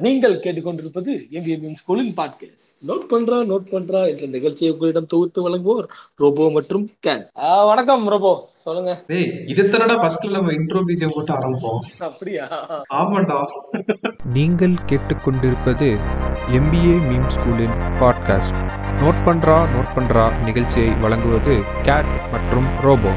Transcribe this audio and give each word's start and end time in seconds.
நீங்கள் 0.00 0.40
கேட்டுக்கொண்டிருப்பது 0.40 1.12
எம்பிஎம் 1.32 1.74
ஸ்கூலின் 1.74 2.12
பாட்காஸ்ட் 2.16 2.68
நோட் 2.88 3.06
பண்றா 3.10 3.40
நோட் 3.50 3.66
பண்றா 3.70 4.06
என்ற 4.06 4.26
நிகழ்ச்சியை 4.26 4.72
உங்களிடம் 4.72 5.06
தொகுத்து 5.06 5.48
வழங்குவோர் 5.48 5.86
ரோபோ 6.16 6.50
மற்றும் 6.50 6.90
கேன். 7.06 7.66
வணக்கம் 7.66 8.08
ரோபோ. 8.08 8.48
சொல்லுங்க. 8.62 9.02
டேய் 9.06 9.44
இதுத்தனடா 9.46 9.94
ஃபர்ஸ்ட்ல 10.00 10.30
நம்ம 10.30 10.52
இன்ட்ரோ 10.52 10.82
பிஜிஎம் 10.86 11.12
போட்டு 11.14 11.32
ஆரம்பிப்போம். 11.34 11.78
அப்படியா? 11.98 12.48
ஆமாண்டா. 12.94 13.44
நீங்கள் 14.24 14.74
கேட்டுக்கொண்டிருப்பது 14.86 15.98
எம்பிஏ 16.52 16.98
மீம் 17.10 17.30
ஸ்கூலின் 17.36 17.78
பாட்காஸ்ட் 18.00 18.60
நோட் 19.02 19.22
பண்றா 19.26 19.66
நோட் 19.76 19.92
பண்றா 19.96 20.44
நிகழ்ச்சியை 20.44 20.88
வழங்குவது 21.00 21.62
கேட் 21.82 22.12
மற்றும் 22.32 22.66
Robo. 22.80 23.10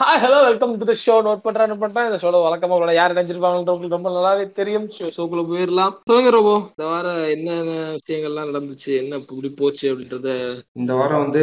Hi 0.00 0.20
hello 0.22 0.40
welcome 0.46 0.72
to 0.80 0.94
show 1.04 1.14
note 1.26 1.40
பண்றா 1.44 1.64
நோட் 1.68 1.80
பண்றேன். 1.84 2.04
இந்த 2.08 2.18
ஷோல 2.22 2.40
வழக்கமா 2.42 2.74
உங்களோட 2.74 2.92
யார் 2.94 3.14
நினைச்சிருப்பாங்கன்ற 3.14 3.72
உங்களுக்கு 3.72 3.96
ரொம்ப 3.96 4.10
நல்லாவே 4.10 4.44
தெரியும். 4.58 4.84
ஷோக்குள்ள 5.16 5.42
போயிடலாம். 5.48 5.94
சொல்லுங்க 6.08 6.30
ரோபோ 6.34 6.52
இந்த 6.68 6.84
வாரம் 6.90 7.18
என்னென்ன 7.28 7.72
விஷயங்கள்லாம் 7.96 8.50
நடந்துச்சு? 8.50 8.90
என்ன 9.02 9.18
இப்படி 9.22 9.50
போச்சு 9.62 9.86
அப்படின்றத 9.92 10.28
இந்த 10.72 10.94
வாரம் 10.94 11.22
வந்து 11.24 11.42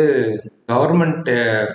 கவர்மெண்ட் 0.69 1.29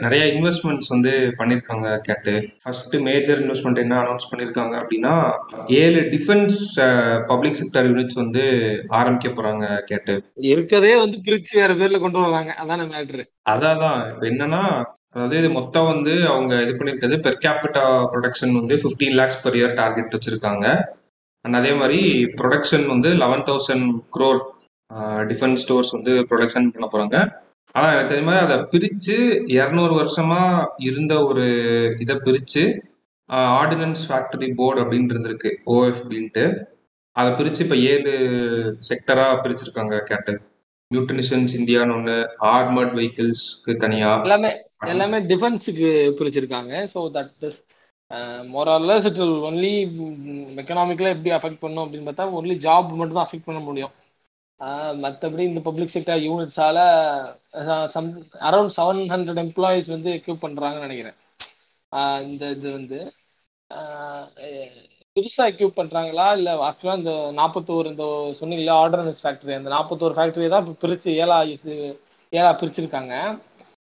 நிறைய 0.04 0.22
இன்வெஸ்ட்மெண்ட்ஸ் 0.34 0.90
வந்து 0.92 1.12
பண்ணிருக்காங்க 1.40 1.88
கேட்டு. 2.06 2.32
ஃபர்ஸ்ட் 2.62 2.94
மேஜர் 3.08 3.40
இன்வெஸ்ட்மெண்ட் 3.42 3.82
என்ன 3.82 3.94
அனௌன்ஸ் 4.02 4.28
பண்ணிருக்காங்க 4.30 4.74
அப்படின்னா 4.80 5.14
ஏழு 5.80 6.00
டிஃபென்ஸ் 6.14 6.60
பப்ளிக் 7.30 7.58
செக்டர் 7.60 7.88
யூனிட்ஸ் 7.90 8.20
வந்து 8.22 8.44
ஆரம்பிக்க 9.00 9.30
போறாங்க 9.30 9.66
கேட்டு. 9.90 10.14
இருக்கதே 10.52 10.94
வந்து 11.02 11.18
பிரிச்சு 11.26 11.54
வேற 11.60 11.74
பேர்ல 11.80 12.00
கொண்டு 12.04 12.24
வராங்க 12.26 12.54
அதான 12.62 12.86
மேட்ரு 12.94 13.24
அதான் 13.52 13.84
இப்போ 14.12 14.26
என்னன்னா 14.32 14.62
அதாவது 15.14 15.36
இது 15.42 15.48
மொத்தம் 15.58 15.90
வந்து 15.92 16.12
அவங்க 16.32 16.54
இது 16.64 16.72
பண்ணிருக்கிறது 16.78 17.16
பெர் 17.26 17.42
கேபிட்டா 17.44 17.84
ப்ரொடக்ஷன் 18.12 18.52
வந்து 18.60 18.74
fifteen 18.82 19.16
lakhs 19.20 19.40
per 19.44 19.56
year 19.60 19.78
target 19.80 20.14
வச்சிருக்காங்க. 20.16 20.66
அண்ட் 21.44 21.58
அதே 21.60 21.72
மாதிரி 21.80 22.00
ப்ரொடக்ஷன் 22.40 22.86
வந்து 22.94 23.10
eleven 23.22 23.44
thousand 23.48 23.86
crore 24.16 24.40
defence 25.30 25.62
stores 25.64 25.94
வந்து 25.96 26.12
ப்ரொடக்ஷன் 26.30 26.70
பண்ண 26.74 26.86
போறாங்க. 26.92 27.16
ஆனா 27.74 27.88
எனக்கு 27.94 28.12
தெரியுமா 28.12 28.36
அதை 28.44 28.56
பிரித்து 28.72 29.16
இரநூறு 29.56 29.94
வருஷமா 30.00 30.42
இருந்த 30.88 31.14
ஒரு 31.28 31.44
இதை 32.04 32.16
பிரித்து 32.26 32.62
ஆர்டினன்ஸ் 33.60 34.02
ஃபேக்டரி 34.08 34.48
போர்டு 34.60 34.82
அப்படின்னு 34.82 35.12
இருந்திருக்கு 35.14 35.50
ஓஎஃபின்ட்டு 35.74 36.44
அதை 37.16 37.30
பிரித்து 37.38 37.60
இப்போ 37.64 37.76
ஏழு 37.92 38.12
செக்டராக 38.88 39.36
பிரிச்சிருக்காங்க 39.44 39.94
கேட்டது. 40.10 40.40
நியூட்ரினிஷன்ஸ் 40.90 41.52
இந்தியான்னு 41.58 41.94
ஒன்று 41.96 42.16
ஆர்மர்ட் 42.54 42.94
வெஹிக்கிள்ஸ்க்கு 42.98 43.72
தனியாக 43.84 44.26
எல்லாமே 44.28 44.50
எல்லாமே 44.92 45.18
டிஃபென்ஸுக்கு 45.30 45.90
பிரிச்சிருக்காங்க. 46.18 46.72
ஸோ 46.94 47.00
தட் 47.16 47.44
இஸ் 47.48 47.60
மோரல்லஸ் 48.54 49.06
இட் 49.10 49.20
ஒன்லி 49.48 49.72
எக்கனாமிக்கலாக 50.62 51.14
எப்படி 51.16 51.32
அஃபெக்ட் 51.38 51.62
பண்ணும் 51.64 51.84
அப்படின்னு 51.84 52.08
பார்த்தா 52.08 52.26
ஒன்லி 52.38 52.56
ஜாப் 52.66 52.90
மட்டும் 53.00 53.18
தான் 53.18 53.26
அஃபெக்ட் 53.28 53.48
பண்ண 53.48 53.60
முடியும். 53.68 53.92
மற்றபடி 55.04 55.42
இந்த 55.48 55.60
public 55.66 55.92
sector 55.94 56.24
யூனிட்ஸால 56.26 56.78
some 57.94 58.08
around 58.48 58.74
seven 58.78 59.02
hundred 59.12 59.42
employees 59.44 59.88
வந்து 59.94 60.10
எக்யூப் 60.18 60.44
பண்ணுறாங்கன்னு 60.44 60.86
நினைக்கிறேன். 60.88 61.18
இந்த 62.30 62.42
இது 62.56 62.68
வந்து 62.78 62.98
புதுசாக 65.16 65.50
எக்யூப் 65.52 65.78
பண்ணுறாங்களா 65.78 66.26
இல்லை 66.38 66.52
ஆக்சுவலாக 66.66 67.00
இந்த 67.00 67.12
நாற்பத்தோரு 67.38 67.88
இந்த 67.92 68.04
சொன்னீங்களா 68.40 68.74
ஆர்டர்னஸ் 68.82 69.22
ஃபேக்ட்ரி 69.24 69.54
அந்த 69.58 69.70
நாற்பத்தோரு 69.76 70.16
ஃபேக்ட்ரியை 70.18 70.50
தான் 70.52 70.62
இப்போ 70.64 70.74
பிரித்து 70.84 71.10
ஏழா 71.22 71.38
ஏழா 72.32 72.50
பிரிச்சிருக்காங்க. 72.60 73.14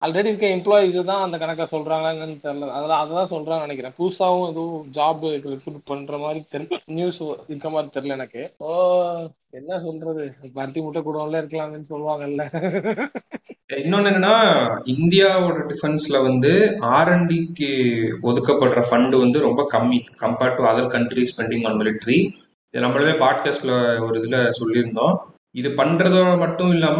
ஆல்ரெடி 0.04 0.26
இருக்க 0.26 0.48
எம்ப்ளாயிஸ் 0.48 1.04
தான் 1.04 1.22
அந்த 1.22 1.38
கணக்கை 1.38 1.66
சொல்றாங்கன்னு 1.72 2.38
தெரியல. 2.44 2.70
அதெல்லாம் 2.70 3.12
அதான் 3.12 3.34
சொல்றாங்கன்னு 3.34 3.68
நினைக்கிறேன். 3.68 3.94
புதுசாகவும் 3.98 4.50
எதுவும் 4.50 4.88
ஜாப் 4.94 5.26
ரெக்ரூட் 5.26 5.78
பண்ற 5.86 6.18
மாதிரி 6.18 6.46
தெரியல. 6.52 6.78
நியூஸ் 6.86 7.22
இருக்க 7.48 7.70
மாதிரி 7.70 7.92
தெரியல 7.94 8.12
எனக்கு. 8.12 8.54
ஓ 8.58 9.28
என்ன 9.50 9.80
சொல்றது? 9.80 10.34
பருத்தி 10.54 10.82
முட்டை 10.82 11.02
கூடவும்ல 11.02 11.42
இருக்கலாம்னு 11.42 11.84
சொல்லுவாங்கல்ல. 11.90 12.44
இன்னொன்னு 13.74 14.10
என்னன்னா 14.10 14.36
இந்தியாவோட 14.86 15.70
டிஃபென்ஸ்ல 15.70 16.22
வந்து 16.22 16.78
ஆர்என்டிக்கு 16.82 17.72
ஒதுக்கப்படுற 18.24 18.84
ஃபண்டு 18.90 19.20
வந்து 19.20 19.40
ரொம்ப 19.40 19.68
கம்மி. 19.74 20.00
Compared 20.20 20.56
to 20.56 20.64
other 20.64 20.88
country 20.88 21.32
spending 21.38 21.68
on 21.68 21.74
military 21.74 22.32
இது 22.72 22.88
நம்மளுமே 22.88 23.14
பாட்காஸ்ட்ல 23.24 24.02
ஒரு 24.02 24.22
இதுல 24.22 24.50
சொல்லியிருந்தோம். 24.64 25.16
இது 25.56 25.70
பண்றதோட 25.70 26.38
மட்டும் 26.38 26.70
இல்லாம 26.70 27.00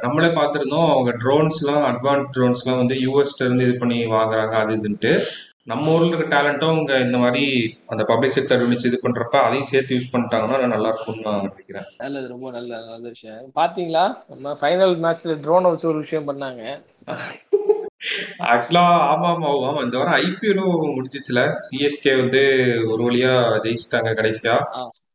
நம்மளே 0.00 0.26
பார்த்துருந்தோம் 0.26 0.90
அவங்க 0.90 1.12
ட்ரோன்ஸ்லாம் 1.24 1.84
அட்வான்ஸ் 1.90 2.28
ட்ரோன்ஸ்லாம் 2.36 2.76
வந்து 2.76 2.94
யூஎஸ்ல 2.94 3.44
இருந்து 3.44 3.64
இது 3.64 3.76
பண்ணி 3.76 4.06
வாங்குறாங்க 4.06 4.52
அது 4.52 4.76
இதுன்ட்டு. 4.76 5.24
நம்ம 5.64 5.92
ஊர்ல 5.94 6.16
இருக்க 6.16 6.36
டேலண்ட்டும் 6.36 6.70
அவங்க 6.70 6.98
இந்த 6.98 7.18
மாதிரி 7.18 7.74
அந்த 7.86 8.04
பப்ளிக் 8.04 8.34
செக்டர் 8.36 8.62
யூனிட்ஸ் 8.62 8.86
இது 8.86 9.00
பண்றப்ப 9.02 9.36
அதையும் 9.38 9.66
சேர்த்து 9.66 9.96
யூஸ் 9.96 10.12
பண்ணிட்டாங்கன்னா 10.12 10.66
நல்லா 10.66 10.88
இருக்கும்னு 10.88 11.22
நான் 11.22 11.40
நினைக்கிறேன். 11.40 11.84
நல்லது 11.98 12.28
ரொம்ப 12.28 12.50
நல்ல 12.50 12.80
நல்ல 12.86 13.08
விஷயம். 13.08 13.52
பாத்தீங்களா? 13.56 14.04
நம்ம 14.28 14.56
ஃபைனல் 14.60 14.94
மேட்ச்ல 15.04 15.36
ட்ரோனை 15.46 15.62
வச்சு 15.62 15.88
ஒரு 15.88 15.98
விஷயம் 15.98 16.28
பண்ணாங்க. 16.28 16.62
ஆக்சுவலா 18.52 18.86
ஆமா 19.12 19.28
ஆமா 19.34 19.50
ஆமா. 19.68 19.84
இந்த 19.84 19.98
வாரம் 19.98 20.20
ஐபிஎலும் 20.20 20.96
முடிஞ்சிச்சுல. 20.96 21.40
சிஎஸ்கே 21.68 22.16
வந்து 22.16 22.42
ஒரு 22.86 23.10
வழியா 23.10 23.34
ஜெயிச்சிட்டாங்க 23.66 24.12
கடைசியா. 24.14 24.56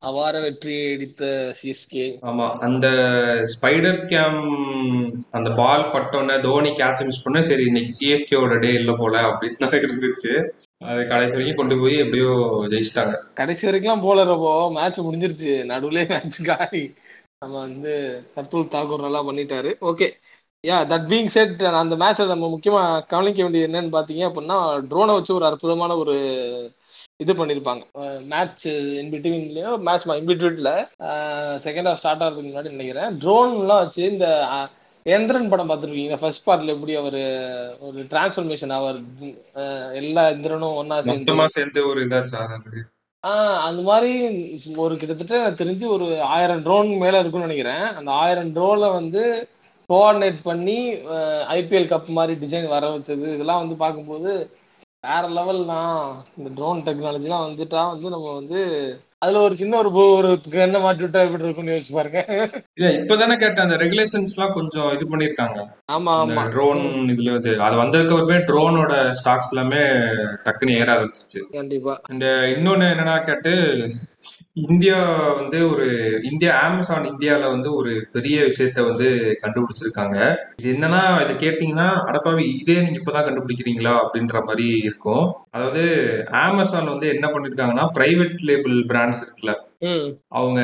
அவார 0.03 0.36
வெற்றி 0.41 0.74
அடித்த 0.94 1.24
சிஎஸ்கே 1.59 2.06
ஆமா 2.30 2.47
அந்த 2.59 2.88
ஸ்பைடர் 3.53 4.00
கேம் 4.06 4.40
அந்த 5.31 5.50
பால் 5.59 5.86
பட்டோன்னே 5.94 6.36
தோனி 6.40 6.72
கேட்ச் 6.80 7.06
மிஸ் 7.06 7.24
பண்ண 7.24 7.41
சரி 7.41 7.64
இன்னைக்கு 7.64 7.94
சிஎஸ்கேவோட 8.00 8.56
டே 8.59 8.72
இல்ல 8.74 8.94
போல 8.94 9.22
அப்படின்னு 9.30 9.69
இருந்துச்சு. 9.80 10.34
அது 10.86 11.02
கடைசி 11.08 11.34
வரைக்கும் 11.34 11.62
கொண்டு 11.62 11.75
போய் 11.80 11.96
எப்படியோ 11.96 12.31
ஜெயிச்சிட்டாங்க. 12.72 13.13
கடைசி 13.34 13.63
வரைக்கும் 13.66 14.06
போல 14.08 14.24
ரொம்ப 14.24 14.47
மேட்ச் 14.72 15.00
முடிஞ்சிருச்சு. 15.00 15.53
நடுவுல 15.72 16.03
மேட்ச் 16.09 16.40
காலி. 16.44 16.84
நம்ம 17.42 17.56
வந்து 17.59 17.94
சத்துல் 18.36 18.72
தாக்கூர் 18.75 19.06
நல்லா 19.08 19.22
பண்ணிட்டாரு. 19.30 19.72
Okay 19.92 20.08
yeah 20.63 20.75
that 20.92 21.08
being 21.08 21.31
said 21.36 21.63
அந்த 21.81 21.96
மேட்ச்ல 21.96 22.28
நம்ம 22.28 22.46
முக்கியமா 22.47 22.81
கவனிக்க 23.08 23.40
வேண்டியது 23.44 23.68
என்னன்னு 23.69 23.96
பாத்தீங்க 23.96 24.24
அப்படின்னா 24.30 24.58
ட்ரோனை 24.92 25.13
வச்சு 25.18 25.34
ஒரு 25.34 25.46
அற்புதமான 25.46 25.96
ஒரு 25.96 26.16
இது 27.19 27.31
பண்ணியிருப்பாங்க 27.34 27.84
மேட்ச் 28.31 28.63
இன்பிட்வீன்லயோ 29.01 29.72
மேட்ச் 29.88 30.07
இன்பிட்வீன்ல 30.19 30.69
செகண்ட் 31.66 31.90
ஹாஃப் 31.90 32.00
ஸ்டார்ட் 32.01 32.24
ஆகிறதுக்கு 32.24 32.47
முன்னாடி 32.47 32.72
நினைக்கிறேன். 32.75 33.12
ட்ரோன்லாம் 33.24 33.81
வச்சு 33.84 34.03
இந்த 34.13 34.28
எந்திரன் 35.06 35.50
படம் 35.51 35.69
பார்த்துருக்கீங்க 35.69 36.18
ஃபர்ஸ்ட் 36.22 36.46
பார்ட்ல 36.47 36.74
எப்படி 36.75 36.94
அவர் 37.01 37.19
ஒரு 37.88 38.00
டிரான்ஸ்ஃபர்மேஷன் 38.12 38.74
அவர் 38.79 38.97
எல்லா 40.01 40.24
எந்திரனும் 40.34 40.78
ஒன்னா 40.81 40.97
சேர்ந்து. 41.07 41.47
சேர்ந்து 41.57 41.81
ஒரு 41.91 42.01
இதாச்சு 42.07 42.38
ஆஹ் 43.24 43.59
அந்த 43.66 43.81
மாதிரி 43.90 44.13
ஒரு 44.84 44.94
கிட்டத்தட்ட 45.01 45.51
தெரிஞ்சு 45.59 45.85
ஒரு 45.95 46.06
ஆயிரம் 46.35 46.63
ட்ரோன் 46.63 46.90
மேல 47.03 47.19
இருக்கும்னு 47.19 47.47
நினைக்கிறேன். 47.47 47.85
அந்த 48.00 48.09
ஆயிரம் 48.24 48.50
ட்ரோன்ல 48.56 48.88
வந்து 48.97 49.22
கோஆர்டினேட் 49.90 50.40
பண்ணி 50.44 50.80
ஐபிஎல் 51.57 51.91
கப் 51.94 52.09
மாதிரி 52.18 52.34
டிசைன் 52.44 52.68
வர 52.74 52.84
வச்சது. 52.95 53.25
இதெல்லாம் 53.35 53.62
வந்து 53.63 53.78
பார்க்கும்போது 53.84 54.34
வேற 55.03 55.24
லெவல் 55.36 55.64
தான் 55.68 55.96
இந்த 56.38 56.50
ட்ரோன் 56.56 56.84
டெக்னாலஜிலாம் 56.86 57.46
வந்துட்டா 57.46 57.81
வந்து 57.90 58.14
நம்ம 58.14 58.28
வந்து 58.36 58.59
அதுல 59.22 59.41
ஒரு 59.41 59.56
சின்ன 59.59 59.74
ஒரு 59.80 59.90
ஒரு 60.14 60.30
என்ன 60.64 60.80
மாட்டி 60.80 61.03
விட்டா 61.03 61.19
எப்படி 61.25 61.46
இருக்கும்னு 61.46 61.74
யோசிச்சு 61.74 61.94
பாருங்க. 61.94 62.22
இல்ல 62.78 62.88
இப்பதானே 62.97 63.36
கேட்டேன் 63.36 63.66
அந்த 63.66 63.78
ரெகுலேஷன்ஸ் 63.84 64.34
எல்லாம் 64.36 64.56
கொஞ்சம் 64.56 64.90
இது 64.96 65.06
பண்ணிருக்காங்க 65.12 65.59
ஆமா 65.90 66.13
ஆமா. 66.24 66.44
ட்ரோன் 66.53 66.81
இதுல 67.13 67.36
வந்து 67.36 67.53
அது 67.66 67.75
வந்ததுக்கு 67.81 68.16
அப்புறமே 68.16 68.40
ட்ரோனோட 68.50 68.92
ஸ்டாக்ஸ் 69.19 69.52
எல்லாமே 69.53 69.81
டக்குன்னு 70.46 70.80
ஏற 70.80 70.90
ஆரம்பிச்சிச்சு 70.96 71.42
கண்டிப்பா. 71.53 71.96
இந்த 72.13 72.25
இன்னொன்னு 72.53 72.92
என்னன்னா 72.94 73.18
கேட்டு 73.25 73.53
இந்தியா 74.58 74.97
வந்து 75.36 75.69
ஒரு 75.69 75.86
இந்தியா 76.24 76.52
அமேசான் 76.62 77.06
இந்தியாவில் 77.06 77.47
வந்து 77.47 77.69
ஒரு 77.75 78.08
பெரிய 78.12 78.41
விஷயத்த 78.41 78.84
வந்து 78.84 79.08
கண்டுபிடிச்சிருக்காங்க. 79.41 80.18
இது 80.58 80.68
என்னன்னா 80.74 81.00
இதை 81.24 81.34
கேட்டீங்கன்னா 81.36 81.88
அடப்பாவி 82.09 82.46
இதே 82.59 82.81
நீங்க 82.81 83.00
இப்பதான் 83.00 83.28
கண்டுபிடிக்கிறீங்களா? 83.28 83.94
அப்படின்ற 84.03 84.46
மாதிரி 84.46 84.68
இருக்கும். 84.80 85.25
அதாவது 85.52 85.84
அமேசான் 86.44 86.88
வந்து 86.88 87.08
என்ன 87.08 87.28
பண்ணிருக்காங்கன்னா 87.28 87.88
பிரைவேட் 87.94 88.38
லேபிள் 88.42 88.78
பிராண்ட்ஸ் 88.86 89.24
இருக்குல்ல. 89.24 89.56
அவங்க 90.27 90.62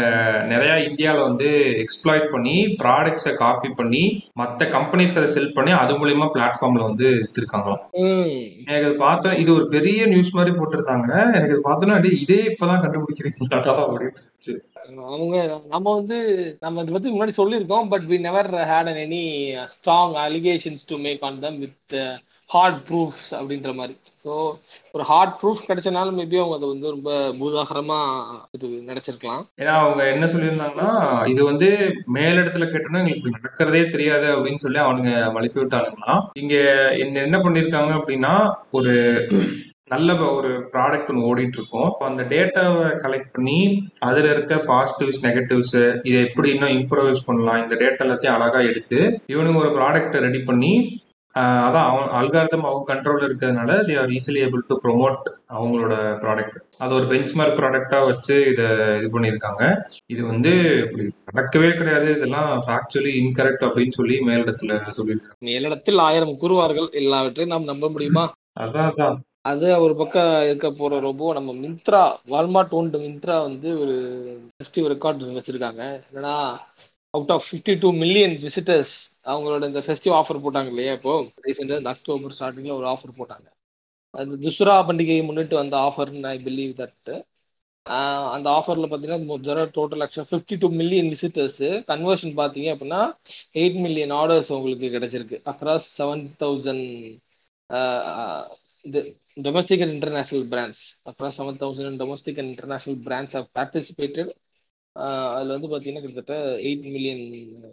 நிறைய 0.48 0.84
இந்தியாவில் 0.84 1.22
வந்து 1.22 1.50
எக்ஸ்ப்ளாய்ட் 1.84 2.28
பண்ணி 2.30 2.56
ப்ராடக்ட்ஸை 2.84 3.34
காப்பி 3.34 3.70
பண்ணி 3.70 4.04
மற்ற 4.34 4.66
கம்பெனிஸ்க்கு 4.66 5.22
அதை 5.22 5.28
செல் 5.28 5.54
பண்ணி 5.54 5.72
அது 5.72 5.94
மூலியமா 5.94 6.28
பிளாட்ஃபார்ம்ல 6.36 6.88
வந்து 6.90 7.08
வித்துருக்காங்களாம். 7.10 7.84
எனக்கு 8.66 8.86
அது 8.86 8.96
பார்த்தேன் 8.96 9.38
இது 9.38 9.54
ஒரு 9.54 9.68
பெரிய 9.68 10.06
நியூஸ் 10.06 10.36
மாதிரி 10.36 10.56
போட்டிருந்தாங்க. 10.56 11.12
எனக்கு 11.36 11.56
அது 11.56 11.68
பார்த்தோன்னா 11.70 12.14
இதே 12.20 12.42
இப்பதான் 12.44 12.84
கண்டுபிடிக்கிறீங்களா 12.84 13.62
அப்படின்னு 13.86 14.58
அவங்க 15.08 15.62
நம்ம 15.68 15.94
வந்து 15.96 16.18
நம்ம 16.60 16.82
இதை 16.82 16.94
பத்தி 16.94 17.10
முன்னாடி 17.10 17.34
சொல்லியிருக்கோம் 17.38 17.90
but 17.90 18.04
we 18.04 18.20
never 18.20 18.50
had 18.72 18.90
an 18.92 19.02
any 19.08 19.24
strong 19.76 20.16
allegations 20.28 20.88
to 20.88 20.98
make 20.98 21.22
on 21.22 21.40
them 21.40 21.60
with 21.60 21.96
hard 22.50 22.80
proofs 22.88 23.32
அப்படின்ற 23.38 23.72
மாதிரி. 23.76 23.96
ஸோ 24.26 24.32
ஒரு 24.92 25.04
ஹார்ட் 25.04 25.36
ப்ரூஃப் 25.40 25.62
கிடைச்சனாலும் 25.68 26.18
மேபி 26.20 26.38
அவங்க 26.40 26.58
அதை 26.58 26.68
வந்து 26.70 26.88
ரொம்ப 26.90 27.10
பூதாகரமா 27.40 28.00
இது 28.52 28.68
நினைச்சிருக்கலாம் 28.90 29.44
ஏன்னா 29.62 29.74
அவங்க 29.82 30.02
என்ன 30.14 30.28
சொல்லியிருந்தாங்கன்னா 30.34 30.90
இது 31.26 31.42
வந்து 31.44 31.70
மேலிடத்துல 32.16 32.68
கேட்டோம்னா 32.70 33.04
எங்களுக்கு 33.04 33.38
நடக்கிறதே 33.38 33.84
தெரியாது 33.90 34.28
அப்படின்னு 34.28 34.64
சொல்லி 34.66 34.82
அவனுங்க 34.84 35.14
மழுப்பி 35.38 35.62
விட்டானுங்கன்னா 35.62 36.16
இங்க 36.36 36.56
என்ன 36.98 37.24
என்ன 37.24 37.40
பண்ணிருக்காங்க 37.40 37.94
அப்படின்னா 38.00 38.34
ஒரு 38.72 38.94
நல்ல 39.92 40.16
ஒரு 40.32 40.50
ப்ராடக்ட் 40.74 41.10
ஒன்று 41.12 41.28
ஓடிட்டு 41.28 41.58
இருக்கோம் 41.60 41.92
அந்த 42.08 42.24
டேட்டாவை 42.34 42.88
கலெக்ட் 43.04 43.32
பண்ணி 43.36 43.60
அதுல 44.00 44.32
இருக்க 44.32 44.56
பாசிட்டிவ்ஸ் 44.68 45.24
நெகட்டிவ்ஸ் 45.26 45.80
இதை 46.04 46.18
எப்படி 46.28 46.50
இன்னும் 46.52 46.76
இம்ப்ரூவைஸ் 46.78 47.26
பண்ணலாம் 47.26 47.62
இந்த 47.64 47.76
டேட்டா 47.76 48.06
எல்லாத்தையும் 48.06 48.36
அழகா 48.36 48.60
எடுத்து 48.70 49.00
இவனுங்க 49.28 49.64
ஒரு 49.64 49.72
ப்ராடக்ட்டை 49.78 50.22
ரெடி 50.22 50.42
பண்ணி 50.44 50.74
அதான் 51.40 51.88
அவன் 51.90 52.10
அல்காரதம் 52.20 52.68
அவங்க 52.70 52.94
கண்ட்ரோல் 52.94 53.26
இருக்கிறதுனால 53.26 53.72
they 53.88 54.00
are 54.00 54.08
easily 54.08 54.42
able 54.46 54.62
to 54.68 54.80
promote 54.84 55.22
அவங்களோட 55.50 55.94
ப்ராடக்ட் 56.22 56.58
அது 56.78 56.94
ஒரு 56.94 57.06
பெஞ்ச்மார்க் 57.06 57.58
ப்ராடக்டா 57.60 58.06
வச்சு 58.06 58.36
இதை 58.42 58.66
இது 58.98 59.10
பண்ணியிருக்காங்க. 59.14 59.80
இது 60.06 60.26
வந்து 60.26 60.52
இப்படி 60.84 61.06
நடக்கவே 61.34 61.78
கிடையாது. 61.78 62.12
இதெல்லாம் 62.12 62.64
ஃபேக்சுவலி 62.68 63.14
இன்கரெக்ட் 63.22 63.66
அப்படின்னு 63.68 63.92
சொல்லி 63.92 64.20
மேலிடத்துல 64.20 64.82
சொல்லியிருக்காங்க. 64.98 65.38
மேலிடத்தில் 65.46 65.98
ஆயிரம் 65.98 66.38
கூறுவார்கள். 66.42 66.92
எல்லாவற்றையும் 66.92 67.56
நாம் 67.56 67.64
நம்ப 67.64 67.90
முடியுமா? 67.90 68.34
அதான் 68.60 68.90
அதான். 68.92 69.18
அது 69.42 69.82
ஒரு 69.82 69.96
பக்கம் 69.96 70.44
இருக்க 70.44 70.72
போற 70.72 71.00
ரொம்ப 71.00 71.34
நம்ம 71.34 71.52
மிந்த்ரா 71.54 72.16
வால்மார்ட் 72.28 72.72
ஓன்டு 72.72 73.00
மிந்த்ரா 73.06 73.42
வந்து 73.42 73.80
ஒரு 73.80 73.96
ஃபெஸ்டிவ் 74.50 74.90
ரெக்கார்ட் 74.94 75.38
வச்சிருக்காங்க. 75.38 76.02
என்னன்னா 76.14 76.56
out 77.10 77.32
of 77.32 77.46
fifty 77.52 77.80
two 77.80 77.92
million 77.94 78.40
visitors 78.44 78.96
அவங்களோட 79.32 79.64
இந்த 79.72 79.82
ஃபெஸ்டிவ் 79.88 80.16
ஆஃபர் 80.20 80.44
போட்டாங்க 80.46 80.70
இல்லையா 80.74 80.94
இப்போ? 81.00 81.14
ரீசெண்டாக 81.48 81.82
இந்த 81.82 81.92
அக்டோபர் 81.96 82.36
ஸ்டார்டிங்கில் 82.38 82.78
ஒரு 82.80 82.88
ஆஃபர் 82.94 83.18
போட்டாங்க. 83.20 83.48
அது 84.20 84.38
துஸ்ரா 84.46 84.76
பண்டிகையை 84.90 85.24
முன்னிட்டு 85.30 85.56
வந்த 85.62 85.76
ஆஃபர்னு 85.88 86.30
ஐ 86.36 86.38
பிலீவ் 86.48 86.74
தட் 86.82 87.12
அந்த 88.36 88.48
ஆஃபரில் 88.58 88.88
பார்த்தீங்கன்னா 88.90 89.66
டோட்டல் 89.78 90.02
லட்சம் 90.04 90.28
fifty 90.30 90.56
two 90.64 90.68
million 90.80 91.10
visitors 91.14 91.70
conversion 91.92 92.34
பார்த்தீங்க 92.42 92.70
அப்படின்னா 92.74 93.02
எயிட் 93.62 93.80
மில்லியன் 93.86 94.14
ஆர்டர்ஸ் 94.20 94.52
உங்களுக்கு 94.58 94.88
கிடைச்சிருக்கு. 94.96 95.38
அக்ராஸ் 95.52 95.88
செவன் 96.00 96.24
தௌசண்ட் 96.44 96.86
இது 98.86 99.00
domestic 99.46 99.82
and 99.86 99.96
international 99.98 100.46
brands 100.54 100.84
across 101.12 101.38
seven 101.40 101.60
thousand 101.64 102.00
domestic 102.04 102.40
and 102.42 102.52
international 102.54 103.00
brands 103.08 103.36
of 103.40 103.50
participated 103.60 104.32
அதுல 105.36 105.56
வந்து 105.56 105.70
பார்த்தீங்கன்னா 105.72 106.04
கிட்டத்தட்ட 106.04 106.36
எயிட் 106.68 106.86
மில்லியன் 106.96 107.24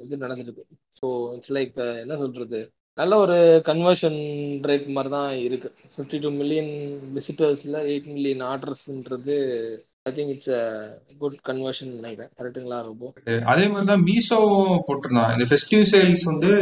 இது 0.04 0.22
நடந்திருக்கு. 0.24 0.64
ஸோ 1.00 1.06
இட்ஸ் 1.36 1.54
லைக் 1.56 1.74
என்ன 2.02 2.16
சொல்றது? 2.16 2.60
நல்ல 2.98 3.14
ஒரு 3.24 3.36
கன்வர்ஷன் 3.70 4.18
ரேட் 4.68 4.86
மாதிரி 4.96 5.10
தான் 5.16 5.32
இருக்கு 5.46 5.68
ஃபிஃப்டி 5.94 6.18
டூ 6.20 6.30
மில்லியன் 6.40 6.70
விசிட்டர்ஸ்ல 7.16 7.78
eight 7.90 8.08
million 8.14 8.44
ஆர்டர்ஸ்ன்றது 8.52 9.36
I 10.08 10.12
think 10.12 10.32
it's 10.34 10.52
good 11.18 11.36
conversion 11.48 11.90
நினைக்கிறேன். 11.98 12.30
கரெக்டுங்களா 12.38 12.78
ரொம்ப 12.90 13.10
அதே 13.52 13.64
மாதிரி 13.72 13.88
தான் 13.92 14.04
மீஷோவும் 14.08 14.84
போட்டிருந்தான். 14.88 15.32
இந்த 15.36 15.46
ஃபெஸ்டிவ் 15.50 15.84
சேல்ஸ் 15.92 16.24
வந்து 16.24 16.52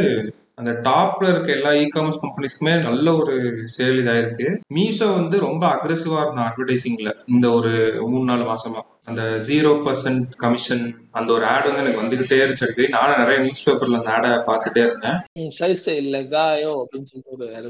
அந்த 0.55 0.71
டாப்ல 0.87 1.25
இருக்க 1.31 1.49
எல்லா 1.57 1.71
இ 1.81 1.85
காமர்ஸ் 1.95 2.21
கம்பெனிஸ்க்குமே 2.23 2.73
நல்ல 2.87 3.07
ஒரு 3.21 3.33
சேல் 3.75 4.01
இதாயிருக்கு. 4.03 4.47
மீஷோ 4.73 5.07
வந்து 5.13 5.39
ரொம்ப 5.39 5.63
அக்ரெசிவா 5.67 6.19
இருந்தான் 6.23 6.47
அட்வர்டைசிங்ல 6.49 7.11
இந்த 7.27 7.49
ஒரு 7.51 7.71
மூணு 8.11 8.25
நாலு 8.31 8.45
மாசமா. 8.45 8.81
அந்த 9.07 9.21
ஜீரோ 9.47 9.71
பர்சன்ட் 9.85 10.29
கமிஷன் 10.35 10.83
அந்த 11.11 11.33
ஒரு 11.33 11.45
ஆட் 11.45 11.65
வந்து 11.65 11.81
எனக்கு 11.83 12.01
வந்துகிட்டே 12.01 12.37
இருந்துச்சு 12.43 12.89
நானும் 12.89 13.19
நிறைய 13.19 13.39
நியூஸ் 13.39 13.69
பேப்பர்ல 13.69 13.99
அந்த 13.99 14.11
ஆடை 14.11 14.29
பார்த்துட்டே 14.47 14.81
இருந்தேன். 14.83 15.17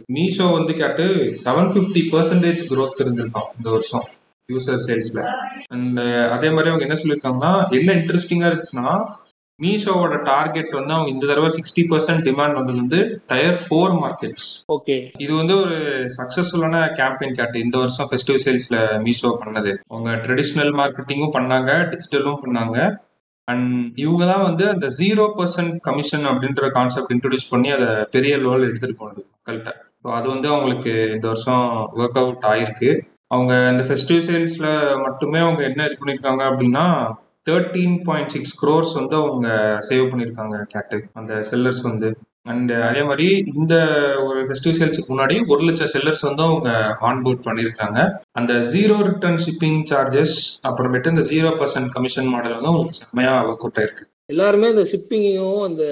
மீஷோ 0.09 0.51
வந்து 0.51 0.73
கேட்டு 0.73 1.05
செவன் 1.45 1.71
ஃபிஃப்டி 1.73 2.03
பர்சன்டேஜ் 2.11 2.63
growth 2.71 3.01
இருந்திருக்கான் 3.03 3.49
இந்த 3.57 3.69
வருஷம் 3.69 4.05
யூசர் 4.49 4.81
சேல்ஸ்ல 4.87 5.21
அண்ட் 5.67 5.99
அதே 6.29 6.49
மாதிரி 6.49 6.71
அவங்க 6.71 6.85
என்ன 6.87 6.97
சொல்லியிருக்காங்கன்னா 7.03 7.53
என்ன 7.71 7.93
இன்ட்ரெஸ்டிங்கா 7.93 8.49
இருந்துச்சுன்னா 8.49 8.87
மீஷோவோட 9.59 10.15
டார்கெட் 10.29 10.71
வந்து 10.77 10.93
அவங்க 10.95 11.09
இந்த 11.13 11.25
தடவை 11.29 11.49
சிக்ஸ்டி 11.57 11.83
பர்சன்ட் 11.91 12.25
டிமாண்ட் 12.27 12.57
வந்தது 12.59 12.79
வந்து 12.83 12.99
டயர் 13.29 13.59
ஃபோர் 13.63 13.93
மார்க்கெட்ஸ் 14.03 14.47
ஓகே 14.75 14.95
இது 15.23 15.31
வந்து 15.41 15.55
ஒரு 15.63 15.77
சக்சஸ்ஃபுல்லான 16.17 16.81
கேம்பெயின் 16.99 17.37
கேட்டு. 17.39 17.63
இந்த 17.65 17.77
வருஷம் 17.83 18.09
ஃபெஸ்டிவ் 18.09 18.41
சேல்ஸ்ல 18.45 18.77
மீஷோ 19.05 19.31
பண்ணது. 19.43 19.73
அவங்க 19.91 20.11
ட்ரெடிஷ்னல் 20.25 20.73
மார்க்கெட்டிங்கும் 20.81 21.35
பண்ணாங்க 21.37 21.71
டிஜிட்டலும் 21.91 22.41
பண்ணாங்க. 22.43 22.77
அண்ட் 23.47 23.71
இவங்க 24.03 24.23
தான் 24.33 24.45
வந்து 24.49 24.63
அந்த 24.73 24.85
ஜீரோ 24.99 25.25
பர்சன்ட் 25.39 25.75
கமிஷன் 25.87 26.23
அப்படின்ற 26.29 26.69
கான்செப்ட் 26.77 27.11
இன்ட்ரடியூஸ் 27.15 27.51
பண்ணி 27.53 27.69
அதை 27.75 27.89
பெரிய 28.15 28.35
லெவலில் 28.43 28.69
எடுத்துட்டு 28.69 29.01
போனது 29.01 29.21
மக்கள்கிட்ட. 29.33 29.71
ஸோ 30.01 30.07
அது 30.19 30.27
வந்து 30.35 30.47
அவங்களுக்கு 30.53 30.93
இந்த 31.15 31.25
வருஷம் 31.33 31.65
ஒர்க் 31.99 32.17
அவுட் 32.21 32.47
ஆயிருக்கு. 32.53 32.89
அவங்க 33.33 33.53
இந்த 33.73 33.83
ஃபெஸ்டிவ் 33.87 34.25
சேல்ஸ்ல 34.29 34.67
மட்டுமே 35.05 35.39
அவங்க 35.45 35.61
என்ன 35.69 35.85
இது 35.87 35.95
பண்ணியிருக்காங்க 36.01 36.43
அப்படின்னா 36.49 36.85
தேர்ட்டீன் 37.45 37.97
பாயிண்ட் 38.07 38.31
சிக்ஸ் 38.35 38.55
க்ரோர்ஸ் 38.61 38.93
வந்து 38.99 39.15
அவங்க 39.21 39.47
சேவ் 39.89 40.09
பண்ணியிருக்காங்க 40.11 40.57
கேட்டு 40.73 40.97
அந்த 41.19 41.33
செல்லர்ஸ் 41.49 41.83
வந்து. 41.89 42.09
அண்ட் 42.51 42.71
அதே 42.87 43.01
மாதிரி 43.09 43.27
இந்த 43.59 43.75
ஒரு 44.25 44.39
ஃபெஸ்டிவ் 44.47 44.75
சேல்ஸுக்கு 44.79 45.11
முன்னாடி 45.13 45.35
ஒரு 45.53 45.61
லட்சம் 45.67 45.91
செல்லர்ஸ் 45.93 46.23
வந்து 46.27 46.43
அவங்க 46.47 46.69
ஆன்போர்ட் 47.09 47.45
பண்ணியிருக்காங்க. 47.47 47.99
அந்த 48.39 48.53
ஜீரோ 48.73 48.97
ரிட்டர்ன் 49.09 49.39
ஷிப்பிங் 49.45 49.79
சார்ஜஸ் 49.91 50.35
அப்புறமேட்டு 50.69 51.13
இந்த 51.13 51.23
ஜீரோ 51.31 51.51
பர்சன்ட் 51.61 51.93
கமிஷன் 51.95 52.29
மாடல் 52.33 52.55
வந்து 52.57 52.71
அவங்களுக்கு 52.71 53.01
செம்மையாக 53.01 53.49
ஒர்க் 53.53 53.81
இருக்கு 53.85 54.05
எல்லாருமே 54.33 54.67
இந்த 54.73 54.83
ஷிப்பிங்கையும் 54.91 55.59
அந்த 55.67 55.83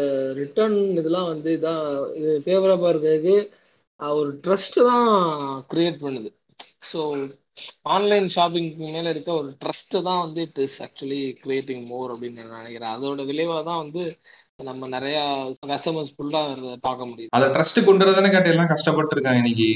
ரிட்டர்ன் 0.42 0.78
இதெல்லாம் 1.00 1.28
வந்து 1.32 1.50
இதான் 1.58 1.84
இது 2.20 2.32
ஃபேவரபா 2.46 2.88
இருக்கிறதுக்கு 2.94 3.36
ஒரு 4.00 4.32
ட்ரஸ்ட் 4.46 4.78
தான் 4.90 5.10
கிரியேட் 5.72 6.00
பண்ணுது. 6.06 6.30
ஸோ 6.92 7.00
ஆன்லைன் 7.88 8.28
ஷாப்பிங் 8.30 8.70
மேல 8.86 9.10
இருக்க 9.10 9.32
ஒரு 9.34 9.50
ட்ரஸ்ட் 9.62 9.96
தான் 10.02 10.22
வந்து 10.22 10.42
it 10.42 10.58
is 10.58 10.78
actually 10.82 11.22
creating 11.44 11.84
more 11.86 12.12
அப்படின்னு 12.14 12.44
நான் 12.44 12.62
நினைக்கிறேன். 12.62 12.94
அதோட 12.96 13.26
விளைவாக 13.26 13.64
தான் 13.64 13.82
வந்து 13.84 14.04
நம்ம 14.64 14.88
நிறைய 14.88 15.18
கஸ்டமர்ஸ் 15.68 16.14
ஃபுல்லாக 16.16 16.78
பார்க்க 16.80 17.06
முடியும் 17.06 17.32
அதை 17.32 17.48
ட்ரஸ்ட் 17.50 17.86
கொண்டு 17.86 18.06
வரதானே 18.06 18.32
கேட்டு 18.32 18.50
எல்லாம் 18.50 18.72
கஷ்டப்பட்டு 18.74 19.16
இருக்காங்க 19.16 19.42
இன்னைக்கு? 19.44 19.70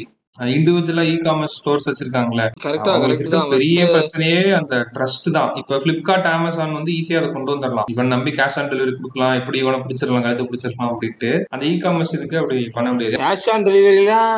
இண்டிவிஜுவலா 0.56 1.04
இ 1.12 1.16
காமர்ஸ் 1.26 1.56
ஸ்டோர்ஸ் 1.60 1.88
வச்சிருக்காங்க 1.90 2.44
கரெக்டா 2.66 2.92
அவங்களுக்கு 2.94 3.24
கரெக்ட் 3.24 3.24
இருக்க 3.24 3.38
தான் 3.38 3.54
பெரிய 3.54 3.86
பிரச்சனையே 3.94 4.42
அந்த 4.60 4.76
ட்ரஸ்ட் 4.96 5.28
தான். 5.38 5.52
இப்ப 5.62 5.80
பிளிப்கார்ட் 5.84 6.28
அமேசான் 6.32 6.76
வந்து 6.78 6.92
ஈஸியா 6.98 7.20
அதை 7.22 7.30
கொண்டு 7.36 7.52
வந்துடலாம். 7.54 7.88
இவன் 7.94 8.12
நம்பி 8.14 8.32
கேஷ் 8.40 8.58
ஆன் 8.62 8.70
டெலிவரி 8.72 8.94
கொடுக்கலாம். 8.98 9.36
எப்படி 9.40 9.58
இவனை 9.64 9.80
பிடிச்சிடலாம் 9.84 10.26
கழுத்து 10.26 10.48
பிடிச்சிடலாம் 10.50 10.92
அப்படின்ட்டு 10.92 11.32
அந்த 11.56 11.64
இ 11.72 11.74
காமர்ஸ் 11.86 12.14
இதுக்கு 12.18 12.40
அப்படி 12.42 12.58
பண்ண 12.78 12.92
முடியாது 12.94 13.22
கேஷ் 13.24 13.48
ஆன் 13.54 13.66
டெலிவரிலாம் 13.68 14.36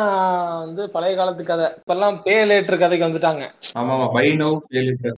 வந்து 0.66 0.86
பழைய 0.96 1.16
காலத்து 1.20 1.46
கதை. 1.52 1.68
இப்பெல்லாம் 1.82 2.18
பே 2.28 2.38
லேட்டர் 2.52 2.82
கதைக்கு 2.84 3.08
வந்துட்டாங்க. 3.08 3.44
ஆமா 3.82 3.94
ஆமா 3.98 4.08
பை 4.16 4.28
நோ 4.42 4.50
பே 4.72 4.84
லிட்டர் 4.88 5.18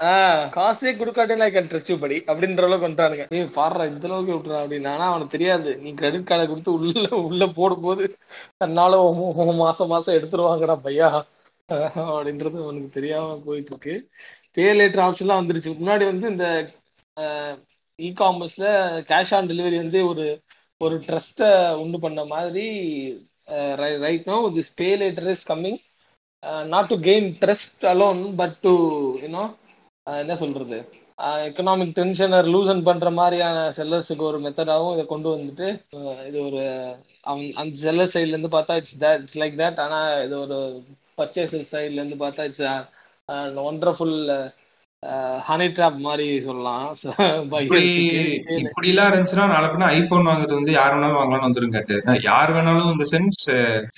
காசே 0.57 0.93
கொடுக்காட்டே 1.01 1.39
நான் 1.43 1.53
கேன் 1.57 1.69
ட்ரெஸ் 1.71 1.93
படி 2.05 2.19
அப்படின்ற 2.29 2.65
அளவுக்கு 2.67 2.87
வந்துட்டானுங்க. 2.87 3.27
ஏய் 3.37 3.47
பாடுறா 3.59 3.89
இந்த 3.91 4.05
அளவுக்கு 4.09 4.35
விட்டுறா 4.35 4.59
அப்படின்னு. 4.63 4.89
ஆனா 4.95 5.05
அவனுக்கு 5.11 5.35
தெரியாது. 5.37 5.69
நீ 5.83 5.91
கிரெடிட் 6.01 6.27
கார்டை 6.31 6.47
கொடுத்து 6.51 6.75
உள்ள 6.77 7.07
உள்ள 7.27 7.43
போடும்போது 7.59 8.03
தன்னால 8.61 8.99
மாசம் 9.63 9.91
மாசம் 9.93 10.17
எடுத்துருவாங்கடா 10.17 10.70
பையா? 10.83 11.09
அப்படின்றது 12.11 12.57
அவனுக்கு 12.63 12.89
தெரியாம 12.89 13.35
போயிட்டு 13.45 13.71
இருக்கு 13.71 13.95
பே 14.53 14.65
லேட்டர் 14.73 15.05
ஆப்ஷன்லாம் 15.05 15.41
வந்துருச்சு. 15.41 15.71
முன்னாடி 15.81 16.05
வந்து 16.05 16.27
இந்த 16.27 16.47
இ 17.99 18.09
காமர்ஸ்ல 18.19 18.65
கேஷ் 19.09 19.33
ஆன் 19.33 19.49
டெலிவரி 19.49 19.77
வந்து 19.77 19.99
ஒரு 20.07 20.25
ஒரு 20.81 20.95
ட்ரஸ்ட்டை 21.07 21.49
உண்டு 21.75 21.97
பண்ண 21.99 22.21
மாதிரி 22.25 22.65
right 24.03 24.25
no 24.25 24.37
this 24.55 24.71
pay 24.75 24.89
later 24.97 25.29
is 25.29 25.47
coming 25.47 25.79
not 26.69 26.87
to 26.87 26.97
gain 27.01 27.29
trust 27.41 27.85
alone 27.85 28.21
but 28.35 28.57
to 28.59 28.73
you know 29.21 29.43
என்ன 30.07 30.35
சொல்றது? 30.35 30.77
எக்கனாமிக் 31.47 31.97
டென்ஷனை 31.97 32.39
லூசன் 32.53 32.85
பண்ற 32.87 33.09
மாதிரியான 33.19 33.57
செல்லர்ஸுக்கு 33.77 34.23
ஒரு 34.29 34.37
மெத்தடாகவும் 34.45 34.93
இதை 34.95 35.03
கொண்டு 35.05 35.29
வந்துட்டு 35.33 35.67
இது 36.29 36.39
ஒரு 36.47 36.61
அந்த 37.61 37.73
செல்லர் 37.85 38.13
சைட்ல 38.13 38.35
இருந்து 38.35 38.55
பார்த்தா 38.55 38.77
it's 38.81 38.97
that 39.03 39.21
it's 39.23 39.39
like 39.41 39.59
that 39.61 39.81
ஆனா 39.85 39.99
இது 40.25 40.35
ஒரு 40.45 40.57
பர்ச்சேசர் 41.19 41.69
சைட்ல 41.73 42.01
இருந்து 42.01 42.17
பார்த்தா 42.23 42.47
இட்ஸ் 42.49 42.65
ஒண்டர்ஃபுல் 43.69 44.17
ஹனி 45.47 45.67
ட்ராப் 45.77 45.99
மாதிரி 46.07 46.25
சொல்லலாம். 46.47 46.87
இப்படி 47.43 47.67
பையர்ஸுக்கு 47.71 48.19
இப்படி 48.65 48.89
எல்லாம் 48.91 49.09
இருந்துச்சுன்னா 49.11 49.45
நாளை 49.53 49.67
பின்ன 49.69 49.87
ஐபோன் 49.97 50.27
வாங்குறது 50.29 50.59
வந்து 50.59 50.73
யார் 50.79 50.93
வேணாலும் 50.95 51.19
வாங்கலாம்னு 51.19 51.47
வந்துரும் 51.47 51.75
கேட்டு 51.75 52.19
யார் 52.29 52.53
வேணாலும் 52.57 52.91
இந்த 52.93 53.07
சென்ஸ் 53.13 53.41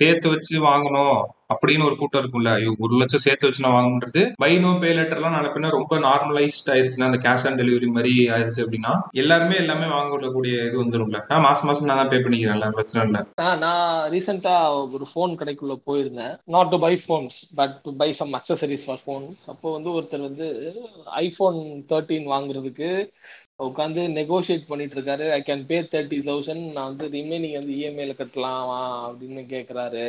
சேர்த்து 0.01 0.27
வச்சு 0.34 0.56
வாங்கணும். 0.70 1.18
அப்படின்னு 1.53 1.88
ஒரு 1.89 1.98
கூட்டம் 2.01 2.22
இருக்கும்ல. 2.24 2.51
ஐயோ 2.60 2.74
ஒரு 2.86 2.93
லட்சம் 3.01 3.25
சேர்த்து 3.25 3.48
வச்சு 3.48 3.65
நான் 3.65 3.77
வாங்கன்றது 3.77 4.24
பை 4.43 4.51
நோ 4.65 4.72
பே 4.83 4.91
லெட்டர்லாம் 5.00 5.36
நாளை 5.38 5.72
ரொம்ப 5.77 5.98
நார்மலைஸ்ட் 6.07 6.72
ஆயிருச்சுன்னா 6.74 7.10
அந்த 7.10 7.19
கேஷ் 7.25 7.45
ஆன் 7.50 7.60
டெலிவரி 7.62 7.89
மாதிரி 7.95 8.13
ஆயிருச்சு 8.36 8.63
அப்படின்னா 8.65 8.93
எல்லாருமே 9.24 9.55
எல்லாமே 9.63 9.88
வாங்கக்கூடிய 9.98 10.53
இது 10.67 10.77
வந்துடும்ல 10.83 11.22
நான் 11.31 11.45
மாசம் 11.48 11.69
மாசம் 11.69 11.89
நான் 11.89 12.01
தான் 12.01 12.12
பே 12.13 12.19
பண்ணிக்கிறேன்ல 12.25 12.69
பிரச்சனை 12.77 13.05
இல்லை. 13.07 13.22
நான் 13.63 14.12
ரீசெண்டா 14.13 14.55
ஒரு 14.95 15.07
ஃபோன் 15.12 15.38
கடைக்குள்ள 15.39 15.75
போயிருந்தேன். 15.89 16.36
Not 16.55 16.72
to 16.74 16.79
buy 16.86 16.93
phones 17.05 17.38
but 17.60 17.75
to 17.86 17.93
buy 18.01 18.10
some 18.19 18.33
accessories 18.39 18.86
for 18.88 19.01
phones 19.05 19.43
அப்போ 19.53 19.72
வந்து 19.72 19.89
ஒருத்தர் 19.98 20.27
வந்து 20.29 20.48
ஐஃபோன் 21.25 21.60
தேர்ட்டீன் 21.91 22.27
வாங்குறதுக்கு 22.33 22.91
உட்காந்து 23.65 24.01
நெகோஷியேட் 24.17 24.69
பண்ணிட்டு 24.69 24.95
இருக்காரு. 24.98 25.25
I 25.31 25.41
can 25.48 25.65
pay 25.65 25.77
thirty 25.91 26.17
thousand 26.29 26.63
நான் 26.75 26.89
வந்து 26.91 27.05
ரிமைனிங் 27.17 27.57
வந்து 27.60 27.74
இஎம்ஐல 27.79 28.13
கட்டலாமா 28.22 28.79
அப்படின்னு 29.07 29.43
கேட்குறாரு 29.53 30.05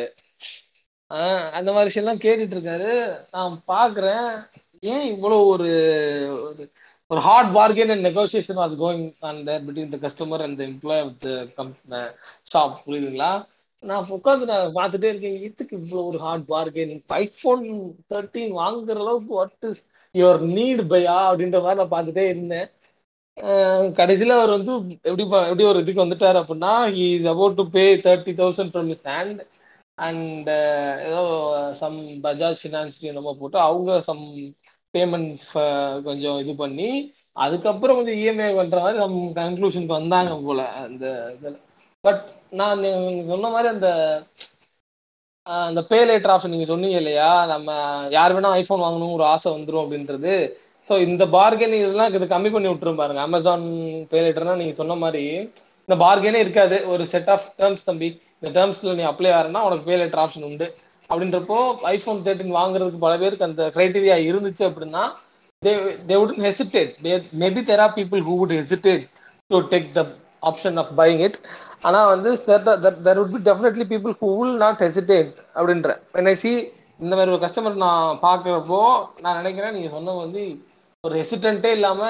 அந்த 1.57 1.69
மாதிரி 1.73 1.89
விஷயம்லாம் 1.91 2.25
கேட்டுட்டு 2.25 2.57
இருக்காரு 2.57 2.91
நான் 3.31 3.55
பார்க்குறேன் 3.73 4.29
ஏன் 4.83 5.05
இவ்வளோ 5.13 5.37
ஒரு 5.53 5.69
ஒரு 6.47 6.65
ஒரு 7.11 7.21
hard 7.21 7.51
bargain 7.57 7.93
and 7.95 8.07
negotiation 8.09 8.61
was 8.63 8.75
going 8.83 9.07
on 9.29 9.41
there 9.49 9.65
between 9.67 9.93
the 9.95 9.99
customer 10.07 10.45
and 10.47 10.59
the 10.61 10.65
employee 10.65 11.03
of 11.07 11.19
the 11.27 11.31
come 11.57 11.73
shop 12.53 12.77
புரியுதுங்களா? 12.87 13.33
நான் 13.83 14.13
உட்காந்து 14.17 14.45
நான் 14.53 14.77
பார்த்துட்டே 14.79 15.09
இருக்கேன். 15.13 15.41
இதுக்கு 15.49 15.75
இவ்வளோ 15.81 16.05
ஒரு 16.11 16.19
ஹார்ட் 16.27 16.47
பார்கென் 16.53 16.93
ஃபோன் 17.41 17.65
தேர்ட்டீன் 18.13 18.53
வாங்குற 18.61 18.99
அளவுக்கு 19.05 19.33
வாட் 19.39 19.67
இஸ் 19.71 19.83
யுவர் 20.15 20.41
நீட் 20.57 20.83
பையா? 20.93 21.19
அப்படின்ற 21.31 21.61
மாதிரி 21.65 21.81
நான் 21.83 21.95
பார்த்துட்டே 21.97 22.25
இருந்தேன். 22.33 22.69
கடைசியில் 23.99 24.37
அவர் 24.39 24.55
வந்து 24.57 24.73
எப்படி 25.09 25.25
எப்படி 25.51 25.65
ஒரு 25.71 25.81
இதுக்கு 25.83 26.05
வந்துட்டார் 26.05 26.39
அப்படின்னா 26.41 26.73
he 26.97 27.07
is 27.19 27.29
about 27.33 27.59
to 27.61 27.65
pay 27.77 27.85
thirty 28.07 28.33
thousand 28.41 28.73
from 28.75 28.91
his 28.95 29.05
hand 29.13 29.41
and 29.99 30.49
uh, 30.51 30.93
ஏதோ 31.09 31.21
சம் 31.81 31.99
பஜாஜ் 32.25 32.61
ஃபினான்ஸ் 32.63 32.97
என்னமோ 33.11 33.33
போட்டு 33.41 33.59
அவங்க 33.69 33.91
சம் 34.09 34.23
பேமெண்ட் 34.95 35.45
கொஞ்சம் 36.09 36.39
இது 36.43 36.53
பண்ணி 36.63 36.89
அதுக்கப்புறம் 37.37 37.99
கொஞ்சம் 37.99 38.19
இஎம்ஐ 38.23 38.51
பண்ற 38.59 38.79
மாதிரி 38.85 38.99
சம் 39.05 39.19
கன்க்ளூஷனுக்கு 39.39 39.99
வந்தாங்க 40.01 40.35
போல 40.49 40.63
அந்த 40.83 41.05
இதில். 41.37 41.59
பட் 42.05 42.23
நான் 42.61 42.83
சொன்ன 43.33 43.51
மாதிரி 43.55 43.69
அந்த 43.75 43.89
அந்த 45.47 45.81
பே 45.91 45.99
லேட்டர் 46.09 46.33
ஆப்ஷன் 46.35 46.55
நீங்க 46.55 46.67
சொன்னீங்க 46.71 46.99
இல்லையா? 47.01 47.31
நம்ம 47.53 47.71
யார் 48.17 48.35
வேணா 48.37 48.51
ஐஃபோன் 48.61 48.85
வாங்கணும் 48.85 49.17
ஒரு 49.17 49.25
ஆசை 49.33 49.49
வந்துரும் 49.57 49.83
அப்படின்றது. 49.85 50.35
ஸோ 50.91 50.95
இந்த 51.09 51.25
பார்கெனிங் 51.39 51.83
இதெல்லாம் 51.85 52.15
இது 52.19 52.27
கம்மி 52.35 52.51
பண்ணி 52.55 52.69
விட்டுரும் 52.71 53.01
பாருங்க. 53.03 53.21
அமேசான் 53.29 53.67
பே 54.13 54.21
லேட்டர்னா 54.25 54.57
நீங்க 54.63 54.75
சொன்ன 54.81 54.97
மாதிரி 55.05 55.25
இந்த 55.89 55.97
பார்கெனே 56.05 56.39
இருக்காது. 56.45 56.77
ஒரு 56.93 57.05
செட் 57.13 57.31
ஆஃப் 57.35 57.49
டேர்ம்ஸ் 57.61 57.87
தம்பி. 57.91 58.09
இந்த 58.45 58.53
டேர்ம்ஸ்ல 58.57 58.95
நீ 58.95 59.05
அப்ளை 59.09 59.31
ஆகிறனா 59.35 59.61
உனக்கு 59.67 59.85
பே 59.85 59.95
லேட்டர் 59.97 60.23
ஆப்ஷன் 60.23 60.47
உண்டு 60.49 60.67
அப்படின்றப்போ 61.11 61.59
ஐஃபோன் 61.91 62.19
தேர்ட்டின் 62.27 62.57
வாங்குறதுக்கு 62.57 62.99
பல 62.99 63.15
பேருக்கு 63.17 63.47
அந்த 63.47 63.63
கிரைட்டீரியா 63.75 64.17
இருந்துச்சு 64.23 64.65
அப்படின்னா 64.69 65.03
they 65.63 65.73
they 66.07 66.17
hesitate 66.43 66.93
maybe 67.41 67.63
there 67.65 67.83
are 67.85 67.95
people 67.95 68.23
who 68.27 68.35
would 68.41 68.55
hesitate 68.57 69.05
to 69.51 69.61
take 69.71 69.89
the 69.95 70.03
option 70.43 70.79
of 70.83 70.93
buying 71.01 71.23
it 71.27 71.39
ஆனால் 71.83 72.11
வந்து 72.13 72.31
there 73.07 73.21
would 73.23 73.35
be 73.35 73.41
definitely 73.49 73.87
people 73.93 74.15
who 74.21 74.31
will 74.35 74.57
not 74.59 74.85
hesitate 74.85 75.33
அப்படின்ற 75.57 75.97
என்னை 76.15 76.37
சி 76.45 76.53
இந்த 77.01 77.13
மாதிரி 77.17 77.33
ஒரு 77.33 77.43
கஸ்டமர் 77.45 77.83
நான் 77.85 78.21
பார்க்குறப்போ 78.23 78.83
நான் 79.23 79.41
நினைக்கிறேன் 79.41 79.75
நீங்கள் 79.77 79.97
சொன்ன 79.97 80.17
வந்து 80.21 80.43
ஒரு 81.05 81.21
ரெசிடென்ட்டே 81.21 81.67
இல்லாம 81.67 82.03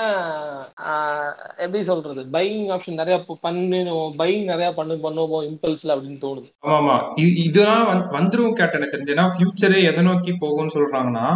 ஆஹ், 0.84 1.30
எப்படி 1.56 1.82
சொல்றது? 1.82 2.26
பையிங் 2.32 2.68
ஆப்ஷன் 2.70 2.94
நிறைய 2.94 3.24
பண்ணுவோம் 3.42 3.86
பையிங் 4.18 4.44
நிறைய 4.44 4.72
பண்ணு 4.74 4.94
பண்ணுவோம் 5.02 5.46
இம்பல்ஸ்ல 5.46 5.94
அப்படின்னு 5.94 6.20
தோணுது. 6.20 6.48
ஆமா 6.66 6.94
ஆமா. 6.94 6.96
இதெல்லாம் 7.44 7.86
வந்து- 7.86 8.08
வந்துரும் 8.12 8.52
கேட்ட 8.52 8.78
எனக்கு 8.78 8.96
தெரிஞ்சுன்னா 8.96 9.26
ஃபியூச்சரே 9.34 9.82
எதை 9.82 10.02
நோக்கி 10.02 10.32
போகும்னு 10.32 10.74
சொல்றாங்கன்னா 10.74 11.26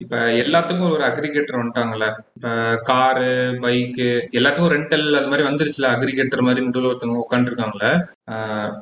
இப்ப 0.00 0.16
எல்லாத்துக்கும் 0.40 0.90
ஒரு 0.90 1.02
அக்ரிகேட்டர் 1.04 1.58
வந்துட்டாங்கல்ல. 1.58 2.06
இப்ப 2.36 2.50
காரு 2.82 3.30
பைக்கு 3.60 4.06
எல்லாத்துக்கும் 4.32 4.72
ரெண்டல் 4.72 5.06
அது 5.16 5.28
மாதிரி 5.28 5.46
வந்துருச்சுல 5.46 5.88
அக்ரிகேட்டர் 5.88 6.42
மாதிரி 6.42 6.66
நடுவில் 6.66 6.90
ஒருத்தவங்க 6.90 7.24
உட்காந்துருக்காங்கல்ல 7.24 7.88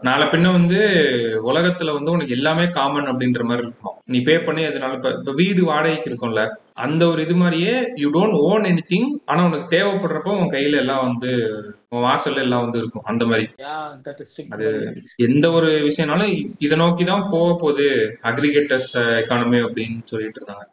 நாளை 0.02 0.26
பின்ன 0.26 0.52
வந்து 0.52 0.78
உலகத்துல 1.46 1.92
வந்து 1.92 2.10
உனக்கு 2.10 2.32
எல்லாமே 2.32 2.66
காமன் 2.70 3.04
அப்படின்ற 3.04 3.42
மாதிரி 3.44 3.66
இருக்கும். 3.66 3.96
நீ 4.06 4.20
பே 4.20 4.38
பண்ணி 4.40 4.64
அதனால 4.64 4.92
இப்ப 4.94 5.10
இப்ப 5.16 5.32
வீடு 5.32 5.64
வாடகைக்கு 5.64 6.10
இருக்கும்ல 6.10 6.44
அந்த 6.78 7.02
ஒரு 7.06 7.22
இது 7.22 7.34
மாதிரியே 7.34 7.74
you 7.96 8.10
don't 8.10 8.38
own 8.44 8.64
any 8.64 8.82
thing 8.88 9.08
ஆனா 9.24 9.44
உனக்கு 9.44 9.76
தேவைப்படுறப்போ 9.76 10.32
உன் 10.36 10.52
கையில 10.52 10.76
எல்லாம் 10.76 11.04
வந்து 11.06 11.30
உன் 11.88 12.04
வாசல்ல 12.04 12.36
எல்லாம் 12.38 12.64
வந்து 12.64 12.78
இருக்கும் 12.78 13.06
அந்த 13.06 13.24
மாதிரி. 13.26 13.46
அது 14.50 14.68
எந்த 15.22 15.50
ஒரு 15.52 15.70
விஷயம்னாலும் 15.86 16.32
இ- 16.34 16.46
இதை 16.58 16.78
நோக்கி 16.78 17.04
தான் 17.04 17.28
போக 17.30 17.56
போகுது 17.56 17.88
அக்ரிகேட்டர்ஸ் 18.24 18.92
எக்கானமி 19.20 19.60
அப்படின்னு 19.66 19.98
சொல்லிட்டு 20.04 20.40
இருக்காங்க. 20.40 20.64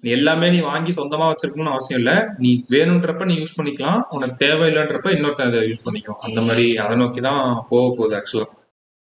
எல்லாமே 0.00 0.50
நீ 0.50 0.58
வாங்கி 0.60 0.92
சொந்தமா 0.92 1.32
வச்சிருக்கணும்னு 1.32 1.74
அவசியம் 1.74 2.00
இல்ல. 2.00 2.34
நீ 2.38 2.64
வேணுன்றப்ப 2.68 3.24
நீ 3.24 3.34
யூஸ் 3.34 3.56
பண்ணிக்கலாம். 3.56 4.00
உனக்கு 4.08 4.46
தேவையில்லைன்றப்ப 4.46 5.10
இன்னொருத்தன் 5.16 5.50
அதை 5.50 5.60
யூஸ் 5.60 5.84
பண்ணிக்கலாம். 5.84 6.20
அந்த 6.20 6.40
மாதிரி 6.40 6.76
அதை 6.76 6.96
நோக்கி 6.96 7.20
தான் 7.20 7.64
போக 7.68 7.94
போகுது 7.96 8.16
ஆக்சுவலா 8.16 8.56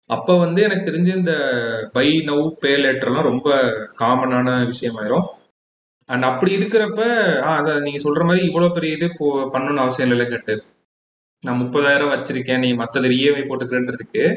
அப்ப 0.07 0.39
வந்து 0.39 0.63
எனக்கு 0.63 0.91
தெரிஞ்சு 0.91 1.17
இந்த 1.17 1.33
பை 1.93 2.19
நவ் 2.19 2.49
பே 2.61 2.77
லேட்டர்லாம் 2.77 3.23
ரொம்ப 3.23 3.49
காமனான 3.99 4.67
விஷயம் 4.67 4.97
ஆயிரும் 4.97 5.27
அண்ட் 6.07 6.23
அப்படி 6.23 6.57
இருக்கிறப்ப 6.57 7.01
அதை 7.41 7.81
நீங்க 7.81 7.99
சொல்ற 7.99 8.25
மாதிரி 8.25 8.47
இவ்வளவு 8.47 8.73
பெரிய 8.73 8.95
இது 8.95 9.13
போ 9.17 9.51
பண்ணணும்னு 9.53 9.77
அவசியம் 9.77 10.11
இல்லை 10.11 10.27
கேட்டு. 10.27 10.65
நான் 11.41 11.61
முப்பதாயிரம் 11.63 12.13
வச்சிருக்கேன். 12.13 12.59
நீ 12.59 12.73
மத்தது 12.73 13.09
இஎம்ஐ 13.09 13.43
போட்டுக்கிறேன்றதுக்கு. 13.47 14.37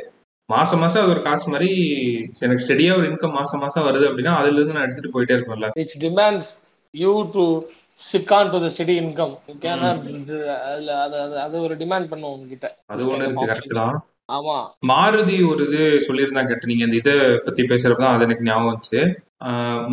மாசம் 0.51 0.79
மாசம் 0.79 1.01
அது 1.01 1.11
ஒரு 1.11 1.21
காசு 1.21 1.51
மாதிரி 1.51 1.69
எனக்கு 2.39 2.65
ஸ்டெடியா 2.67 2.97
ஒரு 2.97 3.07
இன்கம் 3.09 3.33
மாசம் 3.33 3.59
மாசம் 3.59 3.85
வருது 3.85 4.07
அப்படின்னா 4.09 4.35
அதுல 4.35 4.55
இருந்து 4.55 4.73
நான் 4.73 4.83
எடுத்துட்டு 4.83 5.13
போயிட்டே 5.13 5.37
இருப்பேன்ல. 5.37 5.67
Which 5.79 5.95
demands 5.99 6.45
you 6.93 7.13
to 7.29 7.45
stick 8.01 8.31
on 8.31 8.51
to 8.51 8.59
the 8.59 8.67
steady 8.67 8.97
income. 8.99 9.33
You 9.47 9.57
cannot 9.61 9.99
இது- 10.11 10.55
அதுல 10.57 11.01
அது 11.01 11.39
அது 11.39 11.61
ஒரு 11.61 11.75
டிமாண்ட் 11.75 12.07
பண்ணும் 12.07 12.31
உங்ககிட்ட. 12.31 12.77
அது 12.85 13.11
ஒண்ணு 13.11 13.23
இருக்கு 13.23 13.45
கரெக்ட் 13.45 13.73
தான். 13.73 14.05
ஆமா. 14.31 14.57
மாருதி 14.87 15.49
ஒரு 15.49 15.63
இது 15.67 16.05
சொல்லியிருந்தா 16.07 16.47
கேட்டு 16.47 16.67
நீங்க 16.67 16.83
அந்த 16.83 16.95
இதை 16.95 17.13
பத்தி 17.37 17.63
பேசுறப்ப 17.63 17.95
தான் 17.95 18.13
அது 18.13 18.23
எனக்கு 18.23 18.43
ஞாபகம் 18.43 18.79
வந்துச்சு. 18.79 19.01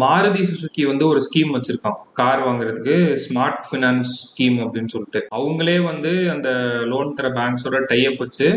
மாருதி 0.00 0.42
சுசுகி 0.50 0.86
வந்து 0.86 1.06
ஒரு 1.06 1.20
ஸ்கீம் 1.20 1.54
வச்சிருக்கான். 1.54 1.98
கார் 2.14 2.40
வாங்குறதுக்கு 2.40 2.96
ஸ்மார்ட் 3.28 3.60
ஃபினான்ஸ் 3.70 4.10
ஸ்கீம் 4.28 4.58
அப்படின்னு 4.58 4.86
சொல்லிட்டு. 4.86 5.26
அவங்களே 5.34 5.84
வந்து 5.84 6.30
அந்த 6.30 6.50
லோன் 6.84 7.14
தர 7.14 7.28
பேங்க்ஸோட 7.28 7.84
டைப் 7.86 8.18
வச்சு 8.18 8.48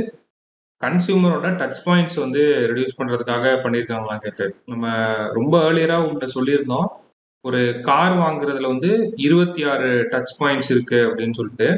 கன்சியூமரோட 0.81 1.47
டச் 1.61 1.81
பாயிண்ட்ஸ் 1.85 2.19
வந்து 2.19 2.41
ரெடியூஸ் 2.69 2.99
பண்றதுக்காக 2.99 3.53
பண்ணியிருக்காங்களா 3.63 4.17
கேட்டு. 4.17 4.55
நம்ம 4.65 4.93
ரொம்ப 5.37 5.71
ஏர்லியரா 5.71 5.97
உங்கள்கிட்ட 6.01 6.29
சொல்லியிருந்தோம். 6.35 6.87
ஒரு 7.45 7.79
கார் 7.81 8.13
வாங்குறதுல 8.13 8.67
வந்து 8.67 8.91
இருபத்தி 9.15 9.63
ஆறு 9.63 9.89
டச் 10.11 10.33
பாயிண்ட்ஸ் 10.39 10.71
இருக்கு 10.73 10.99
அப்படின்னு 11.07 11.37
சொல்லிட்டு. 11.39 11.69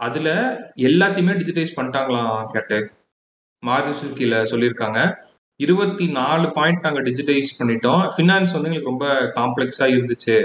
அதுல 0.00 0.28
எல்லாத்தையுமே 0.88 1.34
டிஜிட்டைஸ் 1.40 1.76
பண்ணிட்டாங்களாம் 1.76 2.46
கேட்டு. 2.54 2.78
மாருதி 3.62 3.92
சுக்கியில 4.00 4.36
சொல்லியிருக்காங்க. 4.52 5.00
இருபத்தி 5.56 6.06
நாலு 6.06 6.46
பாயிண்ட் 6.50 6.84
நாங்கள் 6.84 7.02
டிஜிட்டைஸ் 7.02 7.56
பண்ணிட்டோம். 7.58 8.02
ஃபினான்ஸ் 8.14 8.54
வந்து 8.56 8.68
எங்களுக்கு 8.70 8.92
ரொம்ப 8.92 9.06
காம்ப்ளெக்ஸாக 9.38 9.94
இருந்துச்சு. 9.96 10.36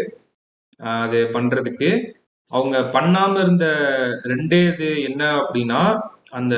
அது 0.78 1.18
பண்ணுறதுக்கு 1.34 1.90
அவங்க 2.52 2.78
பண்ணாமல் 2.96 3.42
இருந்த 3.42 3.66
ரெண்டே 4.24 4.62
இது 4.74 4.88
என்ன 5.02 5.24
அப்படின்னா 5.42 5.82
அந்த 6.34 6.56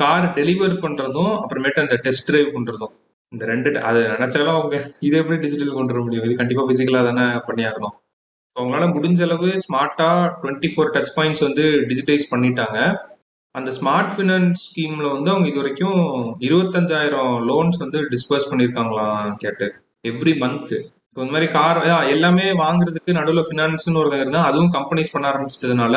கார் 0.00 0.26
டெலிவர் 0.38 0.74
பண்றதும் 0.84 1.34
அப்புறமேட்டு 1.42 1.82
அந்த 1.84 1.96
டெஸ்ட் 2.06 2.28
டிரைவ் 2.28 2.48
பண்றதும். 2.56 2.94
இந்த 3.32 3.44
ரெண்டு 3.52 3.68
அது 3.88 4.00
நினைச்சாலும் 4.14 4.56
அவங்க 4.56 4.76
இதை 5.06 5.16
எப்படி 5.22 5.38
டிஜிட்டல் 5.44 5.76
கொண்டு 5.78 5.94
வர 5.94 6.02
முடியும்? 6.06 6.26
இது 6.26 6.40
கண்டிப்பா 6.40 6.64
பிசிக்கலா 6.70 7.02
தானே 7.08 7.26
பண்ணியாகணும். 7.48 7.94
அவங்களால 8.56 8.86
முடிஞ்ச 8.96 9.20
அளவு 9.26 9.48
ஸ்மார்ட்டா 9.64 10.08
டுவெண்ட்டி 10.42 10.68
ஃபோர் 10.72 10.92
டச் 10.96 11.14
பாயிண்ட்ஸ் 11.16 11.44
வந்து 11.46 11.64
டிஜிட்டைஸ் 11.90 12.30
பண்ணிட்டாங்க. 12.32 12.78
அந்த 13.54 13.70
ஸ்மார்ட் 13.78 14.12
ஃபினான்ஸ் 14.14 14.62
ஸ்கீம்ல 14.66 15.06
வந்து 15.14 15.30
அவங்க 15.32 15.46
இது 15.50 15.60
வரைக்கும் 15.62 16.00
இருபத்தஞ்சாயிரம் 16.46 17.34
லோன்ஸ் 17.48 17.78
வந்து 17.84 17.98
டிஸ்பர்ஸ் 18.12 18.48
பண்ணியிருக்காங்களாம் 18.50 19.28
கேட்டு 19.42 19.66
எவ்ரி 20.04 20.34
மந்த் 20.42 20.74
இப்போ 21.08 21.20
இந்த 21.24 21.34
மாதிரி 21.34 21.48
கார் 21.52 21.78
எல்லாமே 22.14 22.46
வாங்குறதுக்கு 22.62 23.18
நடுவில் 23.18 23.46
ஃபினான்ஸ்னு 23.48 24.00
ஒரு 24.02 24.18
இருந்தால் 24.18 24.48
அதுவும் 24.48 24.74
கம்பெனிஸ் 24.74 25.12
பண்ண 25.12 25.26
ஆரம்பிச்சிட்டதுனால 25.30 25.94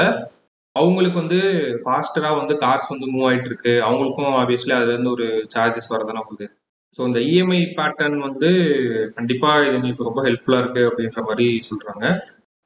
அவங்களுக்கு 0.76 1.18
வந்து 1.20 1.40
ஃபாஸ்டரா 1.82 2.30
வந்து 2.38 2.54
கார்ஸ் 2.62 2.92
வந்து 2.92 3.08
மூவ் 3.14 3.28
ஆயிட்டு 3.30 3.46
இருக்கு 3.46 3.74
அவங்களுக்கும் 3.86 4.34
ஆப்வியஸ்லி 4.40 4.74
அதுல 4.74 4.94
இருந்து 4.94 5.12
ஒரு 5.12 5.26
சார்ஜஸ் 5.54 5.92
வரதானே 5.94 6.24
போகுது. 6.24 6.48
ஸோ 6.96 7.08
இந்த 7.08 7.20
இஎம்ஐ 7.30 7.62
பேட்டர்ன் 7.78 8.18
வந்து 8.20 8.50
கண்டிப்பா 9.18 9.50
இது 9.60 9.76
எங்களுக்கு 9.76 10.08
ரொம்ப 10.08 10.22
ஹெல்ப்ஃபுல்லா 10.24 10.60
இருக்கு 10.62 10.84
அப்படின்ற 10.90 11.22
மாதிரி 11.26 11.48
சொல்றாங்க. 11.68 12.06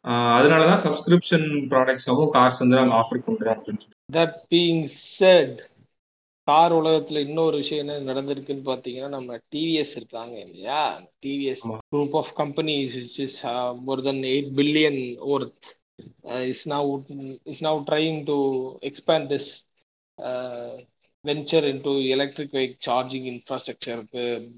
ஆஹ் 0.05 0.33
அதனாலதான் 0.37 0.81
சப்ஸ்கிரிப்ஷன் 0.83 1.45
ப்ராடக்ட்ஸாகவும் 1.71 2.33
கார்ஸ் 2.33 2.61
வந்து 2.63 2.79
நாங்கள் 2.79 2.97
ஆஃபர் 2.97 3.25
பண்றோம் 3.25 3.55
அப்படின்னு 3.55 3.83
சொல்லி 3.83 3.97
தட் 4.09 4.39
பீங் 4.49 4.81
செட் 5.13 5.59
கார் 6.47 6.73
உலகத்துல 6.73 7.19
இன்னொரு 7.25 7.55
விஷயம் 7.57 7.83
என்ன 7.83 7.99
நடந்திருக்குன்னு 8.07 8.65
பாத்தீங்கன்னா 8.65 9.09
நம்ம 9.09 9.37
டிவிஎஸ் 9.51 9.93
இருக்காங்க 9.95 10.35
இல்லையா? 10.39 10.81
டிவிஎஸ் 11.21 11.63
ஆமா. 11.65 11.77
Group 11.91 12.15
of 12.15 12.33
companies 12.39 12.95
is 13.19 13.37
more 13.81 14.01
than 14.01 14.23
eight 14.31 14.51
billion 14.57 14.99
worth 15.29 15.69
is 16.23 16.69
now 16.69 17.39
is 17.43 17.63
now 17.63 17.83
trying 17.89 18.23
to 18.25 18.37
expand 18.81 19.31
this 19.33 19.49
venture 21.25 21.65
into 21.73 22.07
electric 22.07 22.53
vehicle 22.53 22.77
charging 22.85 23.27
இன்ஃப்ராஸ்ட்ரக்சருக்கு 23.33 24.49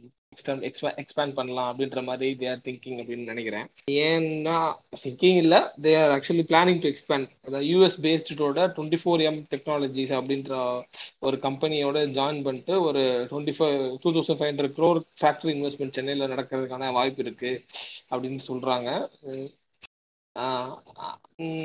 expand 0.42 1.34
பண்ணலாம் 1.34 1.68
அப்படின்ற 1.72 2.04
மாதிரி 2.04 2.46
தே 2.46 2.50
ஆர் 2.50 2.62
திங்கிங் 2.64 2.98
அப்படின்னு 3.02 3.32
நினைக்கிறேன். 3.32 3.68
ஏன்னா 3.92 4.74
திங்கிங் 5.04 5.38
இல்லை 5.38 5.60
they 5.82 5.92
are 6.02 6.12
actually 6.16 6.46
planning 6.50 6.82
to 6.82 6.90
expand 6.90 7.30
அதாவது 7.44 7.68
US 7.68 7.98
பேஸ்டோட 8.02 8.66
twenty 8.78 9.00
four 9.04 9.22
M 9.22 9.40
technologies 9.50 10.14
அப்படின்ற 10.18 10.84
ஒரு 11.20 11.38
கம்பெனியோட 11.38 12.04
ஜாயின் 12.18 12.44
பண்ணிட்டு 12.44 12.82
ஒரு 12.82 13.28
twenty 13.32 13.56
five 13.60 13.98
two 14.02 14.12
thousand 14.12 14.40
five 14.40 14.52
hundred 14.52 14.75
crore 14.80 15.02
factory 15.22 15.54
investment 15.58 15.92
சென்னையில் 15.92 16.32
நடக்கிறதுக்கான 16.32 16.92
வாய்ப்பு 16.92 17.24
இருக்கு 17.24 17.66
அப்படின்னு 18.10 18.40
சொல்றாங்க. 18.48 19.08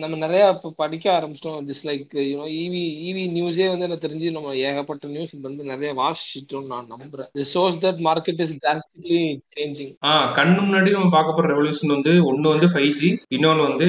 நம்ம 0.02 0.14
நிறைய 0.16 0.42
இப்போ 0.54 0.68
படிக்க 0.76 1.06
ஆரம்பிச்சிட்டோம் 1.16 1.64
just 1.68 1.86
like 1.88 2.14
you know 2.22 2.46
EV 2.60 2.82
EV 3.08 3.24
நியூஸே 3.36 3.66
வந்து 3.70 3.86
எனக்கு 3.88 4.06
தெரிஞ்சு 4.06 4.28
நம்ம 4.30 4.54
ஏகப்பட்ட 4.68 5.08
நியூஸ் 5.08 5.34
வந்து 5.48 5.64
நிறைய 5.64 5.90
வாசிச்சிட்டோம் 5.94 6.68
நான் 6.72 6.88
நம்புறேன். 6.94 7.30
Shows 7.52 7.80
that 7.84 8.00
market 8.08 8.42
is 8.46 8.54
drastically 8.64 9.20
changing 9.56 9.92
ஆ 10.04 10.12
கண்ணு 10.38 10.60
முன்னாடி 10.60 10.90
நம்ம 10.90 11.10
பார்க்க 11.10 11.36
போற 11.38 11.48
ரெவல்யூஷன் 11.54 11.94
வந்து 11.96 12.14
ஒன்னு 12.24 12.54
வந்து 12.54 12.70
ஃபைவ் 12.74 12.94
ஜி 13.00 13.10
இன்னொன்னு 13.36 13.68
வந்து 13.68 13.88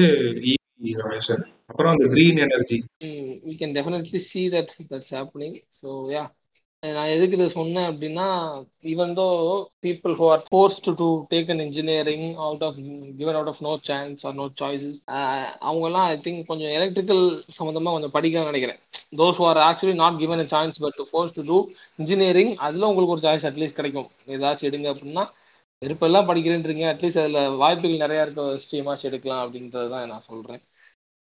இ 0.50 0.54
ரெவல்யூஷன் 1.02 1.42
அப்புறம் 1.66 1.92
அந்த 1.94 2.06
green 2.06 2.42
energy 2.46 2.78
we 3.46 3.54
can 3.56 3.72
definitely 3.72 4.20
see 4.30 4.44
that 4.48 4.68
that's 4.90 5.10
happening. 5.10 5.52
So 5.80 5.88
yeah. 6.10 6.28
நான் 6.82 7.10
எதுக்கு 7.12 7.36
இதை 7.36 7.46
சொன்னேன் 7.50 7.88
அப்படின்னா 7.88 8.24
even 8.92 9.12
though 9.18 9.26
people 9.84 10.14
who 10.20 10.24
are 10.30 10.40
forced 10.46 10.88
to 11.00 11.08
take 11.30 11.50
an 11.54 11.62
engineering 11.64 12.24
out 12.46 12.64
of 12.68 12.78
given 13.18 13.36
out 13.38 13.50
of 13.52 13.60
no 13.66 13.72
chance 13.84 14.24
or 14.26 14.34
no 14.34 14.46
choices 14.60 14.98
அவங்கெல்லாம் 15.62 16.06
I 16.06 16.16
think 16.24 16.48
கொஞ்சம் 16.48 16.72
electrical 16.78 17.22
சம்மந்தமாக 17.58 17.94
கொஞ்சம் 17.96 18.14
படிக்கணும்னு 18.16 18.52
நினைக்கிறேன். 18.52 18.80
Those 19.18 19.40
are 19.48 19.60
actually 19.68 19.96
not 20.02 20.18
given 20.22 20.42
a 20.44 20.48
chance 20.54 20.82
but 20.84 20.98
to 20.98 21.06
force 21.10 21.36
to 21.36 21.44
do 21.50 21.58
engineering 21.98 22.52
அதில் 22.66 22.88
உங்களுக்கு 22.90 23.16
ஒரு 23.16 23.24
choice 23.26 23.46
at least 23.50 23.78
கிடைக்கும். 23.80 24.08
ஏதாச்சும் 24.36 24.70
எடுங்க 24.70 24.88
அப்படின்னா 24.92 25.24
விருப்பெல்லாம் 25.82 26.28
படிக்கிறேன்றீங்க 26.28 26.84
அட்லீஸ்ட் 26.90 27.22
அதில் 27.22 27.56
வாய்ப்புகள் 27.62 28.04
நிறையா 28.04 28.24
இருக்க 28.24 28.42
ஸ்ட்ரீமாச்சு 28.64 29.08
எடுக்கலாம் 29.10 29.42
அப்படின்றது 29.44 29.88
தான் 29.94 30.12
நான் 30.12 30.28
சொல்கிறேன் 30.28 30.62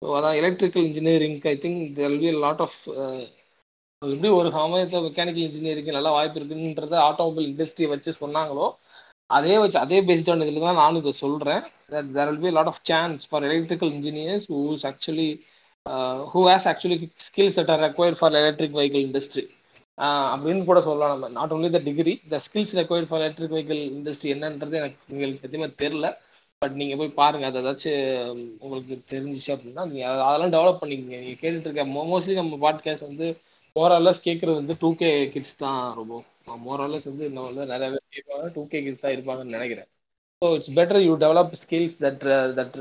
ஸோ 0.02 0.08
அதான் 0.18 0.38
electrical 0.40 0.86
engineering 0.88 1.38
I 1.46 1.56
think 1.64 1.80
there 1.98 2.10
will 2.12 2.24
be 2.24 2.32
lot 2.44 2.62
of 2.66 2.76
எப்படி 4.02 4.28
ஒரு 4.36 4.50
சமயத்தில் 4.52 5.02
மெக்கானிக்கல் 5.06 5.46
இன்ஜினியரிங் 5.46 5.88
நல்லா 5.96 6.12
வாய்ப்பு 6.14 6.38
இருக்குன்றத 6.38 6.94
ஆட்டோமொபைல் 7.08 7.48
இண்டஸ்ட்ரியை 7.48 7.88
வச்சு 7.90 8.10
சொன்னாங்களோ 8.20 8.66
அதே 9.30 9.56
வச்சு 9.62 9.76
அதே 9.82 9.98
பேஸ்ட் 10.06 10.30
ஆன் 10.32 10.44
இதில் 10.44 10.62
தான் 10.62 10.78
நானும் 10.80 11.00
இதை 11.02 11.12
சொல்கிறேன் 11.18 11.60
that 11.92 12.08
there 12.14 12.30
will 12.30 12.40
be 12.44 12.52
lot 12.56 12.70
of 12.72 12.80
chance 12.90 13.26
for 13.30 13.46
electrical 13.48 13.90
engineers 13.96 14.46
whose 14.54 14.86
actually 14.90 15.28
who 16.32 16.44
has 16.48 16.68
actually 16.72 16.96
skills 17.26 17.58
that 17.58 17.72
are 17.74 17.82
required 17.86 18.18
for 18.20 18.38
electric 18.42 18.78
vehicle 18.78 19.04
industry 19.08 19.44
அப்படின்னு 20.32 20.64
கூட 20.70 20.80
சொல்லலாம் 20.88 21.12
நம்ம. 21.14 21.30
Not 21.38 21.52
only 21.56 21.70
the 21.76 21.82
degree 21.88 22.14
the 22.32 22.40
skills 22.46 22.74
required 22.80 23.10
for 23.10 23.22
electric 23.22 23.54
vehicle 23.56 23.82
industry 23.98 24.32
என்னன்றது 24.36 24.80
எனக்கு 24.80 24.98
உங்களுக்கு 25.12 25.44
சத்தியமாக 25.44 25.78
தெரில 25.84 26.06
but 26.62 26.74
நீங்கள் 26.80 27.00
போய் 27.02 27.16
பாருங்கள் 27.20 27.50
அதை 27.50 27.60
ஏதாச்சும் 27.62 28.40
உங்களுக்கு 28.64 28.94
தெரிஞ்சிச்சு 29.12 29.52
அப்படின்னா 29.54 29.84
நீங்கள் 29.92 30.24
அதெல்லாம் 30.28 30.54
டெவலப் 30.56 30.82
பண்ணிக்கோங்க. 30.82 31.20
நீங்கள் 31.22 31.40
கேட்டுட்டு 31.42 31.68
இருக்க 31.68 31.84
மோஸ்ட்லி 32.12 32.40
நம்ம 32.42 32.58
பாட்காஸ்ட் 32.66 33.08
வந்து 33.10 33.28
மோரல்லஸ் 33.76 34.24
கேட்குறது 34.24 34.58
வந்து 34.60 34.74
டூ 34.80 34.88
கே 34.94 35.10
கிட்ஸ் 35.34 35.56
தான் 35.56 35.80
ரொம்ப. 35.94 36.14
மோரலஸ் 36.66 37.08
வந்து 37.10 37.24
இன்னும் 37.26 37.48
வந்து 37.48 37.64
நிறைய 37.66 37.88
பேர் 37.94 38.14
கேட்பாங்க. 38.16 38.46
டூ 38.54 38.62
கே 38.66 38.78
கிட்ஸ் 38.82 39.04
தான் 39.04 39.14
இருப்பாங்கன்னு 39.16 39.56
நினைக்கிறேன். 39.58 39.88
So 40.42 40.48
it's 40.56 40.72
better 40.78 41.02
you 41.06 41.14
develop 41.24 41.54
skills 41.62 41.98
that 42.04 42.22
that 42.58 42.76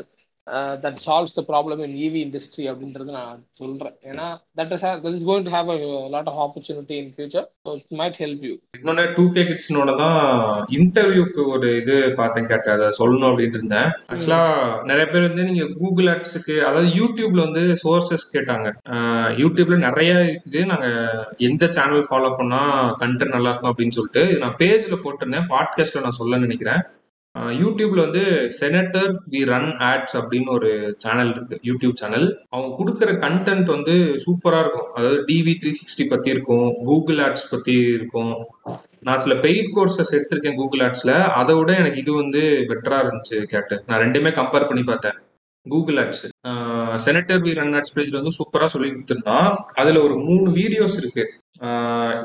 that 0.83 0.99
solves 1.05 1.35
the 1.39 1.43
problem 1.51 1.81
in 1.87 1.97
EV 2.05 2.21
industry 2.27 2.65
அப்படின்றது 2.71 3.11
நான் 3.19 3.41
சொல்கிறேன் 3.61 3.95
ஏன்னா 4.11 4.27
that 4.59 4.73
is 4.75 4.85
that 5.03 5.15
is 5.17 5.27
going 5.29 5.47
to 5.47 5.53
have 5.57 5.71
a 5.75 5.77
lot 6.15 6.29
of 6.33 6.41
opportunity 6.45 6.97
in 7.03 7.11
future 7.15 7.47
so 7.65 7.75
it 7.79 7.97
might 8.01 8.19
help 8.23 8.45
you 8.49 8.53
இன்னொன்று 8.79 9.05
two 9.17 9.25
K 9.35 9.43
கிட்ஸ்னோட 9.49 9.93
தான் 10.03 10.19
இன்டர்வியூக்கு 10.79 11.41
ஒரு 11.53 11.69
இது 11.81 11.97
பார்த்தேன் 12.19 12.49
கேட்டேன். 12.51 12.75
அதை 12.77 12.87
சொல்லணும் 12.99 13.29
அப்படின்ட்டு 13.29 13.59
இருந்தேன். 13.59 13.89
ஆக்சுவலா 14.13 14.41
நிறைய 14.89 15.05
பேர் 15.11 15.27
வந்து 15.27 15.47
நீங்க 15.49 15.65
கூகுள் 15.79 16.09
ஆட்ஸுக்கு 16.13 16.55
அதாவது 16.67 16.89
யூடியூப்ல 16.99 17.43
வந்து 17.47 17.63
சோர்சஸ் 17.83 18.25
கேட்டாங்க. 18.35 18.67
யூடியூப்ல 19.41 19.77
நிறைய 19.87 20.13
இருக்குது. 20.27 20.61
நாங்க 20.71 20.87
எந்த 21.49 21.65
சேனல் 21.77 22.07
ஃபாலோ 22.09 22.31
பண்ணா 22.39 22.61
கண்டென்ட் 23.03 23.35
நல்லா 23.37 23.51
இருக்கும் 23.51 23.71
அப்படின்னு 23.73 23.97
சொல்லிட்டு 23.99 24.23
நான் 24.43 24.57
பேஜ்ல 24.63 24.97
போட்டிருந்தேன். 25.03 25.49
பாட்காஸ்ட்ல 25.53 26.05
நான் 26.07 26.19
சொல்ல 26.21 26.43
நினைக்கிறேன். 26.45 26.81
யூடியூப்ல 27.62 28.03
வந்து 28.05 28.24
செனட்டர் 28.60 29.12
வி 29.34 29.41
ரன் 29.51 29.72
ஆட்ஸ் 29.89 30.15
அப்படின்னு 30.19 30.51
ஒரு 30.58 30.72
சேனல் 31.03 31.31
இருக்கு 31.34 31.60
யூடியூப் 31.69 32.00
சேனல் 32.01 32.27
அவங்க 32.53 32.69
கொடுக்குற 32.79 33.12
கண்டென்ட் 33.25 33.69
வந்து 33.75 33.96
சூப்பரா 34.25 34.60
இருக்கும். 34.63 34.89
அதாவது 34.98 35.19
டிவி 35.29 35.53
த்ரீ 35.62 35.72
சிக்ஸ்டி 35.79 36.05
பத்தி 36.13 36.29
இருக்கும் 36.36 36.67
கூகுள் 36.89 37.22
ஆட்ஸ் 37.27 37.50
பத்தி 37.53 37.75
இருக்கும். 37.98 38.34
நான் 39.08 39.24
சில 39.24 39.36
பெய்ட் 39.46 39.72
கோர்சஸ் 39.75 40.15
எடுத்திருக்கேன் 40.17 40.60
கூகுள் 40.62 40.84
ஆட்ஸ்ல 40.88 41.13
அதை 41.41 41.55
விட 41.60 41.72
எனக்கு 41.81 42.01
இது 42.03 42.13
வந்து 42.22 42.41
பெட்டரா 42.72 43.00
இருந்துச்சு 43.03 43.39
கேட்டு. 43.53 43.77
நான் 43.88 44.03
ரெண்டுமே 44.05 44.31
கம்பேர் 44.39 44.69
பண்ணி 44.72 44.84
பார்த்தேன். 44.91 45.17
கூகுள் 45.65 46.00
ஆட்ஸ் 46.03 46.25
செனட்டர் 47.05 47.43
வி 47.46 47.51
ரன் 47.60 47.75
பேஜ்ல 47.96 48.19
வந்து 48.19 48.38
சூப்பரா 48.39 48.65
சொல்லி 48.65 48.89
கொடுத்துருந்தான் 48.89 49.55
அதுல 49.74 50.01
ஒரு 50.03 50.15
மூணு 50.17 50.51
வீடியோஸ் 50.51 50.98
இருக்கு. 50.98 51.25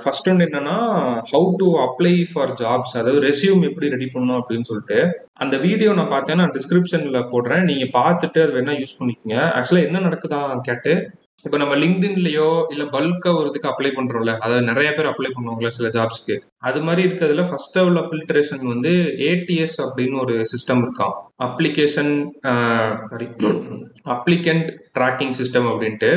ஃபர்ஸ்ட் 0.03 0.29
ஒன்று 0.29 0.45
என்னன்னா 0.45 0.77
how 1.33 1.49
to 1.57 1.69
apply 1.85 2.25
for 2.33 2.53
jobs 2.53 2.95
அதாவது 3.01 3.21
ரெசியூம் 3.21 3.63
எப்படி 3.69 3.89
ரெடி 3.89 4.09
பண்ணணும் 4.15 4.39
அப்படின்னு 4.41 4.69
சொல்லிட்டு. 4.71 4.99
அந்த 5.33 5.57
வீடியோ 5.57 5.93
நான் 5.93 6.09
பார்த்தேன் 6.09 6.37
நான் 6.37 6.55
டிஸ்கிரிப்ஷன்ல 6.59 7.23
போடுறேன். 7.33 7.63
நீங்க 7.63 7.85
பார்த்துட்டு 7.99 8.43
அது 8.45 8.55
வேணா 8.59 8.75
யூஸ் 8.83 8.99
பண்ணிக்கோங்க. 9.01 9.39
ஆக்சுவலா 9.57 9.87
என்ன 9.87 9.99
நடக்குதான் 9.99 10.59
கேட்டு 10.61 10.95
இப்போ 11.45 11.57
நம்ம 11.61 11.75
லிங்க்டின்லயோ 11.83 12.47
இல்ல 12.73 12.85
பல்கா 12.95 13.31
ஒரு 13.39 13.49
இதுக்கு 13.51 13.69
அப்ளை 13.71 13.91
பண்றோம்ல 13.97 14.33
அதாவது 14.45 14.69
நிறைய 14.69 14.91
பேர் 14.97 15.09
அப்ளை 15.11 15.31
பண்ணுவாங்கல்ல 15.33 15.71
சில 15.77 15.89
ஜாப்ஸ்க்கு 15.97 16.35
அது 16.69 16.79
மாதிரி 16.87 17.03
இருக்கிறதுல 17.07 17.43
ஃபர்ஸ்ட் 17.49 17.77
லெவல் 17.79 17.99
ஆஃப் 18.01 18.09
ஃபில்ட்ரேஷன் 18.11 18.65
வந்து 18.73 18.93
ஏடிஎஸ் 19.31 19.77
அப்படின்னு 19.85 20.17
ஒரு 20.25 20.37
சிஸ்டம் 20.53 20.81
இருக்கும். 20.85 21.13
அப்ளிகேஷன் 21.49 22.15
அப்ளிகண்ட் 24.15 24.71
ட்ராக்கிங் 24.99 25.37
சிஸ்டம் 25.41 25.69
அப்படின்ட்டு. 25.73 26.13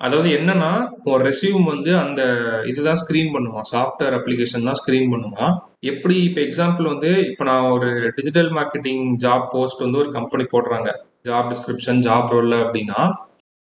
அதாவது 0.00 0.28
என்னன்னா 0.36 0.70
ஒரு 1.10 1.20
ரெசியூம் 1.30 1.66
வந்து 1.72 1.90
அந்த 2.04 2.22
இதுதான் 2.70 3.00
ஸ்கிரீன் 3.02 3.34
பண்ணுவான் 3.34 3.68
சாஃப்ட்வேர் 3.72 4.16
அப்ளிகேஷன் 4.18 4.66
தான் 4.68 4.78
ஸ்கிரீன் 4.80 5.12
பண்ணுவான் 5.12 5.52
எப்படி 5.90 6.16
இப்போ 6.28 6.40
எக்ஸாம்பிள் 6.46 6.86
வந்து 6.92 7.10
இப்போ 7.30 7.44
நான் 7.50 7.68
ஒரு 7.76 7.90
டிஜிட்டல் 8.16 8.50
மார்க்கெட்டிங் 8.58 9.04
ஜாப் 9.24 9.46
போஸ்ட் 9.54 9.84
வந்து 9.86 10.00
ஒரு 10.02 10.10
கம்பெனி 10.18 10.46
போடுறாங்க. 10.54 10.88
ஜாப் 11.28 11.50
டிஸ்கிரிப்ஷன் 11.52 12.02
ஜாப் 12.08 12.32
ரோல் 12.34 12.56
அப்படின்னா 12.62 13.00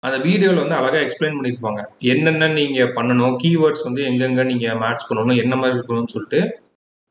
அந்த 0.03 0.17
வீடியோவில் 0.27 0.62
வந்து 0.63 0.77
அழகாக 0.79 1.03
எக்ஸ்பிளைன் 1.05 1.38
பண்ணியிருப்பாங்க. 1.38 1.81
என்னென்ன 2.13 2.49
நீங்கள் 2.60 2.93
பண்ணணும் 2.97 3.36
கீவேர்ட்ஸ் 3.43 3.86
வந்து 3.88 4.01
எங்கெங்க 4.10 4.43
நீங்கள் 4.51 4.79
மேட்ச் 4.83 5.07
பண்ணணும் 5.10 5.41
என்ன 5.43 5.53
மாதிரி 5.62 5.77
இருக்கணும்னு 5.77 6.13
சொல்லிட்டு. 6.15 6.41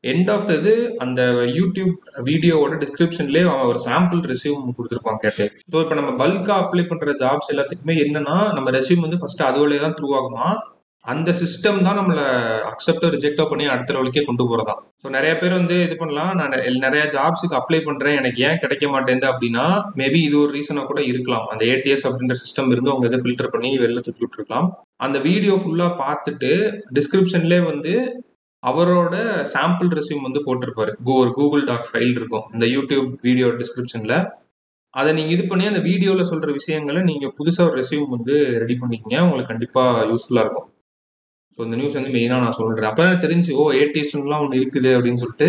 எண்ட் 0.03 0.29
ஆஃப் 0.33 0.45
த 0.49 0.53
இது 0.59 0.73
அந்த 1.03 1.21
யூடியூப் 1.57 1.93
வீடியோவோட 2.29 2.73
டிஸ்கிரிப்ஷன்லேயே 2.83 3.45
அவன் 3.53 3.69
ஒரு 3.71 3.79
சாம்பிள் 3.87 4.21
ரெசியூம் 4.31 4.63
கொடுத்துருப்பான் 4.77 5.21
கேட்டு. 5.23 5.45
ஸோ 5.71 5.77
இப்போ 5.83 5.95
நம்ம 5.99 6.11
பல்காக 6.21 6.57
அப்ளை 6.63 6.83
பண்ணுற 6.91 7.13
ஜாப்ஸ் 7.23 7.51
எல்லாத்துக்குமே 7.53 7.95
என்னன்னா 8.05 8.37
நம்ம 8.57 8.71
ரெசியூம் 8.77 9.05
வந்து 9.05 9.19
ஃபர்ஸ்ட் 9.21 9.47
அதுவழியே 9.49 9.81
தான் 9.85 9.97
த்ரூ 9.99 10.09
ஆகுமா? 10.19 10.47
அந்த 11.13 11.29
சிஸ்டம் 11.39 11.77
தான் 11.85 11.97
நம்மளை 11.99 12.23
அக்செப்டோ 12.69 13.09
ரிஜெக்டோ 13.13 13.43
பண்ணி 13.49 13.65
அடுத்த 13.73 13.93
லெவலுக்கே 13.95 14.23
கொண்டு 14.29 14.43
போகிறதா 14.49 14.73
ஸோ 15.01 15.07
நிறைய 15.15 15.33
பேர் 15.41 15.55
வந்து 15.59 15.75
இது 15.85 15.95
பண்ணலாம். 16.01 16.31
நான் 16.39 16.55
நிறைய 16.85 17.03
ஜாப்ஸுக்கு 17.15 17.57
அப்ளை 17.59 17.79
பண்ணுறேன் 17.87 18.17
எனக்கு 18.21 18.39
ஏன் 18.47 18.61
கிடைக்க 18.63 18.85
மாட்டேங்குது 18.93 19.29
அப்படின்னா 19.31 19.65
மேபி 19.99 20.19
இது 20.27 20.37
ஒரு 20.43 20.51
ரீசனாக 20.57 20.87
கூட 20.91 21.01
இருக்கலாம். 21.11 21.45
அந்த 21.53 21.63
ஏடிஎஸ் 21.73 22.05
அப்படின்ற 22.09 22.35
சிஸ்டம் 22.43 22.71
இருந்து 22.73 22.91
அவங்க 22.93 23.07
இதை 23.09 23.19
ஃபில்டர் 23.23 23.51
பண்ணி 23.55 23.71
வெளில 23.83 24.03
தூக்கி 24.07 24.23
விட்டுருக்கலாம். 24.25 24.67
அந்த 25.07 25.17
வீடியோ 25.27 25.55
ஃபுல்லாக 25.63 25.97
பார்த்துட்டு 26.03 26.51
டிஸ்கிரிப்ஷன்லேயே 26.99 27.63
வந்து 27.71 27.93
அவரோட 28.63 29.15
சாம்பிள் 29.55 29.91
ரெசியூம் 29.97 30.27
வந்து 30.27 30.41
போட்டிருப்பாரு. 30.47 30.93
ஒரு 31.19 31.31
கூகுள் 31.39 31.67
டாக் 31.71 31.89
ஃபைல் 31.91 32.15
இருக்கும். 32.19 32.45
இந்த 32.55 32.65
யூடியூப் 32.75 33.09
வீடியோ 33.27 33.49
டிஸ்கிரிப்ஷனில் 33.61 34.17
அதை 34.93 35.09
நீங்கள் 35.17 35.35
இது 35.35 35.43
பண்ணி 35.51 35.65
அந்த 35.71 35.81
வீடியோவில் 35.89 36.29
சொல்கிற 36.31 36.51
விஷயங்களை 36.59 37.01
நீங்கள் 37.11 37.35
புதுசாக 37.39 37.67
ஒரு 37.69 37.77
ரெசியூம் 37.81 38.15
வந்து 38.15 38.35
ரெடி 38.63 38.75
பண்ணிக்கங்க. 38.81 39.19
உங்களுக்கு 39.27 39.51
கண்டிப்பாக 39.53 40.05
யூஸ்ஃபுல்லாக 40.11 40.45
இருக்கும். 40.45 40.67
ஸோ 41.57 41.61
இந்த 41.65 41.77
நியூஸ் 41.79 41.97
வந்து 41.97 42.13
மெயினாக 42.15 42.43
நான் 42.45 42.57
சொல்கிறேன் 42.59 42.89
அப்போ 42.89 43.03
தான் 43.03 43.23
தெரிஞ்சு 43.25 43.51
ஓ 43.61 43.63
ஏடிஎஸ்லாம் 43.81 44.43
ஒன்று 44.45 44.59
இருக்குது 44.61 44.89
அப்படின்னு 44.97 45.21
சொல்லிட்டு 45.23 45.47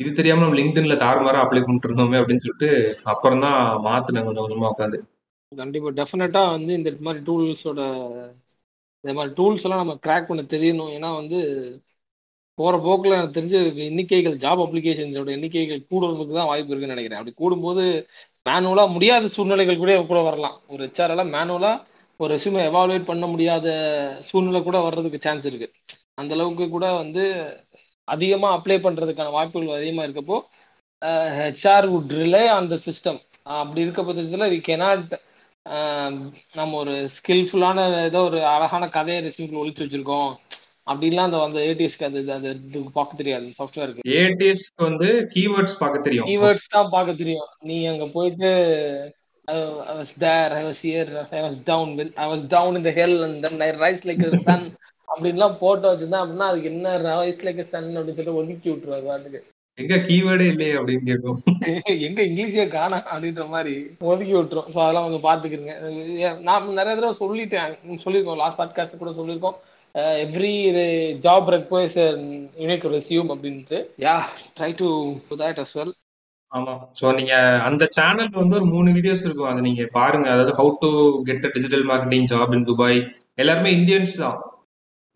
இது 0.00 0.10
தெரியாமல் 0.18 0.44
நம்ம 0.44 0.58
லிங்க்டின்ல 0.58 0.96
தாறுமாறா 1.04 1.38
அப்ளை 1.44 1.62
பண்ணிட்டு 1.62 1.88
இருந்தோமே 1.88 2.18
அப்படின்னு 2.20 2.44
சொல்லிட்டு 2.44 2.68
அப்புறம் 3.12 3.42
தான் 3.46 3.58
மாற்றினேன் 3.86 4.26
கொஞ்சம் 4.26 4.44
கொஞ்சமாக 4.44 4.72
உட்காந்து 4.74 4.98
கண்டிப்பாக 5.52 5.92
டெஃபினட்டாக 5.98 6.54
வந்து 6.56 6.72
இந்த 6.78 6.90
மாதிரி 7.06 7.20
டூல்ஸோட 7.28 7.80
இந்த 9.04 9.12
மாதிரி 9.18 9.32
டூல்ஸ் 9.38 9.64
எல்லாம் 9.66 9.82
நம்ம 9.82 9.94
கிராக் 10.04 10.28
பண்ண 10.28 10.42
தெரியணும். 10.54 10.92
ஏன்னா 10.96 11.10
வந்து 11.20 11.38
போகிற 12.58 12.76
போக்கில் 12.86 13.16
எனக்கு 13.16 13.36
தெரிஞ்சு 13.36 13.58
எண்ணிக்கைகள் 13.88 14.36
ஜாப் 14.44 14.62
அப்ளிகேஷன்ஸோட 14.64 15.30
எண்ணிக்கைகள் 15.36 15.80
கூடுறதுக்கு 15.90 16.38
தான் 16.38 16.48
வாய்ப்பு 16.50 16.72
இருக்குன்னு 16.72 16.96
நினைக்கிறேன். 16.96 17.20
அப்படி 17.20 17.34
கூடும்போது 17.42 17.84
மேனுவலாக 18.46 18.94
முடியாத 18.96 19.28
சூழ்நிலைகள் 19.36 19.82
கூட 19.82 19.92
கூட 20.10 20.20
வரலாம். 20.28 20.56
ஒரு 20.72 20.80
ஹெச்ஆர் 20.86 21.14
எல்லாம் 21.14 21.32
மேனுவலாக 21.36 21.84
ஒரு 22.20 22.30
ரெஸ்யூமை 22.34 22.62
எவாலுவேட் 22.70 23.08
பண்ண 23.10 23.24
முடியாத 23.32 23.66
சூழ்நிலை 24.28 24.60
கூட 24.68 24.78
வர்றதுக்கு 24.86 25.18
சான்ஸ் 25.26 25.44
இருக்கு. 25.50 25.68
அந்த 26.20 26.32
அளவுக்கு 26.36 26.64
கூட 26.76 26.86
வந்து 27.02 27.24
அதிகமாக 28.08 28.56
அப்ளை 28.56 28.78
பண்ணுறதுக்கான 28.86 29.32
வாய்ப்புகள் 29.36 29.78
அதிகமாக 29.78 30.06
இருக்கப்போ 30.08 30.36
HR 31.38 31.86
would 31.92 32.14
rely 32.20 32.44
on 32.56 32.70
the 32.72 32.76
system 32.86 33.20
அப்படி 33.60 33.84
இருக்க 33.84 34.02
பட்சத்தில் 34.08 34.50
வி 34.54 34.58
கெனாட் 34.68 35.12
நம்ம 36.58 36.72
ஒரு 36.82 36.94
ஸ்கில்ஃபுல்லான 37.16 37.84
ஏதோ 38.08 38.20
ஒரு 38.28 38.40
அழகான 38.54 38.84
கதையை 38.96 39.20
ரெசியூமில் 39.26 39.60
ஒழிச்சு 39.62 39.84
வச்சிருக்கோம். 39.84 40.30
அப்படின்லாம் 40.90 41.28
அந்த 41.28 41.38
அந்த 41.46 41.60
ஏடிஎஸ்க்கு 41.70 42.08
அது 42.08 42.20
அது 42.36 42.48
இதுக்கு 42.68 42.92
பார்க்க 42.98 43.20
தெரியாது. 43.20 43.46
சாஃப்ட்வேருக்கு 43.58 44.10
ஏடிஎஸ்க்கு 44.22 44.86
வந்து 44.88 45.08
கீவேர்ட்ஸ் 45.34 45.78
பார்க்க 45.82 46.06
தெரியும். 46.06 46.28
கீவேர்ட்ஸ் 46.30 46.74
தான் 46.76 46.92
பார்க்க 46.96 47.20
தெரியும். 47.22 47.48
நீ 47.70 47.76
அங்கே 47.92 48.08
போயிட்டு 48.16 48.50
I 49.48 49.94
was 49.98 50.12
there, 50.14 50.52
I 50.52 50.64
was 50.64 50.80
here, 50.80 51.26
I 51.32 51.42
was 51.42 51.58
down 51.70 51.96
with, 51.96 52.12
I 52.16 52.26
was 52.26 52.42
down 52.42 52.76
in 52.76 52.82
the 52.82 52.92
hell 52.92 53.22
and 53.22 53.44
then 53.44 53.62
I 53.62 53.70
rise 53.84 54.04
like 54.04 54.22
a 54.22 54.42
sun. 54.42 54.62
அப்படின்லாம் 55.12 55.54
போட்டோ 55.58 55.86
வச்சிருந்தேன். 55.92 56.22
அப்படின்னா 56.22 56.48
அதுக்கு 56.48 56.70
என்ன 56.70 56.98
ரைஸ் 56.98 57.44
லைக் 57.46 57.62
சன் 57.62 57.86
அப்படின்னு 57.96 58.16
சொல்லிட்டு 58.16 58.34
ஒதுக்கி 58.34 58.70
விட்டுருவாரு 58.70 59.04
பாட்டுக்கு. 59.04 59.40
எங்க 59.74 59.96
கீவேர்டே 59.96 60.46
இல்லையே 60.46 60.72
அப்படின்னு 60.72 61.08
கேட்கும் 61.10 61.38
எங்க 62.06 62.20
இங்கிலீஷே 62.22 62.68
காணா 62.68 62.98
அப்படின்ற 63.12 63.48
மாதிரி 63.48 63.74
ஒதுக்கி 64.00 64.34
விட்டுரும். 64.34 64.68
ஸோ 64.74 64.78
அதெல்லாம் 64.84 65.06
கொஞ்சம் 65.06 65.26
பாத்துக்கிறங்க 65.28 66.40
நான் 66.40 66.72
நிறைய 66.72 66.94
தடவை 67.00 67.14
சொல்லிட்டேன். 67.20 67.74
சொல்லியிருக்கோம். 68.04 68.36
லாஸ்ட் 68.36 68.58
பாட்காஸ்ட் 68.58 68.96
கூட 68.96 69.10
சொல்லியிருக்கோம். 69.10 69.58
Every 70.24 70.54
job 71.26 71.48
requires 71.56 71.98
unique 72.58 72.86
resume 72.96 73.32
அப்படின்ட்டு. 73.34 73.80
Yeah 73.98 74.16
try 74.60 74.74
to 74.76 74.88
that 75.30 75.60
as 75.64 75.74
well 75.74 75.94
ஆமா. 76.52 76.74
சோ 76.98 77.06
நீங்க 77.18 77.34
அந்த 77.68 77.84
சேனல் 77.96 78.30
வந்து 78.42 78.58
ஒரு 78.60 78.66
மூணு 78.74 78.90
வீடியோஸ் 78.96 79.24
இருக்கும். 79.26 79.50
அதை 79.52 79.62
நீங்க 79.68 79.82
பாருங்க. 79.98 80.28
அதாவது 80.34 80.52
how 80.58 80.70
to 80.82 80.90
get 81.28 81.46
a 81.48 81.50
digital 81.56 81.84
marketing 81.90 82.28
job 82.32 82.54
in 82.58 82.68
Dubai 82.70 82.98
எல்லாருமே 83.42 83.70
இந்தியன்ஸ் 83.78 84.14
தான். 84.22 84.38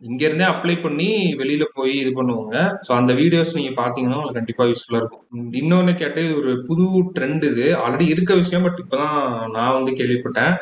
இங்க 0.03 0.23
இருந்தே 0.29 0.47
அப்ளை 0.53 0.75
பண்ணி 0.85 1.09
வெளியில 1.41 1.65
போய் 1.77 1.93
இது 2.03 2.11
பண்ணுவாங்க. 2.15 2.55
ஸோ 2.87 2.91
அந்த 3.01 3.13
வீடியோஸ் 3.21 3.57
நீங்க 3.59 3.73
பாத்தீங்கன்னா 3.81 4.19
உங்களுக்கு 4.19 4.41
கண்டிப்பா 4.41 4.65
யூஸ்ஃபுல்லா 4.71 5.01
இருக்கும். 5.03 5.25
இன்னொன்னு 5.61 5.93
கேட்டு 6.03 6.21
இது 6.27 6.35
ஒரு 6.43 6.53
புது 6.69 6.87
ட்ரெண்ட் 7.17 7.45
இது. 7.53 7.67
ஆல்ரெடி 7.85 8.07
இருக்க 8.15 8.35
விஷயம் 8.43 8.67
பட் 8.67 8.81
இப்பதான் 8.85 9.19
நான் 9.57 9.77
வந்து 9.79 9.93
கேள்விப்பட்டேன். 10.01 10.55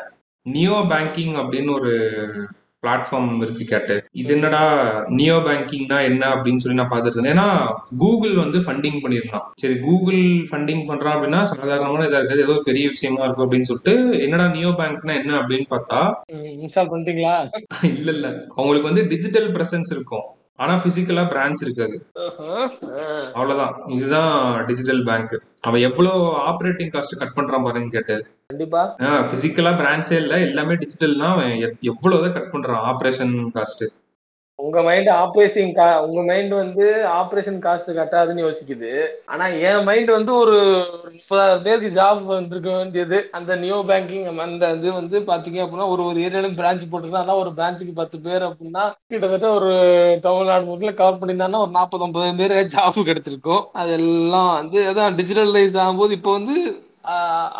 நியோ 0.45 0.77
பேங்கிங் 0.91 1.35
அப்படின்னு 1.41 1.71
ஒரு 1.79 1.93
பிளாட்ஃபார்ம் 2.83 3.41
இருக்கு 3.41 3.63
கேட்டு. 3.63 3.95
இது 4.21 4.33
என்னடா 4.33 4.61
நியோ 5.17 5.35
பேங்கிங்னா 5.47 5.97
என்ன 6.09 6.23
அப்படின்னு 6.35 6.63
சொல்லி 6.63 6.77
நான் 6.79 6.91
பார்த்துட்டு 6.93 7.17
இருந்தேன் 7.17 7.35
ஏன்னா 7.35 7.47
கூகுள் 7.97 8.33
வந்து 8.35 8.59
ஃபண்டிங் 8.59 8.99
பண்ணிருந்தான் 9.03 9.45
சரி 9.61 9.75
கூகுள் 9.79 10.21
ஃபண்டிங் 10.49 10.83
பண்றான் 10.89 11.15
அப்படின்னா 11.15 11.41
சாதாரணமான 11.51 12.07
இதா 12.07 12.19
இருக்காது. 12.19 12.45
ஏதோ 12.47 12.55
பெரிய 12.69 12.87
விஷயமா 12.87 13.23
இருக்கும் 13.23 13.45
அப்படின்னு 13.47 13.69
சொல்லிட்டு 13.71 13.95
என்னடா 14.25 14.47
நியோ 14.57 14.71
பேங்க்னா 14.81 15.15
என்ன 15.21 15.37
அப்படின்னு 15.41 15.67
பார்த்தா 15.75 16.01
இன்ஸ்டால் 16.63 16.91
பண்ணிட்டீங்களா? 16.91 17.35
இல்ல 17.97 18.11
இல்ல. 18.17 18.27
அவங்களுக்கு 18.55 18.89
வந்து 18.91 19.07
டிஜிட்டல் 19.07 19.49
பிரசன்ஸ் 19.51 19.93
இருக்கும். 19.97 20.27
ஆனா 20.55 20.73
பிசிக்கலா 20.83 21.23
பிரான்ச் 21.29 21.63
இருக்காது. 21.65 21.95
அவ்வளவுதான். 23.35 23.75
இதுதான் 23.95 24.33
டிஜிட்டல் 24.65 25.01
பேங்க் 25.03 25.33
அவன் 25.61 25.81
எவ்வளவு 25.81 26.19
ஆப்ரேட்டிங் 26.49 26.91
காஸ்ட் 26.95 27.19
கட் 27.21 27.37
பண்றான் 27.37 27.63
பாருங்க 27.63 27.89
கேட்டு. 27.95 28.15
கண்டிப்பா. 28.51 28.83
பிசிக்கலா 29.31 29.73
பிரான்ச்சே 29.79 30.19
இல்ல 30.23 30.39
எல்லாமே 30.49 30.77
டிஜிட்டல்னா 30.83 31.31
எவ்வளவுதான் 31.91 32.37
கட் 32.37 32.53
பண்றான் 32.53 32.85
ஆபரேஷன் 32.91 33.35
காஸ்ட் 33.57 33.83
உங்க 34.59 34.81
மைண்ட் 34.87 35.07
ஆபரேஷன் 35.21 35.69
உங்க 36.05 36.21
மைண்ட் 36.27 36.51
வந்து 36.53 36.85
ஆபரேஷன் 37.19 37.57
காஸ்ட் 37.63 37.87
கட்டாதுன்னு 37.99 38.43
யோசிக்குது. 38.45 38.91
ஆனா 39.25 39.45
என் 39.69 39.85
மைண்ட் 39.87 40.11
வந்து 40.15 40.31
ஒரு 40.41 40.57
முப்பதாயிரம் 41.15 41.63
பேருக்கு 41.65 41.89
ஜாப் 41.95 42.21
வந்திருக்க 42.33 42.69
வேண்டியது. 42.75 43.17
அந்த 43.37 43.55
நியோ 43.55 43.77
பேங்கிங் 43.89 44.27
அந்த 44.45 44.69
இது 44.75 44.91
வந்து 44.99 45.19
பாத்தீங்க 45.31 45.61
அப்படின்னா 45.63 45.87
ஒரு 45.93 46.03
ஒரு 46.09 46.19
ஏரியாலும் 46.27 46.57
பிரான்ச் 46.59 46.85
போட்டுருந்தா 46.91 47.37
ஒரு 47.43 47.53
பிரான்ச்சுக்கு 47.57 47.95
பத்து 48.01 48.19
பேர் 48.27 48.47
அப்படின்னா 48.49 48.83
கிட்டத்தட்ட 49.07 49.49
ஒரு 49.59 49.71
தமிழ்நாடு 50.27 50.69
முழுக்க 50.69 50.93
கவர் 51.01 51.19
பண்ணியிருந்தாங்கன்னா 51.21 51.63
ஒரு 51.65 51.75
நாற்பது 51.79 52.05
ஐம்பது 52.09 52.37
பேர் 52.43 52.71
ஜாப் 52.77 53.01
கிடைச்சிருக்கும். 53.09 53.65
அதெல்லாம் 53.83 54.53
வந்து 54.53 54.79
அதான் 54.91 55.19
டிஜிட்டலைஸ் 55.21 55.83
ஆகும்போது 55.85 56.17
இப்போ 56.19 56.33
வந்து 56.39 56.57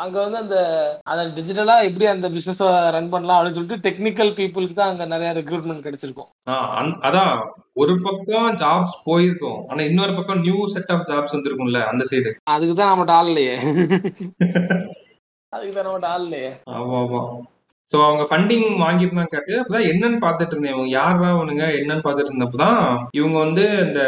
அங்க 0.01 0.15
வந்து 0.21 0.37
அந்த 0.37 0.57
அந்த 1.03 1.23
டிஜிட்டலா 1.37 1.75
எப்படி 1.83 2.05
அந்த 2.07 2.27
பிசினஸ் 2.29 2.61
ரன் 2.95 3.09
பண்ணலாம் 3.09 3.37
அப்படின்னு 3.37 3.57
சொல்லிட்டு 3.57 3.83
டெக்னிக்கல் 3.87 4.31
பீப்புளுக்கு 4.37 4.75
தான் 4.75 4.91
அங்க 4.91 5.05
நிறைய 5.05 5.29
ரெக்ரூட்மெண்ட் 5.33 5.85
கிடைச்சிருக்கும். 5.85 6.29
அதான் 7.01 7.33
ஒரு 7.73 7.93
பக்கம் 8.01 8.49
ஜாப்ஸ் 8.61 8.95
போயிருக்கும் 9.03 9.59
ஆனா 9.69 9.81
இன்னொரு 9.83 10.15
பக்கம் 10.15 10.43
நியூ 10.43 10.59
செட் 10.67 10.91
ஆஃப் 10.91 11.07
ஜாப்ஸ் 11.11 11.35
வந்திருக்கும்ல 11.35 11.81
அந்த 11.91 12.05
சைடு 12.11 12.31
அதுக்கு 12.47 12.75
தான் 12.75 12.91
நம்மகிட்ட 12.91 13.17
ஆள் 13.19 13.31
இல்லையே. 13.31 13.55
அதுக்கு 15.53 15.73
தான் 15.73 15.85
நம்மகிட்ட 15.85 16.07
ஆள் 16.07 16.25
இல்லையே. 16.25 16.51
ஆமா 16.73 16.99
ஆமா. 16.99 17.21
சோ 17.91 17.97
அவங்க 18.07 18.23
ஃபண்டிங் 18.29 18.67
வாங்கியிருந்தாங்க 18.83 19.31
கேட்டு 19.31 19.53
அப்பதான் 19.61 19.87
என்னன்னு 19.91 20.19
பார்த்துட்டு 20.25 20.53
இருந்தேன். 20.53 20.73
இவங்க 20.73 20.91
யாரா 20.91 21.29
அவனுங்க 21.35 21.63
என்னன்னு 21.79 22.03
பார்த்துட்டு 22.05 22.31
இருந்தப்பதான் 22.31 22.77
இவங்க 23.19 23.37
வந்து 23.45 23.63
இந்த 23.85 24.01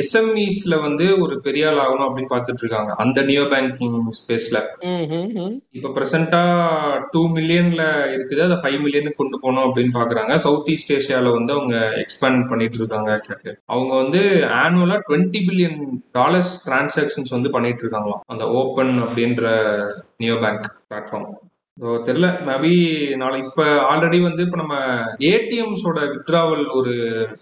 எஸ்எம்இஸ்ல 0.00 0.74
வந்து 0.86 1.06
ஒரு 1.24 1.34
பெரிய 1.40 1.68
ஆள் 1.68 1.82
ஆகணும் 1.84 2.06
அப்படின்னு 2.06 2.32
பார்த்துட்டு 2.32 2.62
இருக்காங்க. 2.64 2.92
அந்த 3.04 3.22
நியோ 3.22 3.44
பேங்கிங் 3.52 3.98
ஸ்பேஸ்ல 4.20 4.60
இப்ப 5.78 5.92
பிரசன்டா 5.98 6.42
டூ 7.12 7.22
மில்லியன்ல 7.36 7.84
இருக்குது. 8.14 8.42
அதை 8.48 8.58
ஃபைவ் 8.62 8.78
மில்லியனுக்கு 8.84 9.20
கொண்டு 9.20 9.38
போகணும் 9.44 9.66
அப்படின்னு 9.66 9.94
பாக்குறாங்க 9.98 10.34
சவுத் 10.46 10.72
ஈஸ்ட் 10.74 10.92
ஏஷியால 10.98 11.32
வந்து 11.38 11.54
அவங்க 11.58 11.76
எக்ஸ்பேண்ட் 12.02 12.48
பண்ணிட்டு 12.50 12.80
இருக்காங்க 12.82 13.10
கேட்டு. 13.28 13.52
அவங்க 13.66 13.92
வந்து 14.02 14.22
ஆனுவலா 14.62 14.98
டுவெண்ட்டி 15.08 15.42
பில்லியன் 15.48 15.78
டாலர்ஸ் 16.18 16.52
டிரான்சாக்ஷன்ஸ் 16.66 17.36
வந்து 17.36 17.54
பண்ணிட்டு 17.56 17.84
இருக்காங்களாம். 17.84 18.24
அந்த 18.34 18.44
ஓப்பன் 18.60 18.94
அப்படின்ற 19.06 19.46
நியோ 20.24 20.36
பேங்க் 20.44 20.68
பிளாட்ஃபார்ம் 20.90 21.30
ஸோ 21.30 21.51
தெரியல. 22.06 22.28
மேபி 22.48 22.70
நாளை 23.20 23.36
இப்ப 23.44 23.62
ஆல்ரெடி 23.90 24.18
வந்து 24.22 24.42
இப்ப 24.46 24.56
நம்ம 24.60 24.74
ஏடிஎம்ஸோட 25.30 26.00
வித்ராவல் 26.12 26.64
ஒரு 26.78 26.92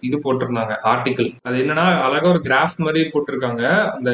இது 0.08 0.16
போட்டிருந்தாங்க 0.24 0.74
ஆர்டிகிள் 0.92 1.28
அது 1.48 1.56
என்னன்னா 1.62 1.86
அழகா 2.06 2.28
ஒரு 2.32 2.40
கிராஃப் 2.46 2.76
மாதிரி 2.84 3.00
போட்டிருக்காங்க. 3.14 3.62
அந்த 3.96 4.10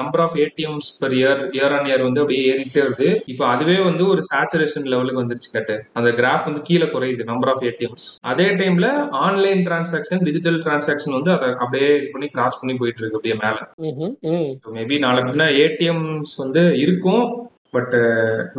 number 0.00 0.22
of 0.24 0.36
ATMs 0.44 0.88
per 1.02 1.14
year 1.20 1.42
year 1.58 1.74
on 1.76 1.88
year 1.90 2.04
வந்து 2.06 2.22
அப்படியே 2.22 2.42
ஏறிட்டே 2.52 2.82
வருது. 2.86 3.08
இப்போ 3.32 3.46
அதுவே 3.46 3.78
வந்து 3.88 4.04
ஒரு 4.08 4.24
சேச்சுரேஷன் 4.32 4.90
லெவலுக்கு 4.94 5.22
வந்துருச்சு 5.22 5.54
கேட்டு. 5.54 5.76
அந்த 6.00 6.10
கிராஃப் 6.20 6.48
வந்து 6.50 6.62
கீழே 6.68 6.88
குறையுது 6.96 7.28
நம்பர் 7.32 7.52
ஆஃப் 7.54 7.64
ஏடிஎம்ஸ் 7.70 8.06
அதே 8.32 8.48
டைம்ல 8.62 8.90
ஆன்லைன் 9.24 9.64
டிரான்சாக்ஷன் 9.70 10.26
டிஜிட்டல் 10.28 10.60
டிரான்சாக்ஷன் 10.66 11.16
வந்து 11.18 11.32
அதை 11.36 11.48
அப்படியே 11.64 11.90
இது 12.00 12.08
பண்ணி 12.12 12.28
கிராஸ் 12.36 12.60
பண்ணி 12.60 12.76
போயிட்டு 12.82 13.02
இருக்கு 13.02 13.18
அப்படியே 13.20 13.38
மேல. 13.44 13.58
மேபி 14.78 14.98
நாளை 15.06 15.22
பின்ன 15.30 15.48
ஏடிஎம்ஸ் 15.64 16.36
வந்து 16.44 16.64
இருக்கும். 16.84 17.26
But 17.76 17.94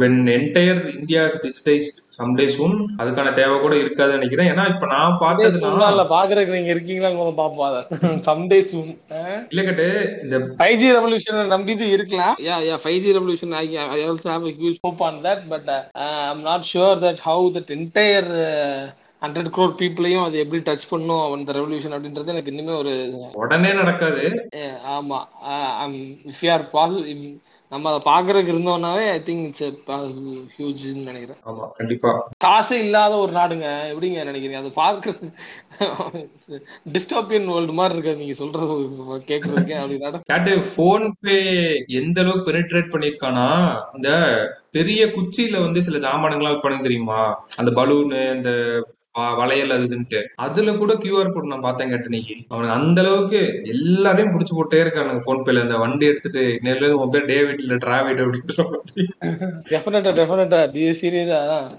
when 0.02 0.20
entire 0.38 0.82
India 0.98 1.22
digitised 1.44 2.00
someday 2.18 2.46
soon 2.56 2.76
அதுக்கான 3.02 3.32
தேவை 3.40 3.56
கூட 3.64 3.76
இருக்காதுன்னு 3.84 4.18
நினைக்கிறேன். 4.18 4.50
ஏன்னா 4.52 4.66
இப்ப 4.74 4.88
நான் 4.94 5.18
பார்த்ததுனா 5.24 5.90
இல்ல 5.94 6.04
பாக்குறதுக்கு 6.14 6.58
நீங்க 6.58 6.72
இருக்கீங்களா 6.76 7.10
பாப்போம் 7.42 7.68
அதை. 7.70 7.82
சம்டே 8.28 8.60
சூன் 8.72 8.92
இல்ல 9.52 9.64
கேட்டு 9.70 9.88
இந்த 10.24 10.38
ஃபைவ் 10.60 10.78
ஜி 10.82 10.90
ரெவல்யூஷன் 10.98 11.54
நம்பிட்டு 11.56 11.88
இருக்கலாம். 11.96 12.36
Yeah 12.48 12.58
yeah 12.70 12.78
five 12.84 13.00
G 13.06 13.16
revolution 13.18 13.56
I 13.64 13.66
I 13.96 14.02
also 14.10 14.30
have 14.34 14.46
huge 14.62 14.84
hope 14.88 15.04
on 15.08 15.20
that 15.28 15.44
but 15.54 15.72
I 16.06 16.12
am 16.30 16.46
not 16.50 16.70
sure 16.74 17.02
that 17.06 17.24
how 17.30 17.50
that 17.58 17.74
entire 17.78 18.30
hundred 19.24 19.50
crore 19.56 19.76
பீப்புளையும் 19.82 20.26
அது 20.26 20.38
எப்படி 20.44 20.62
டச் 20.68 20.90
பண்ணும் 20.90 21.26
அந்த 21.36 21.54
ரெவல்யூஷன் 21.58 21.96
அப்படின்றது 21.96 22.34
எனக்கு 22.34 22.52
இன்னுமே 22.54 22.74
ஒரு 22.82 22.94
உடனே 23.44 23.72
நடக்காது. 23.82 24.24
ஆமா. 24.98 25.20
இஃப் 26.32 26.42
யூ 26.46 26.52
ஆர் 26.58 26.66
பாசிட்டிவ் 26.78 27.24
நம்ம 27.70 27.92
அதை 27.92 28.02
பாக்குறதுக்கு 28.12 28.54
இருந்தோம்னாவே 28.54 29.10
ஐ 29.10 29.20
திங்க் 29.20 29.46
இட்ஸ் 29.46 29.64
ஹியூஜ்னு 30.58 31.04
நினைக்கிறேன். 31.04 31.42
ஆமா 31.46 31.72
கண்டிப்பா. 31.78 32.12
காசே 32.44 32.72
இல்லாத 32.72 33.16
ஒரு 33.16 33.32
நாடுங்க. 33.32 33.68
எப்படிங்க 33.92 34.20
நினைக்கிறீங்க? 34.24 34.56
அது 34.56 34.72
பார்க்க 34.72 35.14
டிஸ்டாபியன் 36.92 37.46
வேர்ல்டு 37.46 37.74
மாதிரி 37.74 37.98
இருக்கு 37.98 38.16
நீங்க 38.16 38.34
சொல்றது? 38.34 38.68
கேக்குறதுக்கே 39.30 39.76
அப்படி 39.76 39.98
நட 39.98 40.20
கேட்டு 40.24 40.64
போன் 40.76 41.16
பே 41.22 41.38
எந்த 41.88 42.22
அளவுக்கு 42.22 42.52
பெனிட்ரேட் 42.52 42.94
பண்ணிருக்கானா 42.94 43.48
இந்த 43.96 44.10
பெரிய 44.72 45.06
குச்சியில 45.06 45.64
வந்து 45.64 45.82
சில 45.82 45.98
ஜாமானுங்களாம் 45.98 46.56
விற்பானுங்க 46.56 46.82
தெரியுமா? 46.82 47.20
அந்த 47.56 47.72
பலூனு 47.72 48.36
இந்த 48.36 48.50
வ- 48.50 48.95
வளையல் 49.16 49.72
அது 49.72 49.84
இதுன்ட்டு 49.84 50.20
அதுல 50.36 50.74
கூட 50.74 50.94
கியூஆர் 50.94 51.34
கோட் 51.34 51.46
நான் 51.46 51.60
பார்த்தேன் 51.60 51.90
கேட்டு 51.90 52.06
இன்னைக்கு. 52.06 52.36
அவனுக்கு 52.48 52.78
அந்த 52.78 53.02
அளவுக்கு 53.02 53.40
எல்லாரையும் 53.66 54.34
புடிச்சு 54.34 54.54
போட்டே 54.56 54.82
இருக்கானுங்க 54.84 55.22
போன் 55.24 55.44
பேல 55.44 55.62
அந்த 55.62 55.78
வண்டி 55.78 56.06
எடுத்துட்டு 56.06 56.60
நேர்ல 56.64 56.84
இருந்து 56.84 57.00
உன் 57.00 57.10
பேர் 57.10 57.26
டேவிட் 57.26 57.60
இல்ல 57.60 57.76
டிராவிட் 57.76 58.22
அப்படின்ற 58.24 58.66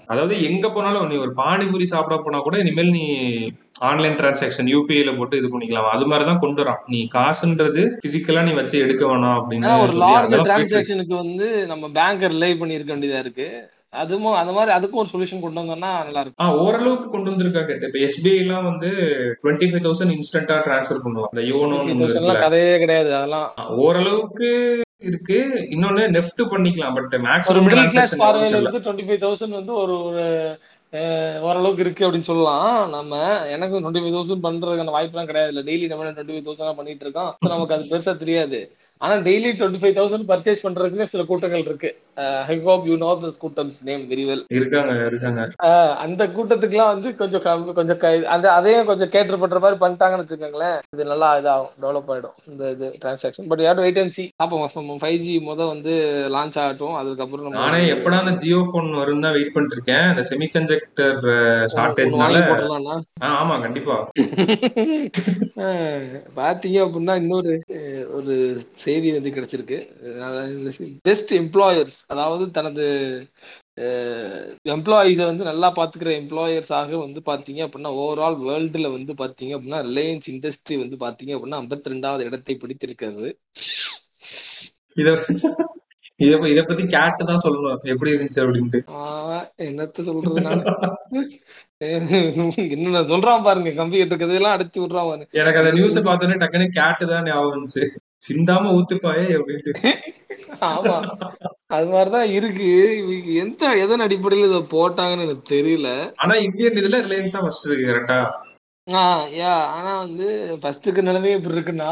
அதாவது 0.07 0.43
எங்க 0.43 0.71
போனாலும் 0.71 1.07
நீ 1.07 1.15
ஒரு 1.17 1.33
பானிபூரி 1.37 1.83
சாப்பிட 1.83 2.17
போனா 2.17 2.39
கூட 2.39 2.57
இனிமேல் 2.57 2.91
நீ 2.91 3.05
ஆன்லைன் 3.79 4.15
டிரான்சாக்ஷன் 4.15 4.69
யூபிஐல 4.73 5.17
போட்டு 5.17 5.37
இது 5.37 5.47
பண்ணிக்கலாம். 5.47 5.89
அது 5.89 6.07
மாதிரிதான் 6.07 6.39
கொண்டு 6.39 6.61
வரான். 6.63 6.81
நீ 6.87 6.99
காசுன்றது 7.13 7.81
பிசிக்கலா 8.03 8.43
நீ 8.43 8.53
வச்சு 8.53 8.79
எடுக்க 8.79 9.05
வேணாம் 9.05 9.37
அப்படின்னு 9.39 9.73
ஒரு 9.81 9.93
லார்ஜ். 9.97 10.35
டிரான்சாக்ஷனுக்கு 10.47 11.15
வந்து 11.15 11.67
நம்ம 11.67 11.89
பேங்க் 11.89 12.25
ரிலை 12.27 12.53
பண்ணிருக்க 12.53 12.91
வேண்டியதா 12.93 13.19
இருக்கு. 13.19 13.47
அதுவும் 13.93 14.33
அந்த 14.39 14.51
மாதிரி 14.55 14.71
அதுக்கும் 14.77 15.01
ஒரு 15.01 15.09
சொல்யூஷன் 15.11 15.41
கொண்டு 15.43 15.61
வந்தோம்னா 15.61 15.91
நல்லா 16.07 16.21
இருக்கும். 16.23 16.41
ஆ 16.45 16.55
ஓரளவுக்கு 16.63 17.07
கொண்டு 17.09 17.31
வந்திருக்கா 17.31 17.61
கேட்டு. 17.67 17.87
இப்ப 17.89 17.99
எஸ்பிஐ 18.07 18.37
எல்லாம் 18.43 18.65
வந்து 18.69 18.89
டுவெண்ட்டி 19.41 19.67
ஃபைவ் 19.69 19.85
தௌசண்ட் 19.85 20.13
இன்ஸ்டன்டா 20.15 20.57
டிரான்ஸ்ஃபர் 20.65 21.03
பண்ணுவாங்க. 21.05 21.43
இந்த 21.93 22.07
எல்லாம் 22.21 22.43
கதையே 22.45 22.77
கிடையாது 22.83 23.09
அதெல்லாம். 23.19 23.49
ஓரளவுக்கு 23.85 24.49
இருக்கு. 25.09 25.39
இன்னொன்னு 25.73 26.03
நெஃப்ட் 26.17 26.43
பண்ணிக்கலாம் 26.53 26.95
பட் 26.97 27.13
ஒரு 27.15 27.23
மேக்ஸிமம் 27.27 27.65
மிடில் 27.67 27.91
கிளாஸ் 27.93 28.15
பார்வையில 28.23 28.59
இருந்து 28.61 28.83
டுவெண்ட்டி 28.87 29.05
ஃபைவ் 29.09 29.21
தௌசண்ட் 29.25 29.59
வந்து 29.59 29.73
ஒரு 29.83 29.95
ஒரு 30.07 30.25
ஓரளவுக்கு 31.47 31.83
இருக்கு 31.85 32.05
அப்படின்னு 32.05 32.29
சொல்லலாம். 32.29 32.75
நம்ம 32.95 33.21
எனக்கு 33.55 33.79
டுவெண்ட்டி 33.79 34.03
ஃபைவ் 34.03 34.17
தௌசண்ட் 34.17 34.45
பண்றதுக்கான 34.47 34.93
வாய்ப்புலாம் 34.97 35.29
கிடையாது. 35.29 35.51
இல்லை 35.53 35.63
டெய்லி 35.69 35.87
நம்ம 35.91 36.09
டுவெண்ட்டி 36.17 36.35
ஃபைவ் 36.35 36.47
தௌசண்ட் 36.49 36.79
பண்ணிட்டு 36.81 37.05
இருக்கோம். 37.07 37.31
நமக்கு 37.53 37.75
அது 37.77 37.91
பெருசா 37.93 38.13
தெரியாது. 38.23 38.59
ஆனா 39.01 39.15
daily 39.27 39.49
twenty 39.61 39.81
five 39.83 39.97
thousand 39.99 40.29
purchase 40.33 40.65
பண்றதுக்கு 40.67 41.11
சில 41.13 41.23
கூட்டங்கள் 41.31 41.65
இருக்கு. 41.69 41.91
I 42.47 42.55
hope 42.67 42.85
you 42.89 42.95
know 42.97 43.09
this 43.21 43.39
கூட்டம்ஸ் 43.41 43.79
name 43.87 44.03
very 44.11 44.23
well 44.29 44.43
இருக்காங்க 44.57 44.91
இருக்காங்க. 45.11 45.41
அந்த 46.05 46.23
கூட்டத்துக்குலாம் 46.35 46.91
வந்து 46.93 47.09
கொஞ்சம் 47.19 47.43
கொஞ்சம் 47.79 47.99
அந்த 48.35 48.47
அதையும் 48.57 48.89
கொஞ்சம் 48.89 49.11
கேட்டர் 49.15 49.41
பண்ற 49.43 49.59
மாதிரி 49.59 49.77
பண்ணிட்டாங்கன்னு 49.83 50.25
வச்சுக்கோங்களேன். 50.25 50.77
இது 50.93 51.09
நல்லா 51.11 51.29
இதாகும் 51.39 51.73
டெவலப் 51.83 52.09
ஆயிடும் 52.13 52.35
இந்த 52.51 52.63
இது 52.75 52.87
டிரான்சாக்ஷன் 53.01 53.49
பட் 53.51 53.63
யாரும் 53.65 53.85
வெயிட் 53.85 54.01
அண்ட் 54.03 54.15
சி 54.17 54.25
அப்போ 54.43 54.55
ஃபைவ் 55.03 55.19
ஜி 55.25 55.33
முத 55.47 55.67
வந்து 55.73 55.93
லான்ச் 56.35 56.59
ஆகட்டும் 56.63 56.97
அதுக்கப்புறம் 57.01 57.57
நானே 57.59 57.81
எப்படா 57.95 58.21
அந்த 58.23 58.33
ஜியோ 58.43 58.61
போன் 58.71 58.89
வரும் 59.01 59.23
தான் 59.25 59.35
வெயிட் 59.37 59.53
பண்ணிட்டு 59.55 59.77
இருக்கேன் 59.77 60.05
இந்த 60.11 60.23
செமிகண்டக்டர் 60.31 61.21
ஷார்டேஜ்னால 61.75 62.43
ஆமா 63.37 63.55
கண்டிப்பா. 63.65 63.97
பாத்தீங்க 66.37 66.77
அப்படின்னா 66.85 67.13
இன்னொரு 67.21 67.53
ஒரு 68.17 68.33
செய்தி 68.83 69.07
வந்து 69.15 69.33
கிடைச்சிருக்கு. 69.35 69.77
பெஸ்ட் 71.07 71.31
எம்ப்ளாயர்ஸ் 71.39 71.97
அதாவது 72.09 72.43
தனது 72.57 72.83
எம்ப்ளாயீஸை 74.75 75.25
வந்து 75.29 75.43
நல்லா 75.49 75.67
பாத்துக்கிற 75.77 76.11
எம்ப்ளாயர்ஸாக 76.19 76.99
வந்து 77.03 77.19
பாத்தீங்க 77.29 77.61
அப்படின்னா 77.65 77.91
ஓவரால் 78.03 78.37
வேர்ல்டுல 78.45 78.89
வந்து 78.93 79.13
பாத்தீங்க 79.21 79.55
அப்படின்னா 79.57 79.81
ரிலையன்ஸ் 79.89 80.29
இண்டஸ்ட்ரி 80.33 80.77
வந்து 80.83 80.97
பாத்தீங்க 81.05 81.35
அப்படின்னா 81.37 81.61
ஐம்பத்தி 81.61 81.93
ரெண்டாவது 81.93 82.27
இடத்தை 82.29 82.55
பிடித்திருக்கிறது. 82.55 83.29
இத 84.97 85.09
இத 86.19 86.35
இத 86.51 86.59
பத்தி 86.63 86.83
கேட்டு 86.93 87.23
தான் 87.25 87.43
சொல்லணும். 87.43 87.81
எப்படி 87.91 88.13
இருந்துச்சு 88.13 88.41
அப்படின்ட்டு. 88.43 88.79
என்னத்த 89.65 90.05
சொல்றது 90.07 90.41
நானு? 90.47 90.63
என்ன 92.75 93.01
சொல்றான் 93.11 93.45
பாருங்க 93.47 93.71
கம்ப்யூட்டர் 93.79 94.21
கதையெல்லாம் 94.21 94.55
அடிச்சு 94.55 94.79
விடுறான் 94.83 95.09
பாருங்க 95.09 95.27
எனக்கு 95.41 95.61
அந்த 95.61 95.71
நியூஸ 95.77 96.01
பார்த்தோன்னே 96.07 96.37
டக்குன்னு 96.43 96.67
கேட்டு 96.79 97.11
தான் 97.11 97.27
ஞாபகம் 97.29 97.55
வந்துச்சு. 97.55 97.83
சிந்தாம 98.21 98.69
ஊத்துப்பாயே 98.73 99.25
அப்படின்ட்டு. 99.35 99.91
ஆமா. 100.67 100.95
அது 101.67 101.87
மாதிரிதான் 101.87 102.29
இருக்கு. 102.31 102.69
எந்த 103.35 103.73
எதன் 103.77 104.03
அடிப்படையில 104.05 104.49
இதை 104.49 104.61
போட்டாங்கன்னு 104.71 105.25
எனக்கு 105.25 105.45
தெரியல. 105.51 105.89
ஆனா 106.17 106.35
இந்தியன் 106.45 106.79
இதுல 106.79 107.01
ரிலையன்ஸ் 107.05 107.31
தான் 107.31 107.43
ஃபர்ஸ்ட் 107.43 107.67
இருக்கு 107.67 107.91
கரெக்டா 107.91 108.19
ஆ? 108.87 109.01
யா 109.35 109.53
ஆனா 109.71 109.97
வந்து 109.97 110.27
ஃபர்ஸ்ட்டுக்கு 110.61 111.01
நிலைமை 111.01 111.31
எப்படி 111.31 111.55
இருக்குன்னா 111.55 111.89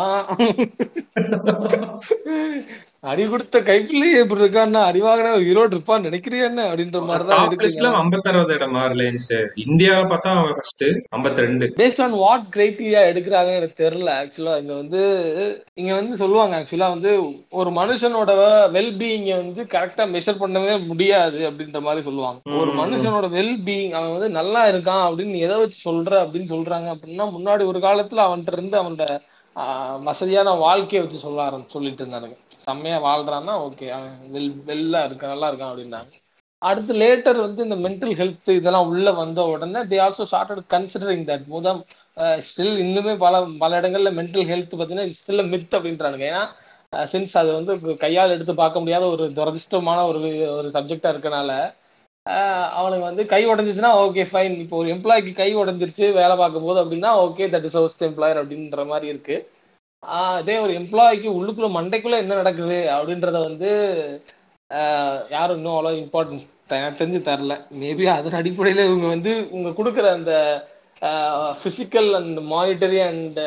அடி 3.06 3.24
கொடுத்த 3.26 3.58
கைப்பிள்ளையே 3.68 4.20
எப்படி 4.22 4.41
இருக்கான்னா 4.41 4.82
அடி 4.88 5.00
வாங்கின 5.02 5.32
ஈரோடு 5.48 5.74
இருப்பான்னு 5.76 6.08
நினைக்கிறியா 6.08 6.46
என்ன 6.50 6.62
அப்படின்ற 6.68 7.00
டாப் 7.32 7.56
லிஸ்ட்ல 7.58 7.84
இருக்கு 7.84 8.02
ஐம்பத்தாறாவது 8.02 8.56
இடமா 8.58 8.84
ரிலையன்ஸ் 8.94 9.28
பார்த்தா 10.12 10.32
அவன் 10.36 10.56
ஃபர்ஸ்ட் 10.58 10.86
ஐம்பத்தி 11.12 11.46
ரெண்டு 11.46 11.68
பேஸ்ட் 11.80 12.04
ஆன் 12.06 12.15
வாட் 12.22 12.48
கிரைட்டீரியா 12.56 13.02
எடுக்கிறாங்கன்னு 13.12 13.60
எனக்கு 13.60 13.82
தெரியல 13.84 14.12
ஆக்சுவலா 14.22 14.56
இங்க 14.62 14.74
வந்து 14.76 15.02
இங்க 15.78 15.91
வந்து 15.94 16.15
சொல்லுவாங்க 16.15 16.56
ஆக்சுவலா 16.60 16.89
வந்து 16.96 17.13
ஒரு 17.56 17.72
மனுஷனோட 17.80 18.32
வெல் 18.76 18.94
பீயிங்க 18.98 19.32
வந்து 19.38 19.63
கரெக்டா 19.74 20.06
மெஷர் 20.15 20.41
பண்ணவே 20.41 20.76
முடியாது 20.88 21.39
அப்படின்ற 21.50 21.80
மாதிரி 21.82 22.04
சொல்லுவாங்க. 22.04 22.39
ஒரு. 22.60 22.72
மனுஷனோட 22.82 23.30
வெல் 23.34 23.56
பீயிங் 23.65 23.91
அவன் 23.91 24.15
வந்து 24.15 24.30
நல்லா 24.32 24.63
இருக்கான் 24.72 25.06
அப்படின்னு 25.06 25.38
எதை 25.39 25.58
வச்சு 25.58 25.80
சொல்ற 25.86 26.13
அப்படின்னு 26.24 26.52
சொல்றாங்க 26.52 26.89
அப்படின்னா 26.94 27.26
முன்னாடி 27.36 27.63
ஒரு 27.65 27.82
காலத்துல 27.82 28.26
அவன்கிட்ட 28.26 28.54
இருந்து 28.54 28.78
அவனோட 28.82 29.06
வசதியான 30.04 30.54
வாழ்க்கையை 30.60 31.02
வச்சு 31.02 31.20
சொல்ல 31.20 31.39
ஆரம்பி 31.44 31.74
சொல்லிட்டு 31.74 32.02
இருந்தானுங்க. 32.04 32.36
செம்மையா 32.67 32.97
வாழ்றான்னா 33.06 33.54
ஓகே 33.65 33.88
அவன் 33.95 34.13
வெல் 34.36 34.51
வெல்லா 34.69 35.01
இருக்க 35.08 35.25
நல்லா 35.28 35.49
இருக்கான் 35.49 35.71
அப்படின்னாங்க. 35.71 36.13
அடுத்து 36.62 36.93
லேட்டர் 37.01 37.39
வந்து 37.43 37.62
இந்த 37.63 37.78
மென்டல் 37.86 38.13
ஹெல்த் 38.19 38.49
இதெல்லாம் 38.60 38.89
உள்ள 38.91 39.08
வந்த 39.19 39.39
உடனே 39.54 39.82
they 39.91 39.97
also 40.06 40.25
started 40.32 40.63
considering 40.73 41.25
that 41.30 41.45
முதம் 41.56 41.82
still 42.47 42.75
இன்னுமே 42.84 43.13
பல 43.23 43.34
பல 43.63 43.80
இடங்கள்ல 43.82 44.12
மென்டல் 44.19 44.47
ஹெல்த் 44.51 44.73
பார்த்தீங்கன்னா 44.73 45.17
ஸ்டில் 45.19 45.49
மித் 45.54 45.75
அப்படின்றானுங்க. 45.78 46.28
ஏன்னா 46.32 46.43
சின்ஸ் 47.12 47.34
அது 47.41 47.49
வந்து 47.58 47.73
கையால் 48.04 48.34
எடுத்து 48.36 48.54
பார்க்க 48.62 48.82
முடியாத 48.84 49.06
ஒரு 49.15 49.25
துரதிருஷ்டமான 49.38 49.99
ஒரு 50.12 50.19
ஒரு 50.58 50.69
சப்ஜெக்டா 50.78 51.10
இருக்கனால 51.13 51.51
அவனுக்கு 52.80 53.06
வந்து 53.08 53.23
கை 53.34 53.41
உடஞ்சிச்சுன்னா 53.49 53.91
ஓகே 54.04 54.23
ஃபைன் 54.30 54.56
இப்போ 54.62 54.75
ஒரு 54.82 54.89
எம்ப்ளாய்க்கு 54.95 55.32
கை 55.41 55.49
உடஞ்சிருச்சு 55.56 56.06
வேலை 56.19 56.36
பார்க்கும்போது 56.38 56.80
அப்படின்னா 56.84 57.12
okay 57.25 57.47
that 57.54 57.67
is 57.69 57.78
housed 57.80 58.06
employer 58.08 58.39
அப்படின்ற 58.41 58.86
மாதிரி 58.91 59.08
இருக்கு. 59.13 59.36
அதே 60.08 60.58
ஒரு 60.58 60.74
எம்ப்ளாய்க்கு 60.74 61.30
உள்ளுக்குள்ள 61.38 61.70
மண்டைக்குள்ள 61.72 62.18
என்ன 62.18 62.36
நடக்குது 62.36 62.89
அப்படின்றத 62.91 63.39
வந்து 63.41 63.70
யாரும் 65.30 65.58
இன்னும் 65.58 65.76
அவ்வளோ 65.76 65.91
இம்பார்ட்டன்ஸ் 65.98 66.46
தெரிஞ்சு 66.98 67.20
தரல. 67.22 67.54
மேபி 67.80 68.06
அதன் 68.10 68.34
அடிப்படையில் 68.34 68.86
இவங்க 68.86 69.08
வந்து 69.08 69.50
இவங்க 69.52 69.70
கொடுக்குற 69.72 70.08
அந்த 70.12 70.34
ஃபிசிக்கல் 71.60 72.12
அண்ட் 72.13 72.39
மானிட்டரி 72.52 73.00
அண்ட் 73.08 73.39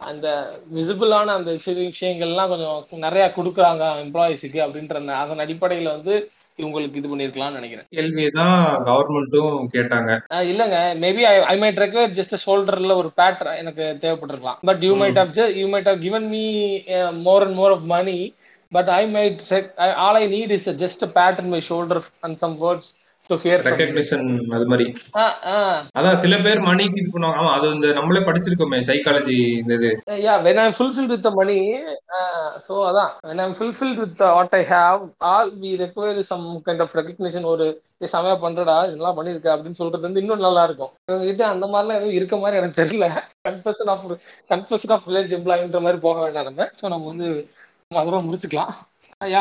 அந்த 0.00 0.26
விசிபிளான 0.74 1.26
அந்த 1.30 1.50
விஷய 1.50 1.76
விஷயங்கள்லாம் 1.88 2.48
கொஞ்சம் 2.48 2.76
நிறையா 3.02 3.26
கொடுக்குறாங்க 3.36 3.84
எம்ப்ளாயிஸுக்கு 4.04 4.60
அப்படின்ற 4.64 4.94
அந்த- 4.94 5.14
அதன் 5.14 5.38
அடிப்படையில் 5.38 5.88
வந்து 5.88 6.14
இவங்களுக்கு 6.62 7.00
இது 7.00 7.10
பண்ணியிருக்கலாம்னு 7.12 7.58
நினைக்கிறேன். 7.58 7.86
கேள்விதான் 7.96 8.60
கவர்மெண்ட்டும் 8.88 9.56
கேட்டாங்க. 9.76 10.10
இல்லங்க. 10.50 10.76
Maybe 11.04 11.22
I 11.52 11.58
might 11.60 11.80
require 11.84 12.16
just 12.18 12.42
ஷோல்டர்ல 12.46 12.96
ஒரு 13.00 13.10
பேட்டர் 13.20 13.56
எனக்கு 13.62 13.86
தேவைப்பட்டிருக்கலாம். 14.00 14.60
But 14.70 14.82
you 14.88 14.94
might 15.02 15.20
have 15.22 15.56
you 15.62 15.66
might 15.74 15.90
have 15.90 16.04
given 16.06 16.26
me 16.34 16.44
more 17.28 17.46
and 17.46 17.58
more 17.62 17.70
of 17.70 17.86
money 17.94 18.18
but 18.76 18.90
I 19.00 19.02
might 19.14 19.76
all 20.04 20.18
I 20.22 20.24
need 20.34 20.50
is 20.56 20.68
just 20.82 21.04
pat 21.14 21.48
my 21.52 21.60
shoulder 21.68 22.02
and 22.20 22.36
some 22.36 22.56
words 22.62 22.90
அது 24.54 24.66
மாதிரி. 24.66 24.86
அதான் 25.98 26.14
சில 26.14 26.38
பேர் 26.38 26.60
மணிக்கு 26.60 27.00
இது 27.00 27.10
பண்ணுவாங்க. 27.12 27.38
ஆமா 27.40 27.52
அது 27.56 27.74
இந்த 27.74 27.92
நம்மளே 27.92 28.20
படிச்சிருக்கோமே 28.20 28.80
சைக்காலஜி 28.88 29.36
இந்த 29.62 29.74
இது. 29.74 29.90
Yeah 30.26 30.44
when 30.44 30.58
i'm 30.58 30.72
fulfilled 30.72 31.10
with 31.10 31.22
the 31.22 31.30
money 31.30 31.60
uh, 32.18 32.60
so 32.60 32.90
அதான். 32.90 33.12
When 33.28 33.40
i'm 33.40 33.54
fulfilled 33.54 33.98
with 33.98 34.18
the, 34.18 34.24
what 34.34 34.54
i 34.54 34.64
have 34.64 35.00
all 35.20 35.52
we 35.62 35.76
require 35.76 36.22
some 36.22 36.62
kind 36.66 36.80
of 36.80 36.90
recognition. 36.94 37.44
ஒரு 37.44 37.66
"ஏய், 37.98 38.10
செமையா 38.12 38.36
பண்றடா 38.44 38.86
இதெல்லாம் 38.86 39.16
பண்ணிருக்க 39.16 39.48
அப்படின்னு 39.54 39.80
சொல்றது 39.82 40.02
வந்து 40.02 40.20
இன்னும் 40.20 40.38
நல்லா 40.38 40.64
இருக்கும். 40.64 40.92
இது 41.24 41.44
அந்த 41.44 41.66
மாதிரிலாம் 41.66 41.98
எதுவும் 42.00 42.14
இருக்க 42.14 42.36
மாதிரி 42.36 42.56
எனக்கு 42.56 42.82
தெரியல. 42.82 43.06
Confession 43.48 43.90
of 43.94 44.06
confession 44.50 44.90
of 44.90 45.08
village 45.08 45.34
எம்ப்ளாயின்ற 45.38 45.80
மாதிரி 45.80 45.98
போக 45.98 46.20
வேண்டாம் 46.20 46.44
நம்ம. 46.44 46.70
ஸோ 46.80 46.88
நம்ம 46.88 47.06
வந்து 47.06 47.28
அதெல்லாம் 47.94 48.26
முடிச்சுக்கலாம். 48.28 48.72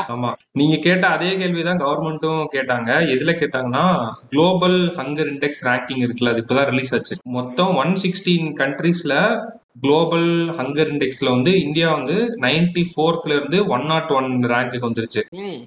ஆமா. 0.08 0.30
நீங்க 0.52 0.76
கேட்ட 0.78 1.08
அதே 1.08 1.38
கேள்விதான் 1.38 1.78
கவர்மெண்ட்டும் 1.78 2.46
கேட்டாங்க. 2.54 2.90
எதுல 3.08 3.32
கேட்டாங்கன்னா 3.36 3.84
குளோபல் 4.30 4.94
ஹங்கர் 4.96 5.30
இண்டெக்ஸ் 5.30 5.64
ரேங்கிங் 5.64 6.04
இருக்குல்ல 6.04 6.30
அது 6.30 6.46
இப்பதான் 6.48 6.66
ரிலீஸ் 6.66 6.94
ஆச்சு. 6.94 7.16
மொத்தம் 7.30 7.76
ஒன் 7.76 7.94
சிக்ஸ்டீன் 7.96 8.50
கண்ட்ரீஸ்ல 8.56 9.14
குளோபல் 9.82 10.30
ஹங்கர் 10.58 10.90
இண்டெக்ஸ்ல 10.94 11.30
வந்து 11.30 11.52
இந்தியா 11.62 11.94
வந்து 11.94 12.16
நைன்டி 12.42 12.84
ஃபோர்த்ல 12.94 13.36
இருந்து 13.36 13.66
ஒன் 13.68 13.86
நாட் 13.86 14.10
ஒன் 14.10 14.30
ரேங்க்கு 14.44 14.80
வந்துருச்சு. 14.88 15.22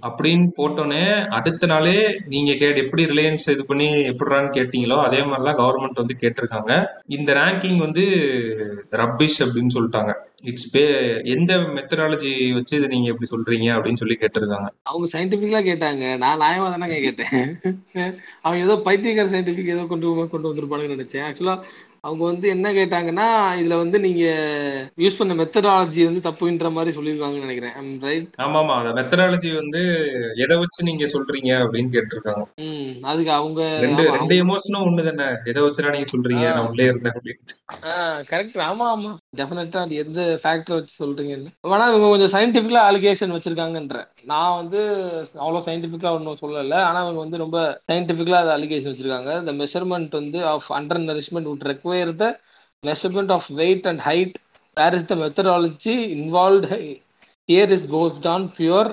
அப்படின்னு 0.08 0.46
போட்டோன்னே 0.56 1.26
அடுத்த 1.26 1.66
நாளே 1.66 1.96
நீங்க 2.26 2.54
கேட்டு 2.54 2.84
எப்படி 2.84 3.04
ரிலையன்ஸ் 3.04 3.50
இது 3.50 3.66
பண்ணி 3.66 3.88
எப்படிறான்னு 4.10 4.52
கேட்டீங்களோ 4.58 4.98
அதே 5.02 5.22
மாதிரிதான் 5.22 5.60
கவர்மெண்ட் 5.62 6.02
வந்து 6.02 6.16
கேட்டிருக்காங்க. 6.20 6.86
இந்த 7.06 7.32
ரேங்கிங் 7.34 7.78
வந்து 7.78 8.04
ரப்பிஷ் 8.90 9.40
அப்படின்னு 9.44 9.74
சொல்லிட்டாங்க. 9.74 10.12
இட்ஸ் 10.42 10.70
பே 10.70 10.82
எந்த 11.24 11.56
மெத்தடாலஜி 11.56 12.54
வச்சு 12.54 12.76
இதை 12.76 12.88
நீங்க 12.88 13.14
எப்படி 13.14 13.28
சொல்றீங்க 13.30 13.68
அப்படின்னு 13.74 13.96
சொல்லி 13.96 14.18
கேட்டிருக்காங்க. 14.20 14.68
அவங்க 14.82 15.06
சயின்டிபிக்கலா 15.12 15.60
கேட்டாங்க. 15.70 16.16
நான் 16.16 16.40
நியாயமா 16.40 16.70
தானே 16.78 17.00
கேட்டேன். 17.00 17.60
அவங்க 18.42 18.64
ஏதோ 18.64 18.76
பைத்தியக்கார 18.80 19.28
சயின்டிபிக் 19.28 19.72
ஏதோ 19.76 19.84
கொண்டு 19.84 20.28
கொண்டு 20.30 20.54
வந்திருப்பாங்கன்னு 20.54 20.96
நினைச்சேன். 20.96 21.26
ஆக்சுவலா 21.28 21.56
அவங்க 22.04 22.22
வந்து 22.24 22.46
என்ன 22.48 22.68
கேட்டாங்கன்னா 22.72 23.26
இதுல 23.58 23.74
வந்து 23.76 23.98
நீங்க 24.00 24.22
யூஸ் 24.98 25.18
பண்ண 25.18 25.34
மெத்தடாலஜி 25.34 26.00
வந்து 26.04 26.22
தப்புன்ற 26.24 26.70
மாதிரி 26.72 26.96
சொல்லியிருக்காங்கன்னு 26.96 27.46
நினைக்கிறேன். 27.46 27.76
ரைட் 28.02 28.32
ஆமா 28.38 28.58
ஆமா 28.62 28.76
அந்த 28.78 28.92
மெத்தடாலஜி 28.98 29.50
வந்து 29.54 29.82
எதை 30.36 30.56
வச்சு 30.56 30.80
நீங்க 30.84 31.06
சொல்றீங்க 31.06 31.50
அப்படின்னு 31.64 31.94
கேட்டிருக்காங்க. 31.94 32.44
ம் 32.64 33.04
அதுக்கு 33.04 33.32
அவங்க 33.32 33.60
ரெண்டு 33.78 34.04
ரெண்டு 34.16 34.36
எமோஷனும் 34.44 34.86
ஒண்ணு 34.88 35.04
தானே 35.10 35.28
எதை 35.44 35.62
வச்சுடா 35.62 35.94
நீங்க 35.96 36.10
சொல்றீங்க? 36.14 36.46
நான் 36.56 36.68
உள்ளே 36.68 36.84
இருந்தேன் 36.84 37.16
அப்படின்னு. 37.16 37.54
கரெக்ட் 38.30 38.58
ஆமா 38.70 38.88
ஆமா 38.96 39.12
டெஃபினட்டா 39.40 39.82
அது 39.84 39.94
எந்த 40.02 40.20
ஃபேக்டர் 40.40 40.76
வச்சு 40.78 40.94
சொல்றீங்கன்னு 41.02 41.50
ஆனா 41.74 41.84
இவங்க 41.90 42.08
கொஞ்சம் 42.12 42.32
சயின்டிபிக்கலா 42.34 42.82
அலிகேஷன் 42.88 43.32
வச்சிருக்காங்கன்ற 43.34 44.00
நான் 44.30 44.56
வந்து 44.60 44.80
அவ்வளவு 45.42 45.64
சயின்டிபிக்கா 45.68 46.10
ஒன்றும் 46.16 46.40
சொல்லல. 46.42 46.74
ஆனா 46.88 46.98
அவங்க 47.04 47.20
வந்து 47.24 47.42
ரொம்ப 47.44 47.58
சயின்டிபிக்கலா 47.90 48.40
அது 48.44 48.50
அலிகேஷன் 48.56 48.92
வச்சிருக்காங்க. 48.92 49.30
இந்த 49.42 49.52
மெஷர்மெண்ட் 49.62 50.12
வந்து 50.20 50.40
of 50.54 50.68
undernourishment 51.10 51.48
would 51.50 51.64
require 51.72 52.10
the 52.22 52.30
measurement 52.84 53.30
of 53.36 53.44
weight 53.60 53.86
and 53.90 54.00
height. 54.08 54.34
Whereas 54.76 55.04
the 55.10 55.16
methodology 55.22 55.96
involved? 56.18 56.66
Here 57.48 57.70
is 57.76 57.84
based 57.94 58.26
on 58.34 58.42
pure 58.58 58.88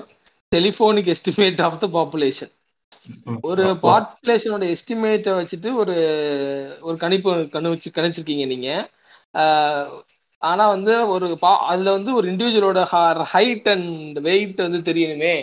telephonic 0.52 1.06
estimate 1.16 1.60
of 1.68 1.76
the 1.82 1.90
population. 1.98 2.50
ஒரு 3.48 3.62
அப்போ 3.72 3.88
பாப்புலேஷனோட 3.90 4.64
எஸ்டிமேட்டை 4.74 5.32
வச்சுட்டு 5.40 5.68
ஒரு 5.82 5.94
ஒரு 6.80 6.96
கணிப்பு 7.02 7.30
கணிச்சு 7.54 7.90
கணிச்சிருக்கீங்க 7.98 8.46
நீங்க. 8.52 8.70
ஆனா 10.42 10.68
வந்து 10.68 10.92
ஒரு 11.14 11.26
பா 11.40 11.50
அதுல 11.72 11.90
வந்து 11.96 12.10
ஒரு 12.14 12.26
இண்டிவிஜுவலோட 12.32 12.80
ஹைட் 13.32 13.68
அண்ட் 13.74 14.18
வெயிட் 14.28 14.62
வந்து 14.66 14.92
தெரியணுமே. 14.92 15.34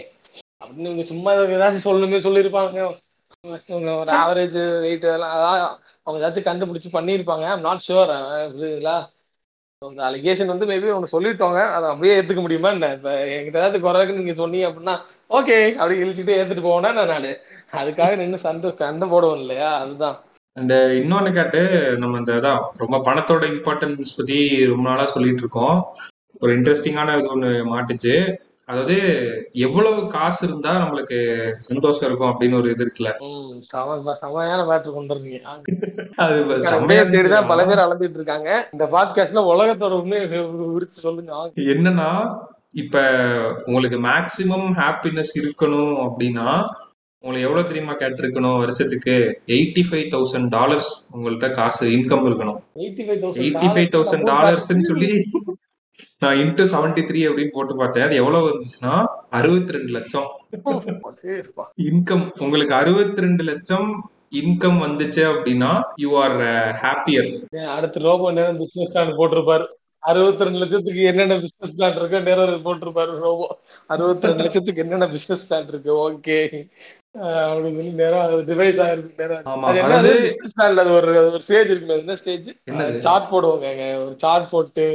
அப்படின்னு 0.62 0.88
இவங்க 0.90 1.04
சும்மா 1.12 1.32
ஏதாச்சும் 1.34 1.88
சொல்லணுமே 1.90 2.20
சொல்லியிருப்பாங்க. 2.28 2.80
ஒரு 4.02 4.12
ஆவரேஜ் 4.22 4.58
வெயிட் 4.86 5.06
அதெல்லாம் 5.10 5.34
அதான் 5.36 5.62
அவங்க 6.04 6.20
ஏதாச்சும் 6.22 6.48
கண்டுபிடிச்சி 6.50 6.90
பண்ணியிருப்பாங்க. 6.98 7.46
ஐம் 7.54 7.66
நாட் 7.68 7.86
ஷுவர் 7.88 8.14
புரியுதுங்களா? 8.56 8.98
அந்த 9.82 10.02
அலிகேஷன் 10.10 10.52
வந்து 10.52 10.68
மேபி 10.70 10.88
அவங்க 10.94 11.10
சொல்லிட்டோங்க. 11.16 11.60
அதை 11.76 11.88
அப்படியே 11.90 12.14
ஏற்றுக்க 12.20 12.42
முடியுமா 12.46 12.70
என்ன? 12.76 12.88
இப்போ 12.98 13.12
என்கிட்ட 13.36 13.62
ஏதாவது 13.62 13.80
குறை 13.82 14.00
நீங்கள் 14.06 14.24
நீங்க 14.24 14.36
சொன்னீங்க 14.42 14.68
அப்படின்னா 14.70 14.96
ஓகே 15.38 15.58
அப்படி 15.82 15.96
இழிச்சுட்டு 16.04 16.38
ஏற்றுட்டு 16.40 16.66
போவேன்னா 16.68 16.92
நான்? 17.12 17.28
அதுக்காக 17.82 18.16
நின்று 18.22 18.38
சண்டை 18.46 18.70
சண்டை 18.82 19.06
போடுவோம் 19.10 19.40
இல்லையா? 19.44 19.70
அதுதான். 19.84 20.18
அந்த 20.58 20.74
இன்னொன்னு 21.00 21.32
கேட்டு 21.34 21.62
நம்ம 21.98 22.18
இந்த 22.18 22.34
அதான் 22.34 22.62
ரொம்ப 22.78 22.98
பணத்தோட 23.08 23.46
இம்பார்ட்டன்ஸ் 23.54 24.18
பத்தி 24.18 24.38
ரொம்ப 24.66 24.86
நாளா 24.90 25.06
சொல்லிட்டு 25.06 25.44
இருக்கோம் 25.44 25.78
ஒரு 26.42 26.52
இன்ட்ரெஸ்டிங்கான 26.58 27.16
இது 27.20 27.34
ஒண்ணு 27.36 27.50
மாட்டுச்சு. 27.74 28.16
அதாவது 28.66 28.96
எவ்வளவு 29.66 30.00
காசு 30.08 30.42
இருந்தா 30.48 30.72
நம்மளுக்கு 30.82 31.18
சந்தோஷம் 31.68 32.08
இருக்கும் 32.10 32.32
அப்படின்னு 32.32 32.60
ஒரு 32.60 32.72
இது 32.72 32.84
இருக்குல்ல. 32.86 33.12
செமையான 34.24 34.62
மேட்ரு 34.70 34.92
கொண்டு 34.98 35.16
தேடிதான் 37.14 37.50
பல 37.52 37.60
பேர் 37.66 37.84
அளந்துட்டு 37.86 38.20
இருக்காங்க 38.20 38.50
இந்த 38.74 38.86
பாட்காஸ்ட்ல 38.96 39.44
உலகத்தோட 39.54 39.94
உரிச்சு 40.76 41.06
சொல்லுங்க. 41.06 41.32
என்னன்னா 41.74 42.10
இப்ப 42.74 42.98
உங்களுக்கு 43.66 44.00
மேக்சிமம் 44.10 44.68
ஹாப்பினஸ் 44.82 45.34
இருக்கணும் 45.44 45.96
அப்படின்னா 46.08 46.50
உங்களுக்கு 47.28 47.48
எவ்வளவு 47.48 47.70
தெரியுமா 47.70 47.94
கேட்டிருக்கணும்? 48.02 48.60
வருஷத்துக்கு 48.64 49.14
எயிட்டி 49.56 49.82
ஃபைவ் 49.88 50.08
தௌசண்ட் 50.16 50.50
டாலர்ஸ் 50.58 50.92
உங்கள்ட்ட 51.16 51.48
காசு 51.58 51.86
இன்கம் 51.96 52.28
இருக்கணும். 52.28 52.60
எயிட்டி 52.84 53.70
ஃபைவ் 53.76 53.90
தௌசண்ட் 53.96 54.28
டாலர்ஸ்ன்னு 54.34 54.90
சொல்லி 54.90 55.10
நான் 56.24 56.40
இன்ட்டு 56.42 56.64
செவன்டி 56.74 57.02
த்ரீ 57.08 57.20
அப்படின்னு 57.30 57.54
போட்டு 57.56 57.74
பார்த்தேன். 57.80 58.06
அது 58.08 58.16
எவ்வளவு 58.22 58.50
வந்துச்சுன்னா 58.50 58.94
அறுபத்தி 59.40 59.76
ரெண்டு 59.76 59.92
லட்சம். 59.98 60.28
இன்கம் 61.90 62.26
உங்களுக்கு 62.44 62.74
அறுபத்தி 62.82 63.26
ரெண்டு 63.26 63.44
லட்சம் 63.50 63.90
இன்கம் 64.42 64.80
வந்துச்சு 64.86 65.22
அப்படின்னா 65.32 65.72
யூ 66.04 66.12
ஆர் 66.24 66.38
ஹாப்பியர் 66.84 67.30
அடுத்த 67.76 68.06
ரோபோ 68.08 68.32
நேரம் 68.38 68.62
பிசினஸ் 68.62 68.94
பிளான் 68.94 69.18
போட்டிருப்பாரு. 69.20 69.68
அறுபத்தி 70.10 70.46
ரெண்டு 70.48 70.62
லட்சத்துக்கு 70.64 71.04
என்னென்ன 71.12 71.38
பிசினஸ் 71.46 71.76
பிளான் 71.78 71.98
இருக்கு 72.00 72.20
நேரம் 72.30 72.66
போட்டிருப்பாரு 72.68 73.14
ரோபோ. 73.26 73.48
அறுபத்தி 73.94 74.28
ரெண்டு 74.30 74.46
லட்சத்துக்கு 74.46 74.84
என்னென்ன 74.86 75.08
பிசினஸ் 75.16 75.46
பிளான் 75.50 75.70
இருக்கு? 75.74 75.92
ஓகே 76.08 76.40
சொல்லி 77.18 77.90
நேரம் 78.00 78.46
டிவைஸ் 78.50 78.80
ஆயிருக்கு 78.86 79.22
நேரம் 79.22 79.66
அது 79.66 79.80
என்ன 79.82 79.88
அதாவது 79.90 80.14
பிசினஸ் 80.26 80.56
பிளான்ல 80.58 80.84
அது 80.84 80.94
ஒரு 80.98 81.12
ஒரு 81.28 81.42
ஸ்டேஜ் 81.46 81.72
இருக்குல்ல 81.72 81.96
அது 81.96 82.06
என்ன 82.06 82.18
ஸ்டேஜ் 82.22 82.48
சார்ட் 83.08 83.32
போடுவாங்க 83.32 83.68
ஒரு 84.04 84.16
சார்ட் 84.26 84.50
போட்டு 84.50 84.88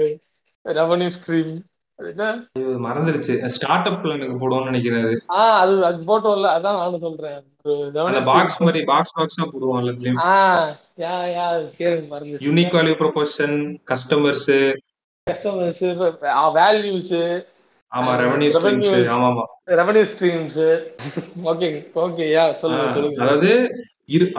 ரெவன்யூ 0.65 1.11
ஸ்ட்ரீம் 1.19 1.53
மறந்துருச்சு. 2.85 3.35
ஸ்டார்ட் 3.55 3.89
அப் 3.89 3.99
பிளானுக்கு 4.03 4.37
போடுவோம்னு 4.41 4.71
நினைக்கிறேன் 4.71 5.05
அது. 5.05 5.17
ஆ 5.33 5.43
அது 5.59 5.75
அது 5.89 5.99
போட்டோம்ல 6.09 6.49
அதான் 6.57 6.79
நானும் 6.81 7.05
சொல்றேன். 7.05 7.37
அந்த 8.03 8.23
பாக்ஸ் 8.31 8.63
மாதிரி 8.63 8.81
பாக்ஸ் 8.85 9.15
பாக்ஸா 9.19 9.45
போடுவோம் 9.53 9.81
எல்லாத்துலயும். 9.81 10.19
ஆ 10.25 10.33
யா 11.03 11.13
யா 11.35 11.47
கேளுங்க 11.79 12.09
மறந்துச்சு 12.15 12.47
unique 12.47 12.75
value 12.79 12.95
proposition 13.03 13.57
customers 13.93 14.49
customers 15.27 15.85
values 16.59 17.13
ஆமா 17.93 18.13
ரெவன்யூ 18.21 18.49
ஸ்ட்ரீம்ஸ் 18.55 18.93
ஆமா 19.09 19.27
ஆமா 19.27 19.45
revenue 19.73 20.05
streams 20.11 20.61
okay 21.45 21.69
okay 22.05 22.27
yeah 22.33 22.45
சொல்லுங்க 22.61 22.87
சொல்லுங்க. 22.95 23.19
அதாவது 23.25 23.51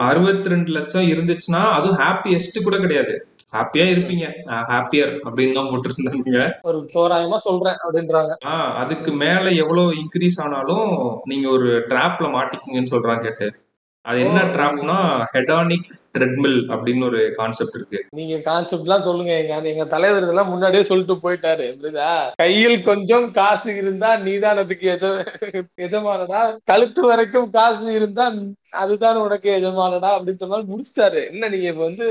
அறுபத்தி 0.06 0.48
ரெண்டு 0.48 0.70
லட்சம் 0.70 1.06
இருந்துச்சுன்னா 1.08 1.62
அதுவும் 1.70 2.00
ஹாப்பியஸ்ட் 2.00 2.58
கூட 2.62 2.76
கிடையாது. 2.78 3.14
ஹாப்பியா. 3.52 3.84
இருப்பீங்க. 3.86 4.26
ஹாப்பியர் 4.70 5.12
அப்படின்னு 5.24 5.54
தான் 5.54 5.70
போட்டிருந்தாங்க 5.70 6.44
ஒரு 6.62 6.78
தோராயமா 6.94 7.38
சொல்றேன் 7.40 7.78
அப்படின்றாங்க. 7.82 8.32
ஆஹ் 8.44 8.72
அதுக்கு. 8.82 9.10
மேல 9.22 9.50
எவ்வளவு 9.62 9.94
இன்க்ரீஸ் 9.94 10.38
ஆனாலும் 10.44 10.88
நீங்க 11.24 11.48
ஒரு 11.48 11.68
ட்ராப்ல 11.90 12.28
மாட்டிக்குங்கன்னு 12.34 12.92
சொல்றாங்க 12.94 13.22
கேட்டு. 13.28 13.48
அது 14.04 14.18
என்ன 14.20 14.40
ட்ராப்னா 14.54 14.96
ஹெடானிக் 15.34 15.90
ட்ரெட்மில் 16.14 16.58
அப்படின்னு 16.68 17.04
ஒரு 17.04 17.20
கான்செப்ட் 17.34 17.74
இருக்கு. 17.74 17.98
நீங்க 18.10 18.36
கான்செப்ட் 18.40 18.82
எல்லாம் 18.82 19.02
சொல்லுங்க 19.02 19.32
எங்க 19.38 19.68
எங்க 19.68 19.84
தலைவர் 19.84 20.22
இதெல்லாம் 20.22 20.48
முன்னாடியே 20.48 20.82
சொல்லிட்டு 20.82 21.14
போயிட்டாரு 21.24 21.64
புரியுதா? 21.78 22.10
கையில் 22.34 22.82
கொஞ்சம் 22.82 23.30
காசு 23.32 23.76
இருந்தா 23.76 24.16
நீதானதுக்கு 24.18 24.88
எஜ 24.94 25.06
எஜமானடா 25.86 26.42
கழுத்து 26.64 27.02
வரைக்கும் 27.06 27.50
காசு 27.50 27.94
இருந்தா 27.94 28.26
அதுதான் 28.70 29.16
உனக்கு 29.16 29.50
எஜமானடா 29.60 30.12
அப்படின்னு 30.16 30.38
சொன்னாலும் 30.38 30.72
முடிச்சிட்டாரு. 30.72 31.30
என்ன 31.30 31.48
நீங்க 31.48 31.68
இப்ப 31.68 31.84
வந்து 31.84 32.06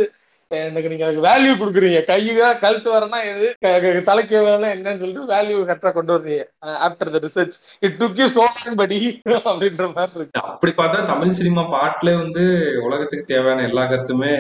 எனக்கு 0.58 0.90
நீங்க 0.90 1.06
அதுக்கு 1.06 1.28
வேல்யூ 1.28 1.52
கொடுக்குறீங்க. 1.60 2.00
கையுக 2.12 2.60
கழுத்து 2.60 2.90
வரனா 2.92 3.20
எது 3.32 4.04
தலைக்கு 4.10 4.44
வரனா 4.44 4.70
என்னன்னு 4.76 5.02
சொல்லிட்டு 5.04 5.34
வேல்யூ 5.34 5.58
கரெக்டா 5.70 5.92
கொண்டு 5.92 6.14
வர்றீங்க. 6.16 6.46
After 6.88 7.14
the 7.16 7.22
research 7.28 7.58
it 7.80 7.98
took 8.04 8.22
you 8.22 8.28
so 8.38 8.46
படி 8.76 9.00
அப்படின்ற 9.26 9.88
மாதிரி 9.94 10.20
இருக்கு. 10.20 10.40
அப்படி 10.40 10.74
பார்த்தா 10.78 11.06
தமிழ் 11.06 11.38
சினிமா 11.42 11.66
பாட்டுல 11.76 12.16
வந்து 12.22 12.46
உலகத்துக்கு 12.84 13.32
தேவையான 13.34 13.68
எல்லா 13.68 13.84
கருத்துமே 13.84 14.34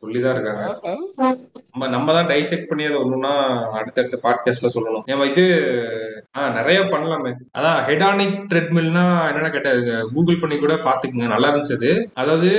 சொல்லிதான் 0.00 0.34
இருக்காங்க. 0.34 0.80
நம்ம 1.72 1.96
நம்ம 1.96 2.12
தான் 2.12 2.26
டைசெக்ட் 2.26 2.68
பண்ணி 2.68 2.84
அதை 2.84 2.96
ஒண்ணுன்னா 2.96 3.62
அடுத்தடுத்த 3.70 4.18
பாட்காஸ்ட்ல 4.22 4.66
சொல்லணும். 4.74 5.02
நம்ம 5.04 5.24
இது 5.24 5.44
நிறைய 6.32 6.80
பண்ணலாமே. 6.80 7.32
அதான் 7.58 7.80
ஹெடானிக் 7.88 8.46
ட்ரெட்மில்னா 8.54 9.26
என்னென்ன 9.28 9.50
கேட்ட 9.50 9.76
கூகுள் 10.14 10.38
பண்ணி 10.38 10.58
கூட 10.58 10.74
பாத்துக்குங்க 10.74 11.26
நல்லா 11.26 11.48
இருந்துச்சு. 11.48 12.04
அதாவது 12.14 12.50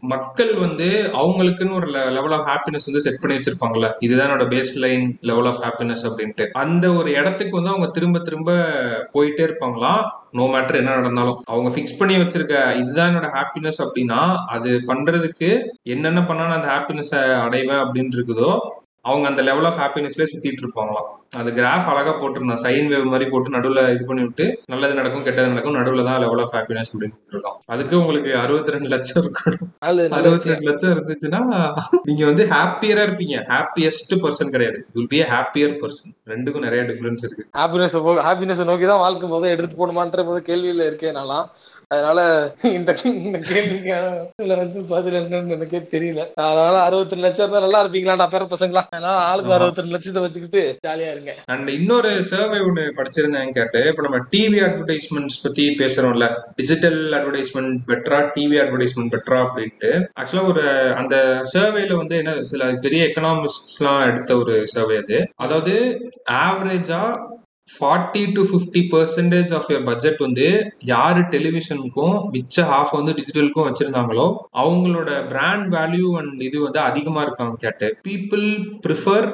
மக்கள் 0.00 0.54
வந்து 0.54 1.10
அவங்களுக்குன்னு 1.12 1.74
ஒரு 1.74 1.86
லெவல் 1.86 2.32
ஆஃப் 2.32 2.48
ஹாப்பினஸ் 2.48 2.86
வந்து 2.86 3.00
செட் 3.00 3.20
பண்ணி 3.20 3.38
வச்சிருப்பாங்கல்ல. 3.38 3.92
இதுதான் 3.98 4.28
என்னோட 4.28 4.42
base 4.42 4.74
line 4.74 5.18
level 5.20 5.46
of 5.46 5.62
happiness 5.62 6.06
அப்படின்ட்டு. 6.08 6.48
அந்த 6.48 6.92
ஒரு 6.92 7.10
இடத்துக்கு 7.10 7.54
வந்து 7.56 7.70
அவங்க 7.70 7.90
திரும்ப 7.90 8.18
திரும்ப 8.18 8.52
போயிட்டே 9.14 9.44
இருப்பாங்களாம். 9.48 10.04
நோ 10.32 10.44
மேட்டர் 10.46 10.76
என்ன 10.76 10.94
நடந்தாலும். 10.94 11.38
அவங்க 11.46 11.68
ஃபிக்ஸ் 11.74 11.98
பண்ணி 11.98 12.16
வச்சிருக்க 12.16 12.56
இதுதான் 12.76 13.10
என்னோட 13.10 13.28
ஹாப்பினஸ் 13.36 13.80
அப்படின்னா 13.84 14.20
அது 14.46 14.70
பண்றதுக்கு 14.86 15.48
என்னென்ன 15.86 16.20
பண்ணா 16.24 16.46
நான் 16.46 16.58
அந்த 16.60 16.70
ஹாப்பினஸ் 16.74 17.14
அடைவேன் 17.40 17.82
அப்படின்னு 17.84 18.16
இருக்குதோ 18.18 18.50
அவங்க 19.04 19.26
அந்த 19.28 19.42
லெவல் 19.48 19.66
ஆஃப் 19.68 19.78
ஹாப்பினஸ்லேயே 19.82 20.30
சுத்திட்டு 20.30 20.62
இருப்பாங்களாம். 20.64 21.08
அது 21.40 21.50
கிராஃப் 21.58 21.88
அழகா 21.90 22.12
போட்டிருந்தான் 22.14 22.62
சைன் 22.64 22.88
வேவ் 22.92 23.06
மாதிரி 23.12 23.26
போட்டு 23.30 23.54
நடுவுல 23.56 23.82
இது 23.94 24.04
பண்ணி 24.08 24.22
விட்டு 24.26 24.46
நல்லது 24.72 24.94
நடக்கும் 24.98 25.24
கெட்டது 25.26 25.52
நடக்கும் 25.52 25.78
நடுவுல 25.78 26.04
தான் 26.08 26.20
லெவல் 26.24 26.42
ஆஃப் 26.44 26.54
ஹாப்பினஸ் 26.56 26.90
அப்படின்னு 26.92 27.16
போட்டிருக்கான் 27.16 27.56
அதுக்கு 27.74 27.94
உங்களுக்கு 28.00 28.30
அறுபத்தி 28.42 28.74
ரெண்டு 28.74 28.90
லட்சம் 28.94 29.20
இருக்கணும் 29.22 29.70
அறுபத்தி 30.18 30.52
ரெண்டு 30.52 30.68
லட்சம் 30.70 30.92
இருந்துச்சுன்னா 30.94 31.40
நீங்க 32.08 32.22
வந்து 32.30 32.46
ஹாப்பியரா 32.54 33.04
இருப்பீங்க. 33.08 33.36
ஹாப்பியஸ்ட் 33.52 34.14
பர்சன் 34.24 34.52
கிடையாது. 34.54 34.78
வில் 34.94 35.10
பி 35.14 35.20
ஹாப்பியர் 35.34 35.74
பர்சன் 35.82 36.14
ரெண்டுக்கும் 36.32 36.66
நிறைய 36.68 36.82
டிஃபரன்ஸ் 36.90 37.24
இருக்கு. 37.26 37.46
ஹாப்பினஸ் 37.60 37.96
ஹாப்பினஸ் 38.28 38.64
நோக்கி 38.70 38.88
தான் 38.92 39.04
வாழ்க்கை 39.06 39.28
முதல் 39.34 39.52
எடுத்துட்டு 39.54 39.80
போகணுமான்ற 39.80 40.24
போது 40.30 40.40
கேள்வியில 40.50 40.88
இருக்கேன் 40.90 41.16
நான்லாம். 41.20 41.48
அதனால 41.94 42.20
இந்த 42.76 42.90
இந்த 43.04 43.38
கேள்விக்கு 43.50 43.92
இதுல 44.40 44.56
வந்து 44.60 44.80
பதில் 44.90 45.16
என்னன்னு 45.20 45.54
எனக்கே 45.56 45.80
தெரியல. 45.94 46.24
அதனால 46.48 46.74
அறுபத்தி 46.86 47.14
ரெண்டு 47.14 47.26
லட்சம் 47.26 47.44
இருந்தா 47.44 47.62
நல்லா 47.64 47.80
இருப்பீங்களாடா 47.82 48.26
பேர 48.34 48.44
பசங்களா? 48.52 48.82
அதனால 48.94 49.14
ஆளுக்கு 49.30 49.54
அறுபத்தி 49.56 49.82
ரெண்டு 49.82 49.94
லட்சத்தை 49.94 50.22
வச்சுக்கிட்டு 50.24 50.62
ஜாலியா 50.86 51.08
இருங்க. 51.14 51.32
அண்ட் 51.54 51.70
இன்னொரு 51.78 52.12
சர்வே 52.30 52.60
ஒன்று 52.68 52.84
படிச்சிருந்தேன் 52.98 53.56
கேட்டு 53.58 53.82
இப்போ 53.90 54.04
நம்ம 54.06 54.20
டிவி 54.34 54.60
அட்வர்டைஸ்மெண்ட்ஸ் 54.68 55.40
பத்தி 55.46 55.66
பேசுறோம்ல. 55.82 56.28
டிஜிட்டல் 56.60 57.00
அட்வர்டைஸ்மெண்ட் 57.18 57.74
பெட்டரா 57.90 58.20
டிவி 58.36 58.58
அட்வர்டைஸ்மெண்ட் 58.64 59.14
பெட்டரா 59.16 59.40
அப்படின்ட்டு. 59.46 59.92
ஆக்சுவலா 60.20 60.46
ஒரு 60.52 60.64
அந்த 61.02 61.16
சர்வேல 61.54 62.00
வந்து 62.02 62.16
என்ன 62.22 62.36
சில 62.52 62.70
பெரிய 62.86 63.10
எக்கனாமிஸ்ட்லாம் 63.10 64.02
எடுத்த 64.10 64.38
ஒரு 64.44 64.56
சர்வே 64.76 64.98
அது. 65.04 65.20
அதாவது 65.44 65.74
ஆவரேஜா 66.46 67.02
forty 67.72 68.22
to 68.34 68.42
fifty 68.50 68.82
percentage 68.92 69.52
of 69.58 69.68
your 69.72 69.84
budget 69.84 70.24
வந்து 70.26 70.46
யார் 70.92 71.20
டெலிவிஷனுக்கும் 71.34 72.16
மிச்ச 72.32 72.64
ஹாஃப் 72.72 72.96
வந்து 72.98 73.14
டிஜிட்டலுக்கும் 73.18 73.68
வச்சிருந்தாங்களோ 73.68 74.26
அவங்களோட 74.62 75.10
பிராண்ட் 75.28 75.68
வேல்யூ 75.76 76.10
அண்ட் 76.22 76.42
இது 76.48 76.58
வந்து 76.60 76.80
அதிகமாக 76.80 77.26
இருக்காங்க 77.26 77.56
கேட்டு 77.66 77.88
people 78.08 78.46
prefer 78.86 79.28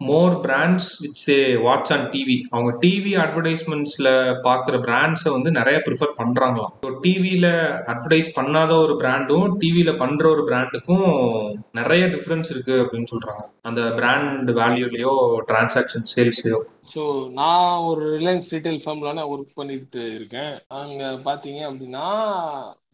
more 0.00 0.34
brands 0.44 0.86
which 1.02 1.28
a 1.30 1.36
watch 1.64 1.90
on 1.92 2.06
TV 2.12 2.36
அவங்க 2.50 2.70
டிவி 2.84 3.12
அட்வர்டைஸ்மெண்ட்ஸ்ல 3.24 4.08
பாக்குற 4.46 4.78
பிராண்ட்ஸை 4.86 5.30
வந்து 5.30 5.50
நிறைய 5.50 5.76
ப்ரிஃபர் 5.86 6.16
பண்றாங்களாம். 6.20 6.72
ஸோ 6.84 6.90
டிவியில 7.04 7.46
அட்வர்டைஸ் 7.92 8.30
பண்ணாத 8.38 8.72
ஒரு 8.84 8.94
பிராண்டும் 9.02 9.46
டிவியில 9.60 9.92
பண்ற 9.96 10.24
ஒரு 10.28 10.44
பிராண்டுக்கும் 10.48 11.06
நிறைய 11.80 12.04
டிஃப்ரென்ஸ் 12.06 12.50
இருக்கு 12.54 12.74
அப்படின்னு 12.84 13.10
சொல்றாங்க. 13.14 13.44
அந்த 13.70 13.82
பிராண்ட் 13.98 14.50
வேல்யூலயோ 14.60 15.14
டிரான்சாக்ஷன் 15.50 16.08
சேல்ஸ்லயோ 16.14 16.60
ஸோ 16.92 17.02
நான் 17.38 17.84
ஒரு 17.88 18.02
ரிலையன்ஸ் 18.16 18.48
ரீட்டைல் 18.54 18.80
ஃபர்ம்ல 18.84 19.22
ஒர்க் 19.32 19.58
பண்ணிட்டு 19.60 20.00
இருக்கேன். 20.16 20.54
அங்க 20.80 21.02
பாத்தீங்க 21.26 21.60
அப்படின்னா 21.68 22.06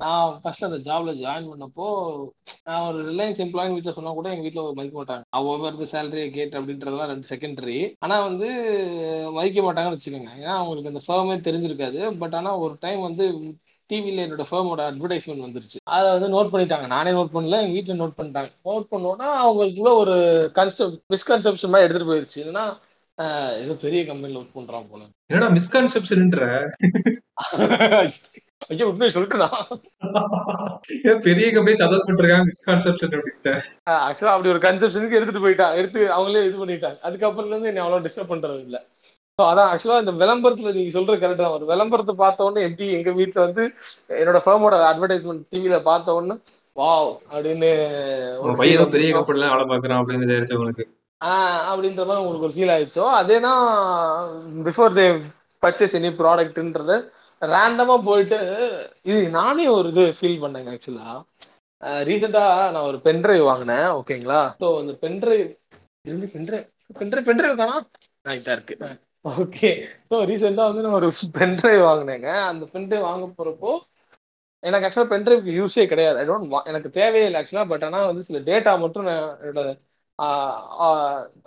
நான் 0.03 0.35
ஃபர்ஸ்ட் 0.43 0.67
அந்த 0.67 0.79
ஜாப்ல 0.89 1.13
ஜாயின் 1.23 1.49
பண்ணப்போ 1.53 1.87
நான் 2.67 2.87
ஒரு 2.89 2.99
ரிலையன்ஸ் 3.11 3.41
எம்ப்ளாயின் 3.45 3.75
வீட்டில் 3.77 3.97
சொன்னா 3.97 4.13
கூட 4.19 4.29
எங்க 4.33 4.45
வீட்டில் 4.47 4.77
மதிக்க 4.79 4.99
மாட்டாங்க. 5.01 5.25
ஒவ்வொரு 5.53 5.89
சேலரியை 5.93 6.29
கேட் 6.37 6.57
அப்படின்றதெல்லாம் 6.59 7.11
ரெண்டு 7.13 7.31
செகண்டரி 7.33 7.79
ஆனா 7.99 8.19
வந்து 8.29 8.49
மதிக்க 9.39 9.63
மாட்டாங்கன்னு 9.63 9.99
வச்சுக்கோங்க. 9.99 10.33
ஏன்னா 10.43 10.55
அவங்களுக்கு 10.61 10.93
அந்த 10.93 11.03
ஃபேமே 11.07 11.39
தெரிஞ்சிருக்காது. 11.49 12.03
பட் 12.23 12.35
ஆனா 12.35 12.53
ஒரு 12.59 12.77
டைம் 12.81 13.01
வந்து 13.01 13.27
டிவியில் 13.91 14.25
என்னோட 14.25 14.45
ஃபேமோட 14.51 14.81
அட்வர்டைஸ்மெண்ட் 14.91 15.45
வந்துருச்சு. 15.47 15.79
அதை 15.97 16.09
வந்து 16.15 16.29
நோட் 16.37 16.53
பண்ணிட்டாங்க. 16.53 16.87
நானே 16.87 17.11
நோட் 17.11 17.35
பண்ணல 17.37 17.61
எங்கள் 17.63 17.77
வீட்டில் 17.77 18.01
நோட் 18.03 18.19
பண்ணிட்டாங்க. 18.19 18.51
நோட் 18.69 18.87
பண்ணோன்னா 18.93 19.29
அவங்களுக்குள்ள 19.45 19.93
ஒரு 20.03 20.17
கன்செப்ட் 20.59 20.99
மிஸ்கன்செப்ஷன் 21.15 21.73
மாதிரி 21.75 21.87
எடுத்துகிட்டு 21.87 22.13
போயிருச்சு. 22.13 22.41
ஏன்னா 22.51 22.65
ஏதோ 23.63 23.75
பெரிய 23.85 24.01
கம்பெனில 24.09 24.41
ஒர்க் 24.41 24.57
பண்றான் 24.57 24.89
போல. 24.91 25.03
என்னடா 25.31 25.49
மிஸ்கன்செப்ஷன்ன்ற 25.57 26.43
ஐயோ 28.69 28.87
உண்மையை 28.91 29.11
சொல்லிட்டுனா 29.15 29.49
பெரிய 31.27 31.49
கம்பெனி 31.57 31.75
சஜஸ்ட் 31.81 32.09
பண்ணிருக்காங்க 32.09 32.47
மிஸ்கான்செப்ஷன் 32.51 33.15
அப்படின்ட்டு. 33.17 33.53
ஆக்சுவலா 34.07 34.35
அப்படி 34.35 34.53
ஒரு 34.55 34.63
கன்செப்ஷனுக்கு 34.67 35.19
எடுத்துட்டு 35.19 35.45
போயிட்டான். 35.45 35.77
எடுத்து 35.81 36.01
அவங்களே 36.17 36.45
இது 36.49 36.61
பண்ணிட்டாங்க. 36.63 36.99
அதுக்கப்புறம் 37.09 37.51
இருந்து 37.53 37.71
என்ன 37.73 37.83
அவ்வளவு 37.85 38.05
டிஸ்டர்ப் 38.07 38.33
பண்றது 38.33 38.61
இல்ல. 38.67 38.79
ஸோ 39.39 39.45
அதான் 39.51 39.71
ஆக்சுவலா 39.73 40.03
இந்த 40.05 40.15
விளம்பரத்துல 40.23 40.75
நீங்க 40.77 40.93
சொல்றது 40.97 41.23
கரெக்ட் 41.23 41.45
தான். 41.45 41.57
ஒரு 41.57 41.67
விளம்பரத்தை 41.73 42.15
பார்த்த 42.23 42.47
உடனே 42.47 42.67
எப்படி 42.69 42.87
எங்க 42.99 43.11
வீட்டுல 43.19 43.41
வந்து 43.47 43.65
என்னோட 44.21 44.41
ஃபேமோட 44.47 44.79
அட்வர்டைஸ்மெண்ட் 44.91 45.45
டிவில 45.55 45.79
பார்த்த 45.91 46.17
உடனே 46.19 46.37
வாவ் 46.77 47.13
அப்படின்னு 47.33 47.71
ஒரு 48.45 48.55
பையன் 48.61 48.93
பெரிய 48.95 49.09
வந்துச்சோ. 49.09 49.19
கம்பெனில 49.19 49.51
வேலை 49.53 49.67
பாக்குறான் 49.73 50.01
அப்படின்னு 50.03 50.39
ஆஹ் 50.39 50.98
அப்படின்ற 51.21 52.03
மாதிரி 52.07 52.23
உங்களுக்கு 52.23 52.49
ஒரு 52.49 52.57
ஃபீல் 52.57 52.73
ஆயிடுச்சோ? 52.75 53.05
அதே 53.21 53.37
தான் 53.41 53.63
பிஃபோர் 54.67 54.97
தே 54.99 55.07
பர்ச்சேஸ் 55.63 55.97
எனி 55.99 56.11
ப்ராடக்ட்ன்றது 56.21 56.97
ரேண்டமாக 57.43 58.01
போயிட்டு 58.09 58.39
இது 59.11 59.21
நானே 59.39 59.67
ஒரு 59.77 59.89
இது 59.95 60.05
ஃபீல் 60.19 60.43
பண்ணேங்க 60.45 60.73
ஆக்சுவலாக 60.75 61.19
ரீசெண்டாக 62.09 62.71
நான் 62.75 62.89
ஒரு 62.91 62.99
பென்ட்ரைவ் 63.05 63.43
வாங்கினேன் 63.51 63.87
ஓகேங்களா 63.99 64.41
ஸோ 64.63 64.69
அந்த 64.81 64.93
பென்ட்ரைவ் 65.05 65.45
இருந்து 66.05 66.29
பென்ட்ரைவ் 66.35 66.65
பென்ட்ரைவ் 67.01 67.29
பென்ட்ரைவ் 67.29 67.61
தானா? 67.63 67.77
இதாக 68.39 68.57
இருக்கு 68.57 68.77
ஓகே 69.25 69.71
ஸோ 70.11 70.17
ரீசெண்டாக 70.31 70.71
வந்து 70.71 70.85
நான் 70.87 70.99
ஒரு 71.01 71.09
பென்ட்ரைவ் 71.39 71.83
வாங்கினேங்க. 71.89 72.29
அந்த 72.51 72.65
பென்ட்ரைவ் 72.75 73.07
வாங்க 73.09 73.27
போகிறப்போ 73.39 73.73
எனக்கு 74.63 74.87
ஆக்சுவலாக 74.87 75.13
பென்ட்ரைவ்க்கு 75.15 75.51
யூஸே 75.59 75.85
கிடையாது. 75.91 76.19
ஐ 76.21 76.25
டோன்ட் 76.29 76.69
எனக்கு 76.71 76.89
தேவையே 76.99 77.27
இல்லை 77.29 77.41
ஆக்சுவலாக 77.41 77.71
பட் 77.73 77.85
ஆனால் 77.89 78.09
வந்து 78.11 78.27
சில 78.29 78.39
டேட்டா 78.51 78.73
மட்டும் 78.85 79.09
நான் 79.11 79.27
என்னோட 79.49 79.69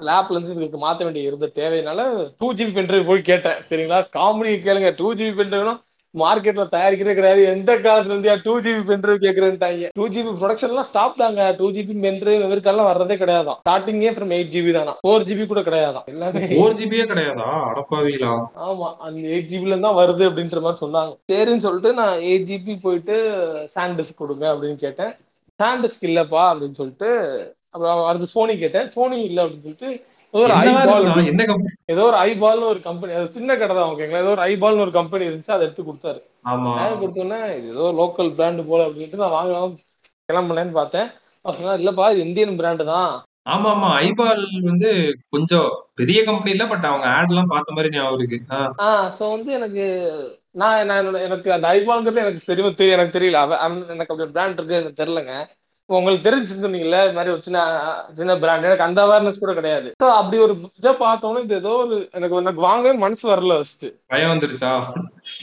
லேப்ல 0.08 0.36
இருந்து 0.36 0.58
இதுக்கு 0.58 0.82
மாத்த 0.82 1.04
வேண்டிய 1.04 1.30
இருந்த 1.30 1.52
தேவையினால 1.56 2.02
டூ 2.42 2.50
ஜிபி 2.58 2.74
பென்ட்ரைவ் 2.74 3.10
போய் 3.10 3.30
கேட்டேன் 3.30 3.62
சரிங்களா 3.70 4.02
காமெடி 4.14 4.54
கேளுங்க 4.62 4.92
டூ 5.00 5.10
ஜிபி 5.14 5.34
பென்ட்ரைவ்னும் 5.40 5.80
மார்க்கெட்ல 6.16 6.64
தயாரிக்கிறதே 6.72 7.14
கிடையாது 7.14 7.42
எந்த 7.52 7.72
காலத்துல 7.78 8.14
இருந்தியா 8.14 8.34
டூ 8.46 8.54
ஜிபி 8.64 8.82
பென்ட்ரைவ் 8.88 9.20
கேக்குறேன்ட்டாங்க 9.22 9.90
டூ 9.98 10.06
ஜிபி 10.08 10.32
ப்ரொடக்ஷன்லாம் 10.40 10.88
ஸ்டாப் 10.90 11.20
தாங்க 11.22 11.44
டூ 11.60 11.68
ஜிபி 11.76 11.96
பென்ட்ரைவ் 12.06 12.44
இவருக்கெல்லாம் 12.48 12.90
வர்றதே 12.90 13.16
கிடையாதான் 13.22 13.60
ஸ்டார்டிங்கே 13.62 14.12
ஃப்ரம் 14.16 14.34
எயிட் 14.38 14.52
ஜிபி 14.56 14.74
தானா 14.78 14.96
ஃபோர் 15.02 15.28
ஜிபி 15.30 15.46
கூட 15.46 15.64
கிடையாதான் 15.68 16.10
எல்லாமே 16.14 16.44
ஃபோர் 16.52 16.78
ஜிபியே 16.82 17.06
கிடையாதா 17.12 17.48
அடப்பாவீங்களா 17.70 18.34
ஆமா 18.64 18.90
அந்த 19.06 19.24
எயிட் 19.32 19.50
ஜிபில 19.52 19.80
தான் 19.80 20.00
வருது 20.02 20.26
அப்படின்ற 20.30 20.62
மாதிரி 20.62 20.84
சொன்னாங்க 20.84 21.16
சரின்னு 21.32 21.66
சொல்லிட்டு 21.68 21.94
நான் 21.94 22.18
எயிட் 22.28 22.48
ஜிபி 22.52 22.76
போயிட்டு 22.84 23.18
சாண்டிஸ்க் 23.76 24.22
கொடுங்க 24.22 24.46
அப்படின்னு 24.54 24.80
கேட்டேன் 24.86 25.14
சாண்டிஸ்க் 25.60 26.08
இல்லப்பா 26.10 26.44
அப்படின்னு 26.52 26.80
சொல்லிட்டு 26.82 27.10
அப்புறம் 27.74 28.08
அடுத்து 28.08 28.34
சோனி 28.34 28.54
கேட்டேன். 28.58 28.90
சோனி 28.96 29.18
இல்ல 29.28 29.40
அப்படின்னு 29.44 29.64
சொல்லிட்டு 29.66 29.90
ஏதோ 30.34 30.44
ஒரு 30.44 30.54
ஐபால் 30.60 31.08
ஏதோ 31.94 32.04
ஒரு 32.10 32.18
ஐபால்னு 32.26 32.70
ஒரு 32.74 32.82
கம்பெனி 32.86 33.16
அது 33.18 33.36
சின்ன 33.38 33.56
கடை 33.56 33.74
தான் 33.76 33.90
ஓகேங்களா 33.92 34.22
ஏதோ 34.24 34.34
ஒரு 34.36 34.44
ஐபால்னு 34.48 34.86
ஒரு 34.86 34.94
கம்பெனி 34.98 35.28
இருந்துச்சு 35.28 35.56
அதை 35.56 35.66
எடுத்து 35.68 35.84
கொடுத்தாரு. 35.84 36.20
கொடுத்தோன்னே 37.02 37.40
இது 37.58 37.68
ஏதோ 37.74 37.88
லோக்கல் 38.00 38.30
பிராண்டு 38.38 38.64
போல 38.70 38.86
அப்படின்ட்டு 38.88 39.22
நான் 39.24 39.36
வாங்கலாம் 39.36 39.74
கிளம்புனேன்னு 40.30 40.78
பார்த்தேன். 40.78 41.10
சொன்னார் 41.46 41.82
இல்லப்பா 41.82 42.08
இது 42.14 42.26
இந்தியன் 42.26 42.58
பிராண்டு 42.60 42.86
தான். 42.92 43.12
ஆமா 43.52 43.70
ஆமா. 43.74 43.90
ஐபால் 44.02 44.42
வந்து 44.66 44.90
கொஞ்சம் 45.36 45.70
பெரிய 46.00 46.20
கம்பெனி 46.26 46.54
இல்ல 46.56 46.66
பட் 46.72 46.86
அவங்க 46.90 47.06
ஆட் 47.14 47.32
எல்லாம் 47.32 47.52
பார்த்த 47.54 47.76
மாதிரி 47.78 47.94
ஞாபகம் 47.96 48.20
இருக்கு. 48.20 48.40
ஆ, 48.52 48.58
ஆ 48.82 48.90
ஸோ 49.18 49.24
வந்து 49.34 49.52
எனக்கு 49.60 49.86
நான் 50.54 50.88
நான் 50.88 51.10
எனக்கு 51.28 51.50
அந்த 51.56 51.68
ஐபால்ங்கிறது 51.76 52.24
எனக்கு 52.24 52.50
தெரியும் 52.52 52.70
எனக்கு 52.98 53.18
தெரியல. 53.18 53.42
எனக்கு 53.96 54.14
அப்படி 54.14 54.30
பிராண்ட் 54.36 54.60
இருக்கு 54.60 54.80
எனக்கு 54.80 55.02
தெரியலங்க. 55.02 55.36
உங்களுக்கு 55.96 56.30
தெரிஞ்சு 56.30 56.64
சொன்னீங்கல்ல 56.64 57.04
இது 57.04 57.14
மாதிரி 57.14 57.32
ஒரு 57.34 57.42
சின்ன 57.42 57.80
சின்ன 58.14 58.38
பிராண்ட் 58.38 58.64
எனக்கு 58.64 58.84
அந்த 58.84 59.06
அவேர்னஸ் 59.06 59.40
கூட 59.40 59.54
கிடையாது. 59.54 59.94
ஸோ 60.04 60.10
அப்படி 60.10 60.42
ஒரு 60.42 60.58
இதை 60.76 60.94
பார்த்தோன்னே 60.94 61.44
இது 61.44 61.56
ஏதோ 61.56 61.70
ஒரு 61.70 62.10
எனக்கு 62.12 62.36
எனக்கு 62.36 62.62
வாங்கவே 62.62 62.98
மனசு 62.98 63.30
வரல 63.30 63.48
ஃபர்ஸ்ட் 63.48 63.86
பயம் 64.08 64.30
வந்துருச்சா? 64.30 64.84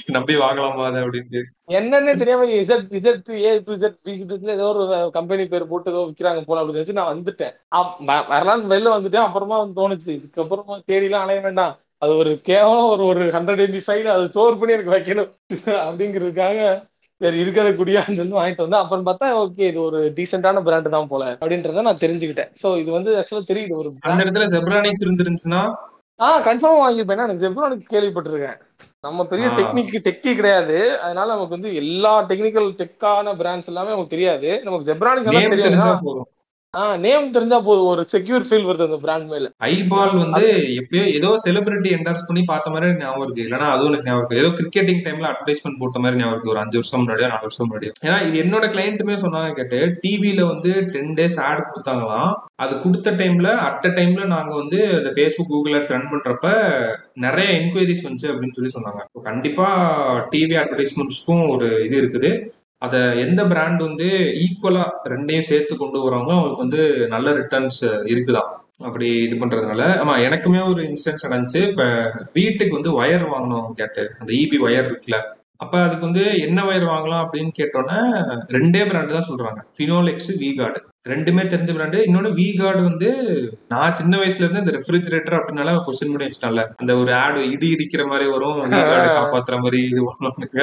நம்பி 0.06 0.34
வாங்கலாமா 0.34 0.84
அதை 0.84 1.02
அப்படின்ட்டு. 1.02 1.42
என்னன்னே 1.68 2.16
தெரியாம 2.16 2.44
Z 2.44 2.86
Z 2.90 3.30
A 3.30 3.62
to 3.64 3.74
Z 3.74 3.98
B 4.02 4.26
ஏதோ 4.42 4.64
ஒரு 4.64 5.10
கம்பெனி 5.12 5.46
பேர் 5.46 5.68
போட்டு 5.68 5.90
ஏதோ 5.90 6.00
விற்கிறாங்க 6.00 6.42
போல 6.46 6.62
அப்படின்னு 6.62 6.84
நினைச்சு 6.84 6.92
நான் 6.92 7.16
வந்துட்டேன். 7.16 7.52
அப்- 7.76 7.94
வ- 8.06 8.32
வரலாம்னு 8.32 8.72
வெளில 8.72 8.88
வந்துட்டேன். 8.88 9.16
அப்புறமா 9.16 9.58
வந்து 9.58 9.90
தோணுச்சு. 9.90 10.20
இதுக்கப்புறமா 10.20 10.80
தேடிலாம் 10.88 11.22
அலைய 11.22 11.40
வேண்டாம். 11.40 11.76
அது 11.98 12.16
ஒரு 12.16 12.40
கேவலம் 12.42 12.88
ஒரு 12.88 13.04
ஒரு 13.04 13.24
ஹண்ட்ரட் 13.26 13.60
எம்பி 13.60 13.80
ஃபைல் 13.86 14.04
அது 14.04 14.28
ஸ்டோர் 14.28 14.58
பண்ணி 14.58 14.82
எனக்கு 14.82 14.98
வைக்கணும். 14.98 15.30
அப்படிங்கிறதுக்காக 15.88 16.86
சரி 17.20 17.38
இருக்கிறத 17.44 17.70
குடியான்னு 17.76 18.18
சொல்லி 18.18 18.34
வாங்கிட்டு 18.38 18.64
வந்தேன். 18.64 18.82
அப்புறம் 18.82 19.06
பார்த்தா 19.06 19.28
ஓகே 19.42 19.64
இது 19.70 19.80
ஒரு 19.82 20.00
டீசென்டான 20.16 20.62
பிராண்ட் 20.62 20.94
தான் 20.96 21.08
போல 21.08 21.24
அப்படின்றத 21.40 21.82
நான் 21.88 22.02
தெரிஞ்சுக்கிட்டேன். 22.04 22.50
ஸோ 22.62 22.70
இது 22.78 22.90
வந்து 22.90 23.12
ஆக்சுவலா 23.20 23.48
தெரியுது 23.48 23.74
ஒரு 23.76 23.90
அந்த 24.10 24.24
இடத்துல 24.24 24.46
ஜெப்ரானிக்ஸ் 24.54 25.04
இருந்துருந்துச்சுன்னா? 25.06 25.62
ஆ 26.20 26.28
கன்ஃபார்ம் 26.40 26.82
வாங்கியிருப்பேன். 26.84 27.24
எனக்கு 27.26 27.44
ஜெப்ரானிக் 27.46 27.92
கேள்விப்பட்டிருக்கேன். 27.94 28.58
நம்ம 29.00 29.24
பெரிய. 29.24 29.48
டெக்னிக் 29.58 29.92
டெக்கி 30.06 30.30
கிடையாது. 30.34 30.78
அதனால 31.00 31.28
நமக்கு 31.34 31.56
வந்து 31.56 31.74
எல்லா 31.74 32.14
டெக்னிக்கல் 32.30 32.70
டெக்கான 32.80 33.34
பிராண்ட்ஸ் 33.42 33.70
எல்லாமே 33.72 33.92
நமக்கு 33.94 34.14
தெரியாது. 34.16 34.50
நமக்கு 34.64 34.88
ஜெப்ரானிக் 34.92 35.28
எல்லாம் 35.30 35.56
தெரியும் 35.56 36.26
நேம் 37.04 37.30
தெரிஞ்சா 37.34 37.58
போதும். 37.66 37.86
ஒரு 37.90 38.02
செக்யூர் 38.12 38.44
ஃபீல் 38.48 38.66
வருது 38.68 38.86
அந்த 38.86 38.96
பிராண்ட் 39.04 39.28
மேல. 39.30 39.46
ஐபால் 39.68 40.12
வந்து 40.22 40.48
எப்பயோ 40.80 41.04
ஏதோ 41.18 41.30
செலிபிரிட்டி 41.44 41.90
என்டர்ஸ் 41.96 42.26
பண்ணி 42.26 42.42
பார்த்த 42.50 42.70
மாதிரி 42.70 42.98
ஞாபகம் 43.02 43.24
இருக்கு. 43.24 43.44
இல்லைன்னா 43.46 43.68
அதுவும் 43.74 43.92
எனக்கு 43.92 44.10
ஞாபகம் 44.10 44.24
இருக்கு. 44.24 44.40
ஏதோ 44.42 44.50
கிரிக்கெட்டிங் 44.58 45.00
டைம்ல 45.06 45.28
அட்வர்டைஸ்மெண்ட் 45.30 45.80
போட்ட 45.82 45.98
மாதிரி 45.98 46.20
ஞாபகம் 46.20 46.34
இருக்கு. 46.34 46.52
ஒரு 46.54 46.60
அஞ்சு 46.62 46.78
வருஷம் 46.80 47.00
முன்னாடியோ 47.02 47.30
நாலு 47.32 47.46
வருஷம் 47.46 47.68
முன்னாடியோ. 47.68 47.92
ஏன்னா 48.06 48.18
இது 48.28 48.36
என்னோட 48.44 48.68
கிளைண்ட்டுமே 48.74 49.16
சொன்னாங்க 49.24 49.54
கேட்டு 49.60 49.80
டிவில 50.02 50.44
வந்து 50.52 50.72
டென் 50.96 51.16
டேஸ் 51.20 51.38
ஆட் 51.48 51.64
கொடுத்தாங்களாம். 51.70 52.34
அது 52.64 52.74
கொடுத்த 52.84 53.10
டைம்ல 53.22 53.48
அட் 53.68 53.88
டைம்ல 53.98 54.26
நாங்க 54.34 54.52
வந்து 54.54 54.78
இந்த 54.98 55.12
ஃபேஸ்புக் 55.16 55.50
கூகுள் 55.54 55.76
ஆட்ஸ் 55.78 55.94
ரன் 55.94 56.10
பண்றப்ப 56.12 56.46
நிறைய 57.26 57.48
என்கொயரிஸ் 57.60 58.06
வந்துச்சு 58.06 58.30
அப்படின்னு 58.32 58.56
சொல்லி 58.58 58.72
சொன்னாங்க. 58.76 59.02
கண்டிப்பா 59.30 59.68
டிவி 60.34 60.56
அட்வர்டைஸ்மெண்ட்ஸ்க்கும் 60.64 61.44
ஒரு 61.54 61.68
இது 61.88 61.96
இருக்குது. 62.02 62.30
அதை 62.82 63.00
எந்த 63.18 63.40
பிராண்ட் 63.44 63.80
வந்து 63.82 64.08
ஈக்குவலா 64.42 64.82
ரெண்டையும் 65.04 65.48
சேர்த்து 65.50 65.74
கொண்டு 65.76 65.98
வராங்க 66.02 66.30
அவங்களுக்கு 66.32 66.64
வந்து 66.66 66.82
நல்ல 67.08 67.28
ரிட்டர்ன்ஸ் 67.32 67.80
இருக்குதா 68.12 68.42
அப்படி 68.80 69.06
இது 69.22 69.36
பண்றதுனால 69.36 69.82
ஆமா 70.02 70.14
எனக்குமே 70.26 70.60
ஒரு 70.72 70.80
இன்ஸ்டன்ஸ் 70.82 71.24
நடந்துச்சு. 71.26 71.60
இப்ப 71.70 71.84
வீட்டுக்கு 72.32 72.76
வந்து 72.76 72.92
ஒயர் 73.00 73.24
வாங்கணும் 73.32 73.72
கேட்டு. 73.72 74.02
அந்த 74.20 74.30
இபி 74.42 74.58
ஒயர் 74.66 74.88
இருக்குல்ல 74.90 75.18
அப்ப 75.62 75.74
அதுக்கு 75.84 76.06
வந்து 76.06 76.24
என்ன 76.46 76.58
ஒயர் 76.68 76.84
வாங்கலாம் 76.90 77.22
அப்படின்னு 77.22 77.50
கேட்டோன்னே 77.58 77.96
ரெண்டே 78.56 78.82
பிராண்டு 78.88 79.14
தான் 79.16 79.26
சொல்றாங்க. 79.28 79.60
ஃபினோலெக்ஸ் 79.76 80.30
விகார்டு 80.42 80.80
ரெண்டுமே 81.12 81.42
தெரிஞ்ச 81.52 81.70
பிராண்டு 81.76 81.98
இன்னொன்னு 82.06 82.30
விகார்டு 82.38 82.80
வந்து 82.88 83.08
நான் 83.72 83.96
சின்ன 84.00 84.14
வயசுல 84.20 84.44
இருந்து 84.44 84.62
இந்த 84.62 84.74
ரெஃப்ரிஜரேட்டர் 84.76 85.36
அப்படின்னால 85.38 85.74
கொஸ்டின் 85.86 86.12
பண்ணி 86.12 86.26
வச்சிட்டால 86.26 86.64
அந்த 86.82 86.94
ஒரு 87.00 87.12
ஆடு 87.22 87.40
இடி 87.54 87.68
இடிக்கிற 87.74 88.04
மாதிரி 88.10 88.26
வரும் 88.34 88.58
விகார்டு 88.72 89.08
காப்பாத்துற 89.18 89.56
மாதிரி 89.64 89.80
இது 89.92 90.02
பண்ணுவானுங்க. 90.08 90.60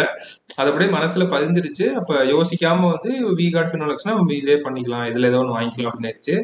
அது 0.59 0.69
அப்படியே 0.71 0.91
மனசுல 0.97 1.25
பதிஞ்சிருச்சு. 1.33 1.87
அப்ப 2.01 2.21
யோசிக்காம 2.33 2.91
வந்து 2.93 3.11
விகார்டு 3.39 3.71
ஃபினோலெக்ஸ்னா 3.73 4.15
நம்ம 4.19 4.33
இதே 4.41 4.57
பண்ணிக்கலாம் 4.67 5.07
இதுல 5.11 5.31
ஏதோ 5.31 5.41
ஒன்று 5.41 5.57
வாங்கிக்கலாம் 5.57 5.95
அப்படின்னு. 5.95 6.37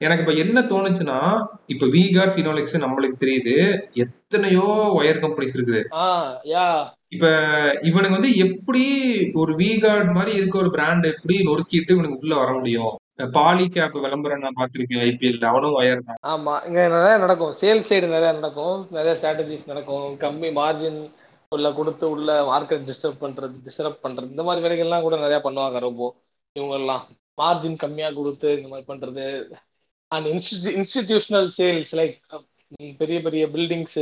எனக்கு 0.00 0.22
இப்ப 0.24 0.34
என்ன 0.42 0.58
தோணுச்சுன்னா 0.72 1.18
இப்ப 1.74 1.86
விகார்ட் 1.94 2.34
ஃபினோலெக்ஸ் 2.34 2.76
நம்மளுக்கு 2.84 3.22
தெரியுது. 3.24 3.56
எத்தனையோ 4.04 4.66
ஒயர் 5.00 5.22
கம்பெனிஸ் 5.24 5.56
இருக்குது. 5.56 5.80
இப்ப 7.08 7.26
இவனுங்க 7.82 8.10
வந்து 8.10 8.36
எப்படி 8.36 8.82
ஒரு 9.32 9.52
வீகார்ட் 9.56 10.12
மாதிரி 10.12 10.36
இருக்க 10.36 10.58
ஒரு 10.58 10.70
பிராண்ட் 10.70 11.04
எப்படி 11.04 11.36
நொறுக்கிட்டு 11.38 11.90
இவனுக்கு 11.90 12.18
உள்ள 12.18 12.34
வர 12.36 12.52
முடியும்? 12.52 12.96
பாலி 13.32 13.68
கேப் 13.68 13.96
விளம்பரம் 13.96 14.38
நான் 14.38 14.58
பார்த்திருக்கேன் 14.58 15.04
ஐபிஎல் 15.06 15.44
அவனும் 15.44 15.78
ஒயர் 15.80 16.04
தான். 16.08 16.18
ஆமா. 16.22 16.66
இங்க 16.66 16.88
நிறைய 16.88 17.16
நடக்கும். 17.16 17.54
சேல் 17.60 17.80
சைடு 17.88 18.08
நிறைய 18.14 18.32
நடக்கும். 18.32 18.86
நிறைய 18.90 19.14
ஸ்ட்ராட்டஜிஸ் 19.22 19.66
நடக்கும். 19.66 20.18
கம்மி 20.20 20.50
மார்ஜின் 20.60 21.00
உள்ள 21.48 21.72
கொடுத்து 21.72 22.10
உள்ள 22.10 22.36
மார்க்கெட் 22.50 22.86
டிஸ்டர்ப் 22.90 23.20
பண்றது 23.20 23.56
டிஸ்டர்ப் 23.66 24.02
பண்றது. 24.02 24.30
இந்த 24.30 24.42
மாதிரி 24.42 24.66
வேலைகள்லாம் 24.66 25.00
கூட 25.00 25.16
நிறைய 25.16 25.40
பண்ணுவாங்க 25.44 25.78
ரொம்ப. 25.78 26.14
இவங்க 26.52 26.74
எல்லாம் 26.74 27.08
மார்ஜின் 27.42 27.76
கம்மியா 27.76 28.10
கொடுத்து 28.10 28.48
இந்த 28.56 28.68
மாதிரி 28.68 28.86
பண்றது. 28.92 29.26
அண்ட் 30.08 30.26
இன்ஸ்டியூ 30.26 30.70
இன்ஸ்டிடியூஷனல் 30.80 31.48
சேல்ஸ் 31.58 31.92
லைக் 31.92 32.94
பெரிய 32.98 33.18
பெரிய 33.22 33.46
பில்டிங்ஸ் 33.46 34.00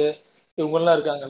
இவங்க 0.54 0.78
எல்லாம் 0.78 0.94
இருக்காங்க. 0.94 1.26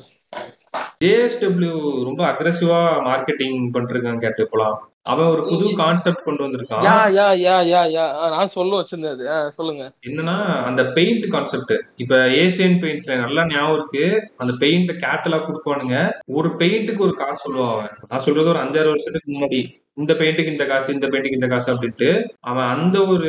ஜேஎஸ்டபிள்யூ 1.04 2.04
ரொம்ப 2.04 2.26
அக்ரெசிவா 2.26 3.00
மார்க்கெட்டிங் 3.04 3.70
பண்றாங்க 3.72 4.18
கேட்டு 4.18 4.48
போலாம். 4.50 4.88
அவன் 5.02 5.26
ஒரு 5.26 5.42
புது 5.42 5.74
கான்செப்ட் 5.76 6.22
கொண்டு 6.22 6.44
வந்திருக்கான். 6.44 6.82
யா 6.82 7.08
யா 7.08 7.28
யா 7.46 7.58
யா 7.62 7.86
யா. 7.86 8.28
நான் 8.28 8.46
சொல்ல. 8.46 8.84
ஆ, 9.28 9.50
சொல்லுங்க. 9.50 9.92
என்னன்னா 10.06 10.64
அந்த 10.64 10.84
பெயிண்ட் 10.84 11.30
கான்செப்ட் 11.30 11.72
இப்ப 11.96 12.16
ஏசியன் 12.16 12.78
பெயிண்ட்ஸ்ல 12.80 13.18
நல்லா 13.18 13.46
ஞாபகம் 13.46 13.74
இருக்கு. 13.74 14.32
அந்த 14.36 14.52
பெயிண்ட் 14.52 14.90
கேட்டலாக் 14.90 15.52
கொடுப்பானுங்க. 15.52 16.10
ஒரு 16.26 16.48
பெயிண்ட்டுக்கு 16.48 16.98
ஒரு 16.98 17.14
காசு 17.14 17.54
சொல்லுவான் 17.54 17.72
அவன். 17.72 17.90
நான் 18.08 18.20
சொல்றது 18.20 18.48
ஒரு 18.48 18.58
அஞ்சாறு 18.58 18.86
வருஷத்துக்கு 18.86 19.32
முன்னாடி. 19.32 19.84
இந்த 19.96 20.12
பெயிண்ட்டுக்கு 20.14 20.54
இந்த 20.54 20.64
காசு 20.70 20.94
இந்த 20.94 21.06
பெயிண்ட்டுக்கு 21.06 21.38
இந்த 21.38 21.48
காசு 21.52 21.68
அப்படின்ட்டு 21.72 22.08
அவன் 22.50 22.70
அந்த 22.72 22.96
ஒரு 23.12 23.28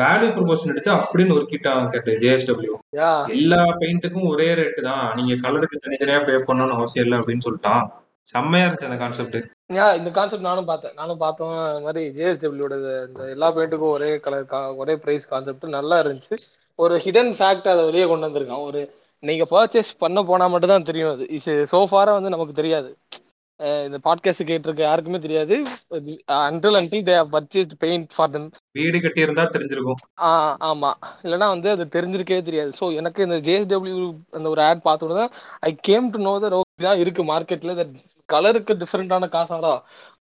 வேல்யூ 0.00 0.28
ப்ரொபோஷன் 0.36 0.72
எடுத்து 0.72 0.90
அப்படின்னு 0.94 1.36
ஒர்க்கிட்டான் 1.36 1.90
கேட்டு 1.92 2.12
ஜேஎஸ்டபிள்யூ 2.22 2.74
யா. 3.00 3.10
எல்லா 3.36 3.60
பெயிண்ட்டுக்கும் 3.82 4.30
ஒரே 4.32 4.48
ரேட்டு 4.60 4.82
தான். 4.88 5.04
நீங்க 5.18 5.34
கலருக்கு 5.44 5.82
தனித்தனியா 5.84 6.20
பே 6.28 6.38
பண்ணணும்னு 6.48 6.78
அவசியம் 6.78 7.06
இல்லை 7.06 7.18
அப்படின்னு 7.20 7.46
சொல்லிட்டான். 7.46 7.84
செம்மையா 8.32 8.64
இருந்துச்சு 8.66 8.88
அந்த 8.88 8.98
கான்செப்ட் 9.04 9.38
இந்த 9.98 10.10
கான்செப்ட் 10.18 10.48
நானும் 10.48 10.68
பார்த்தேன். 10.70 10.94
நானும் 11.00 11.22
பார்த்தோம். 11.22 11.54
அது 11.68 11.84
மாதிரி 11.86 12.02
ஜேஎஸ்டபிள்யூட 12.18 12.74
இந்த 13.08 13.22
எல்லா 13.34 13.48
பெயிண்ட்டுக்கும் 13.56 13.94
ஒரே 13.96 14.10
கலர் 14.26 14.76
ஒரே 14.82 14.94
பிரைஸ் 15.04 15.30
கான்செப்ட் 15.32 15.66
நல்லா 15.78 15.96
இருந்துச்சு. 16.04 16.36
ஒரு 16.78 16.94
ஹிடன் 17.04 17.32
ஃபேக்ட் 17.38 17.72
அதை 17.72 17.82
வெளியே 17.88 18.06
கொண்டு 18.10 18.26
வந்திருக்கான். 18.28 18.64
ஒரு 18.68 18.80
நீங்க 19.22 19.44
பர்ச்சேஸ் 19.52 19.92
பண்ண 20.04 20.18
போனா 20.30 20.46
மட்டும் 20.54 20.74
தான் 20.74 20.88
தெரியும் 20.88 21.12
அது. 21.14 21.26
சோஃபாரா 21.74 22.14
வந்து 22.18 22.34
நமக்கு 22.34 22.60
தெரியாது. 22.60 22.90
இந்த 23.60 23.98
பாட்காஸ்ட் 24.04 24.48
கேட்டிருக்க 24.48 24.82
யாருக்குமே 24.82 25.18
தெரியாது. 25.18 25.56
Until 26.46 26.78
until 26.80 27.04
they 27.08 27.16
purchase 27.34 27.74
paint 27.78 28.08
for 28.16 28.30
them 28.30 28.48
வீடு 28.72 29.00
கட்டி 29.00 29.20
இருந்தா 29.20 29.44
தெரிஞ்சிருக்கும். 29.52 30.00
ஆ 30.20 30.30
ஆமா. 30.70 30.90
இல்லைன்னா 31.22 31.48
வந்து 31.48 31.70
அது 31.70 31.84
தெரிஞ்சிருக்கவே 31.96 32.40
தெரியாது. 32.42 32.72
ஸோ 32.80 32.94
எனக்கு 32.94 33.22
இந்த 33.22 33.38
ஜேஎஸ்டபிள்யூ 33.48 34.14
அந்த 34.30 34.48
ஒரு 34.48 34.62
ஆட் 34.62 34.82
பார்த்த 34.82 35.20
தான் 35.20 35.32
I 35.60 35.72
came 35.90 36.10
to 36.10 36.20
know 36.28 36.34
that 36.44 36.58
தான் 36.82 36.98
இருக்கு 36.98 37.24
மார்க்கெட்ல 37.24 37.74
தட் 37.80 37.94
கலருக்கு 38.28 38.74
டிஃப்ரெண்டான 38.74 39.28
காசாடா 39.28 39.72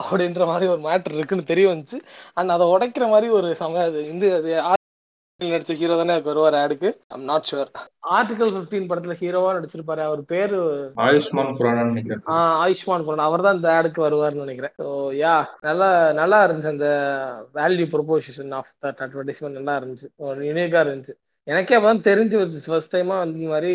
அப்படின்ற 0.03 0.47
மாதிரி 0.47 0.67
ஒரு 0.67 0.81
மேட்டர் 0.89 1.17
இருக்குன்னு 1.19 1.45
தெரிய 1.45 1.67
வந்துச்சு. 1.73 1.99
அண்ட் 2.35 2.51
அதை 2.51 2.67
உடைக்கிற 2.67 3.09
மாதிரி 3.09 3.29
ஒரு 3.31 3.49
சமயம் 3.57 3.89
அது. 3.91 4.03
இந்த 4.13 4.27
அது 4.37 4.80
நடிச்ச 5.41 5.73
ஹீரோ 5.73 5.95
தானே 5.97 6.15
வருவார் 6.21 6.55
ஆடுக்கு 6.55 6.89
ஐம் 7.09 7.25
நாட் 7.25 7.47
ஷுவர் 7.51 7.71
ஆர்டிகல் 8.11 8.51
15 8.55 8.89
படத்துல 8.91 9.15
ஹீரோவா 9.21 9.51
நடிச்சிருப்பாரு. 9.57 10.03
அவர் 10.03 10.23
பேரு 10.25 10.59
ஆயுஷ்மான் 11.05 11.53
குரானான்னு 11.59 11.93
நினைக்கிறேன். 11.93 12.23
ஆ, 12.29 12.37
ஆயுஷ்மான் 12.63 13.05
குரான். 13.07 13.27
அவர் 13.27 13.43
தான் 13.43 13.57
இந்த 13.57 13.69
ஆடுக்கு 13.77 14.01
வருவார்னு 14.07 14.45
நினைக்கிறேன். 14.45 14.75
ஸோ 14.79 14.87
யா 15.21 15.35
நல்லா 15.61 15.89
நல்லா 16.13 16.47
இருந்துச்சு 16.47 16.75
அந்த 16.75 16.89
value 17.55 17.87
proposition 17.95 18.53
of 18.53 18.73
that 18.87 19.03
advertisement 19.07 19.59
நல்லா 19.61 19.77
இருந்துச்சு. 19.81 20.09
ஒரு 20.25 20.41
யூனிக்காக 20.43 20.85
இருந்துச்சு. 20.87 21.15
எனக்கே 21.47 21.77
அப்பதான் 21.77 22.07
தெரிஞ்சு 22.11 22.37
வந்துச்சு. 22.37 22.67
ஃபர்ஸ்ட் 22.67 22.97
டைமா 22.97 23.17
வந்து 23.19 23.39
இந்த 23.39 23.51
மாதிரி 23.51 23.73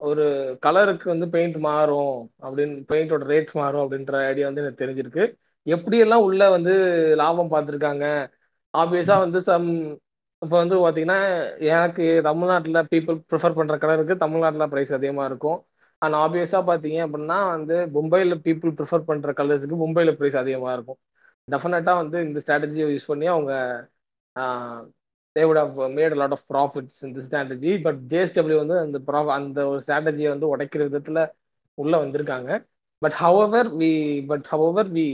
ஒரு 0.00 0.26
கலருக்கு 0.60 1.06
வந்து 1.08 1.28
பெயிண்ட் 1.28 1.56
மாறும் 1.60 2.14
அப்படின்னு 2.42 2.76
பெயிண்டோட 2.92 3.24
ரேட் 3.26 3.50
மாறும் 3.52 3.82
அப்படின்ற 3.84 4.14
ஐடியா 4.28 4.46
வந்து 4.46 4.62
எனக்கு 4.62 4.82
தெரிஞ்சிருக்கு. 4.84 5.24
எப்படியெல்லாம் 5.66 6.26
உள்ள 6.26 6.50
வந்து 6.50 6.74
லாபம் 7.16 7.50
பார்த்துருக்காங்க? 7.50 8.06
ஆப்வியஸா 8.74 9.18
வந்து 9.18 9.40
சம் 9.42 9.68
இப்போ 10.42 10.56
வந்து 10.62 10.76
பார்த்தீங்கன்னா 10.82 11.18
எனக்கு 11.74 12.04
தமிழ்நாட்டில் 12.26 12.78
பீப்புள் 12.92 13.16
ப்ரிஃபர் 13.30 13.56
பண்ணுற 13.58 13.74
கலருக்கு 13.82 14.14
தமிழ்நாட்டில் 14.22 14.70
ப்ரைஸ் 14.72 14.92
அதிகமாக 14.98 15.28
இருக்கும். 15.30 15.58
அண்ட் 16.02 16.16
ஆப்வியஸாக 16.24 16.62
பார்த்தீங்க 16.70 16.98
அப்படின்னா 17.06 17.38
வந்து 17.54 17.76
மும்பையில் 17.96 18.34
பீப்புள் 18.46 18.72
ப்ரிஃபர் 18.78 19.04
பண்ணுற 19.10 19.32
கலர்ஸுக்கு 19.40 19.76
மும்பையில் 19.82 20.16
ப்ரைஸ் 20.20 20.38
அதிகமாக 20.42 20.76
இருக்கும். 20.76 20.98
டெஃபினட்டாக 21.48 22.00
வந்து 22.02 22.18
இந்த 22.26 22.38
ஸ்ட்ராட்டஜியை 22.44 22.86
யூஸ் 22.94 23.10
பண்ணி 23.10 23.26
அவங்க 23.34 23.52
they 25.36 25.42
would 25.48 25.60
have 25.62 25.76
made 25.98 26.14
lot 26.20 26.34
of 26.36 26.46
profits 26.52 27.00
இந்த 27.08 27.20
ஸ்ட்ராட்டஜி 27.26 27.72
பட் 27.86 28.00
ஜேஎஸ்டபிள்யூ 28.12 28.58
வந்து 28.62 28.76
அந்த 28.84 28.98
ப்ரா 29.08 29.20
அந்த 29.38 29.60
ஒரு 29.72 29.80
ஸ்ட்ராட்டஜியை 29.86 30.30
வந்து 30.34 30.50
உடைக்கிற 30.52 30.82
விதத்தில் 30.88 31.20
உள்ளே 31.78 31.96
வந்திருக்காங்க. 32.04 32.50
But 33.02 33.16
however 33.22 33.68
we 33.80 33.92
but 34.30 34.46
however 34.52 34.88
we 34.96 35.06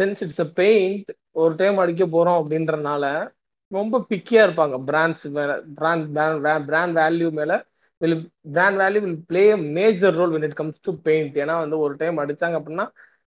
since 0.00 0.22
it's 0.24 0.42
a 0.46 0.48
paint 0.60 1.08
ஒரு 1.42 1.52
டைம் 1.60 1.76
அடிக்க 1.82 2.04
போகிறோம் 2.14 2.38
அப்படின்றனால 2.40 3.04
ரொம்ப 3.72 4.04
பிக்கியாக 4.10 4.46
இருப்பாங்க. 4.48 4.76
பிராண்ட்ஸ் 4.90 5.26
மேலே 5.36 5.54
பிராண்ட் 5.78 6.06
பிராண்ட் 6.68 6.96
வேல்யூ 7.00 7.28
மேலே 7.38 7.56
will 8.00 8.16
brand 8.54 8.78
value 8.82 9.00
will 9.04 9.20
play 9.30 9.42
a 9.52 9.58
major 9.78 10.16
role 10.20 10.34
when 10.34 10.46
it 10.48 10.58
comes 10.60 10.86
to 10.86 10.92
paint 11.06 11.36
ஏன்னா 11.42 11.54
வந்து 11.62 11.78
ஒரு 11.84 11.94
டைம் 12.02 12.22
அடிச்சாங்க 12.24 12.58
அப்படின்னா 12.60 12.86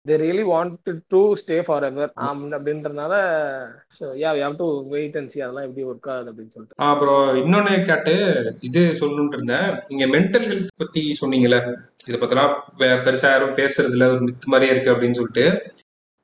they 0.06 0.16
really 0.22 0.44
want 0.52 0.88
to 1.12 1.20
stay 1.42 1.58
forever 1.88 2.10
அப்படின்றனால 2.56 3.12
so 3.96 4.04
yeah 4.22 4.30
have 4.40 4.56
to 4.58 4.66
wait 4.94 5.16
and 5.20 5.30
see 5.34 5.38
அதெல்லாம் 5.44 5.66
எப்படி 5.68 5.84
ஒர்க் 5.90 6.10
ஆகுது 6.14 6.30
அப்படின்னு 6.30 6.54
சொல்லிட்டு. 6.56 6.76
அப்புறம் 6.88 7.22
இன்னொன்னு 7.42 7.74
கேட்டு 7.90 8.14
இது 8.68 8.82
சொல்லணும்னு 9.00 9.36
இருந்தேன். 9.38 9.68
நீங்க 9.88 10.06
மென்டல் 10.16 10.48
ஹெல்த் 10.50 10.74
பத்தி 10.82 11.04
சொன்னீங்கல்ல 11.20 11.60
இதை 12.08 12.18
பத்திலாம் 12.18 12.52
பெருசா 13.06 13.30
யாரும் 13.32 13.56
பேசுறது 13.60 13.96
இல்ல 13.98 14.10
ஒரு 14.14 14.22
மித்து 14.28 14.52
மாதிரியே 14.54 14.74
இருக்கு 14.74 14.92
அப்படின்னு 14.94 15.20
சொல்லிட்டு. 15.20 15.46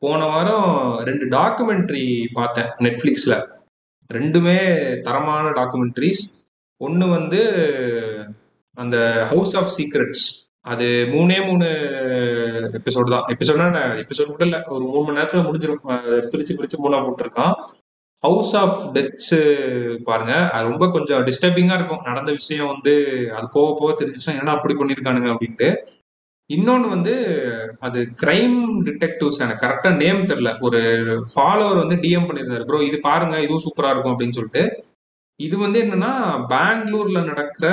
போன 0.02 0.26
வாரம் 0.32 0.68
ரெண்டு 1.08 1.24
டாக்குமெண்ட்ரி 1.38 2.04
பார்த்தேன் 2.38 2.70
நெட்ஃபிளிக்ஸ்ல 2.86 3.34
ரெண்டுமே 4.14 4.58
தரமான 5.00 5.48
டாக்குமெண்ட்ரிஸ். 5.48 6.22
ஒன்று 6.80 7.06
வந்து 7.08 7.42
அந்த 8.74 9.26
ஹவுஸ் 9.30 9.56
ஆஃப் 9.56 9.72
சீக்ரெட்ஸ் 9.76 10.24
அது 10.60 10.86
மூணே 11.10 11.36
மூணு 11.46 11.66
எபிசோடு 12.78 13.10
தான். 13.14 13.26
எபிசோட்னா 13.34 13.82
எபிசோட் 14.02 14.32
கூட 14.32 14.44
இல்லை 14.44 14.60
ஒரு 14.66 14.84
மூணு 14.84 15.02
மணி 15.02 15.16
நேரத்தில் 15.18 15.46
முடிஞ்சிடும் 15.46 16.28
பிரித்து 16.28 16.54
பிரித்து 16.54 16.80
மூணாக 16.84 17.04
போட்டிருக்கான். 17.06 17.54
ஹவுஸ் 18.24 18.56
ஆஃப் 18.56 18.78
டெத்ஸ் 18.96 19.38
பாருங்க. 20.08 20.34
அது 20.50 20.68
ரொம்ப 20.68 20.90
கொஞ்சம் 20.90 21.24
டிஸ்டர்பிங்காக 21.28 21.78
இருக்கும். 21.78 22.04
நடந்த 22.04 22.30
விஷயம் 22.30 22.66
வந்து 22.66 22.94
அது 23.36 23.48
போக 23.52 23.68
போக 23.78 23.90
தெரிஞ்சுச்சுன்னா 24.00 24.38
என்ன 24.38 24.50
அப்படி 24.50 24.74
பண்ணியிருக்கானுங்க 24.74 25.30
அப்படின்ட்டு. 25.34 25.68
இன்னொன்று 26.50 26.88
வந்து 26.94 27.14
அது 27.86 27.98
கிரைம் 28.22 28.58
டிடெக்டிவ்ஸ் 28.86 29.42
எனக்கு 29.44 29.64
கரெக்டாக 29.64 29.98
நேம் 30.02 30.28
தெரில 30.30 30.50
ஒரு 30.66 30.80
ஃபாலோவர் 31.32 31.82
வந்து 31.82 31.96
டிஎம் 32.04 32.26
பண்ணியிருந்தாரு 32.28 32.64
ப்ரோ 32.68 32.78
இது 32.86 32.98
பாருங்க 33.08 33.36
இதுவும் 33.44 33.64
சூப்பராக 33.66 33.92
இருக்கும் 33.94 34.14
அப்படின்னு 34.14 34.38
சொல்லிட்டு. 34.38 34.62
இது 35.40 35.56
வந்து 35.64 35.78
என்னன்னா 35.84 36.12
பெங்களூர்ல 36.54 37.20
நடக்கிற 37.28 37.66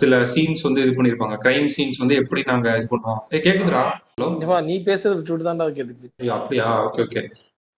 சில 0.00 0.18
சீன்ஸ் 0.32 0.66
வந்து 0.66 0.82
இது 0.84 0.92
பண்ணிருப்பாங்க. 0.96 1.36
கிரைம் 1.44 1.68
சீன்ஸ் 1.74 2.02
வந்து 2.02 2.18
எப்படி 2.22 2.40
நாங்க 2.50 2.68
இது 2.78 2.88
பண்ணுவோம்? 2.92 3.20
ஏ 3.34 3.40
கேக்குதுடா? 3.46 3.82
ஹலோ? 4.14 4.28
நீ 4.68 4.76
பேசுறது 4.88 5.18
விட்டு 5.18 5.48
தான்டா 5.48 5.68
கேட்டுச்சு. 5.78 6.08
ஐயோ 6.22 6.34
அப்படியா? 6.38 6.66
Okay 6.88 7.02
okay. 7.06 7.22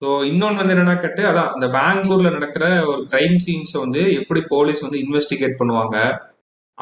ஸோ 0.03 0.09
இன்னொன்று 0.31 0.61
வந்து 0.61 0.75
என்னன்னா 0.75 0.97
கேட்டு 1.03 1.23
அதான் 1.31 1.51
இந்த 1.57 1.67
பெங்களூர்ல 1.79 2.31
நடக்கிற 2.37 2.65
ஒரு 2.91 3.03
கிரைம் 3.13 3.39
சீன்ஸை 3.47 3.79
வந்து 3.85 4.03
எப்படி 4.21 4.41
போலீஸ் 4.55 4.85
வந்து 4.87 5.03
இன்வெஸ்டிகேட் 5.05 5.59
பண்ணுவாங்க? 5.61 5.97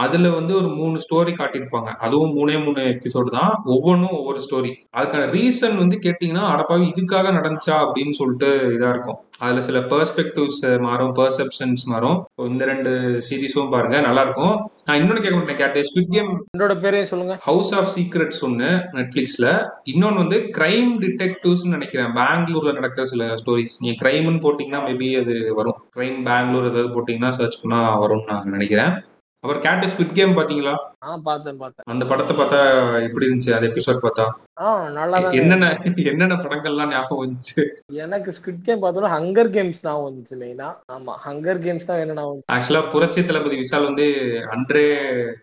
அதுல 0.04 0.30
வந்து 0.38 0.52
ஒரு 0.60 0.68
மூணு 0.80 0.96
ஸ்டோரி 1.04 1.32
காட்டியிருப்பாங்க. 1.38 1.90
அதுவும் 2.06 2.34
மூணே 2.38 2.56
மூணு 2.66 2.82
எபிசோடு 2.94 3.30
தான். 3.38 3.52
ஒவ்வொன்றும் 3.74 4.16
ஒவ்வொரு 4.18 4.40
ஸ்டோரி 4.46 4.72
அதுக்கான 4.98 5.26
ரீசன் 5.36 5.80
வந்து 5.82 5.98
கேட்டீங்கன்னா 6.06 6.44
அடப்பாவி 6.52 6.86
இதுக்காக 6.92 7.32
நடந்துச்சா 7.38 7.76
அப்படின்னு 7.86 8.14
சொல்லிட்டு 8.20 8.50
இதா 8.76 8.90
இருக்கும். 8.94 9.20
அதுல 9.44 9.60
சில 9.66 9.78
பெர்ஸ்பெக்டிவ்ஸ் 9.90 10.62
மாறும் 10.86 11.12
பெர்செப்ஷன்ஸ் 11.18 11.84
மாறும். 11.92 12.18
இந்த 12.48 12.64
ரெண்டு 12.70 12.90
சீரீஸும் 13.28 13.70
பாருங்க 13.74 13.98
நல்லா 14.06 14.22
இருக்கும். 14.26 14.56
நான் 14.86 14.98
இன்னொன்னு 15.00 15.22
கேட்க 15.24 15.36
மாட்டேன் 15.38 15.60
கேட்டேன். 15.62 15.86
ஸ்விட் 15.90 16.12
கேம் 16.16 16.30
என்னோட 16.54 16.74
சொல்லுங்க. 17.12 17.34
ஹவுஸ் 17.48 17.72
ஆஃப் 17.78 17.90
சீக்ரெட்ஸ் 17.96 18.42
ஒன்று 18.48 18.70
நெட்ஃபிளிக்ஸ்ல 18.98 19.46
இன்னொன்று 19.92 20.22
வந்து 20.22 20.40
கிரைம் 20.58 20.92
டிடெக்டிவ்ஸ் 21.04 21.64
நினைக்கிறேன். 21.76 22.12
பெங்களூர்ல 22.18 22.74
நடக்கிற 22.78 23.04
சில 23.12 23.30
ஸ்டோரிஸ் 23.42 23.78
நீங்க 23.82 23.96
கிரைம்னு 24.02 24.42
போட்டீங்கன்னா 24.46 24.82
மேபி 24.88 25.08
அது 25.22 25.36
வரும். 25.60 25.80
கிரைம் 25.96 26.20
பெங்களூர் 26.28 26.68
ஏதாவது 26.72 26.92
போட்டீங்கன்னா 26.96 27.32
சர்ச் 27.38 27.60
பண்ணா 27.62 27.80
வரும்னு 28.04 28.30
நான் 28.32 28.52
நினைக்கிறேன். 28.56 28.92
அப்புறம் 29.44 29.62
கேட் 29.64 29.90
ஸ்குவிட் 29.90 30.16
கேம் 30.16 30.32
பாத்தீங்களா? 30.38 30.72
ஆ 31.04 31.10
பார்த்தேன் 31.26 31.58
பார்த்தேன். 31.60 31.84
அந்த 31.92 32.04
படத்தை 32.08 32.32
பார்த்தா 32.38 32.58
எப்படி 33.06 33.26
இருந்துச்சு? 33.26 33.52
அந்த 33.56 33.66
எபிசோட் 33.70 34.00
பார்த்தா? 34.02 34.24
ஆ 34.62 34.66
நல்லா 34.96 35.18
என்னென்ன 35.38 35.66
என்னென்ன 36.10 36.34
படங்கள்லாம் 36.42 36.90
ஞாபகம் 36.94 37.20
வந்துச்சு? 37.22 37.62
எனக்கு 38.04 38.34
ஸ்குவிட் 38.36 38.66
கேம் 38.66 38.82
பார்த்தோன்னா 38.82 39.10
ஹங்கர் 39.14 39.50
கேம்ஸ் 39.54 39.80
தான் 39.86 40.02
வந்துச்சு 40.06 40.34
மெயினா 40.42 40.68
ஆமா 40.96 41.12
ஹங்கர் 41.24 41.60
கேம்ஸ் 41.64 41.88
தான் 41.90 42.00
என்ன 42.02 42.16
நான் 42.18 42.42
ஆக்சுவலா 42.56 42.82
புரட்சி 42.94 43.22
தளபதி 43.28 43.60
விஷால் 43.62 43.88
வந்து 43.90 44.06
அன்றே 44.54 44.84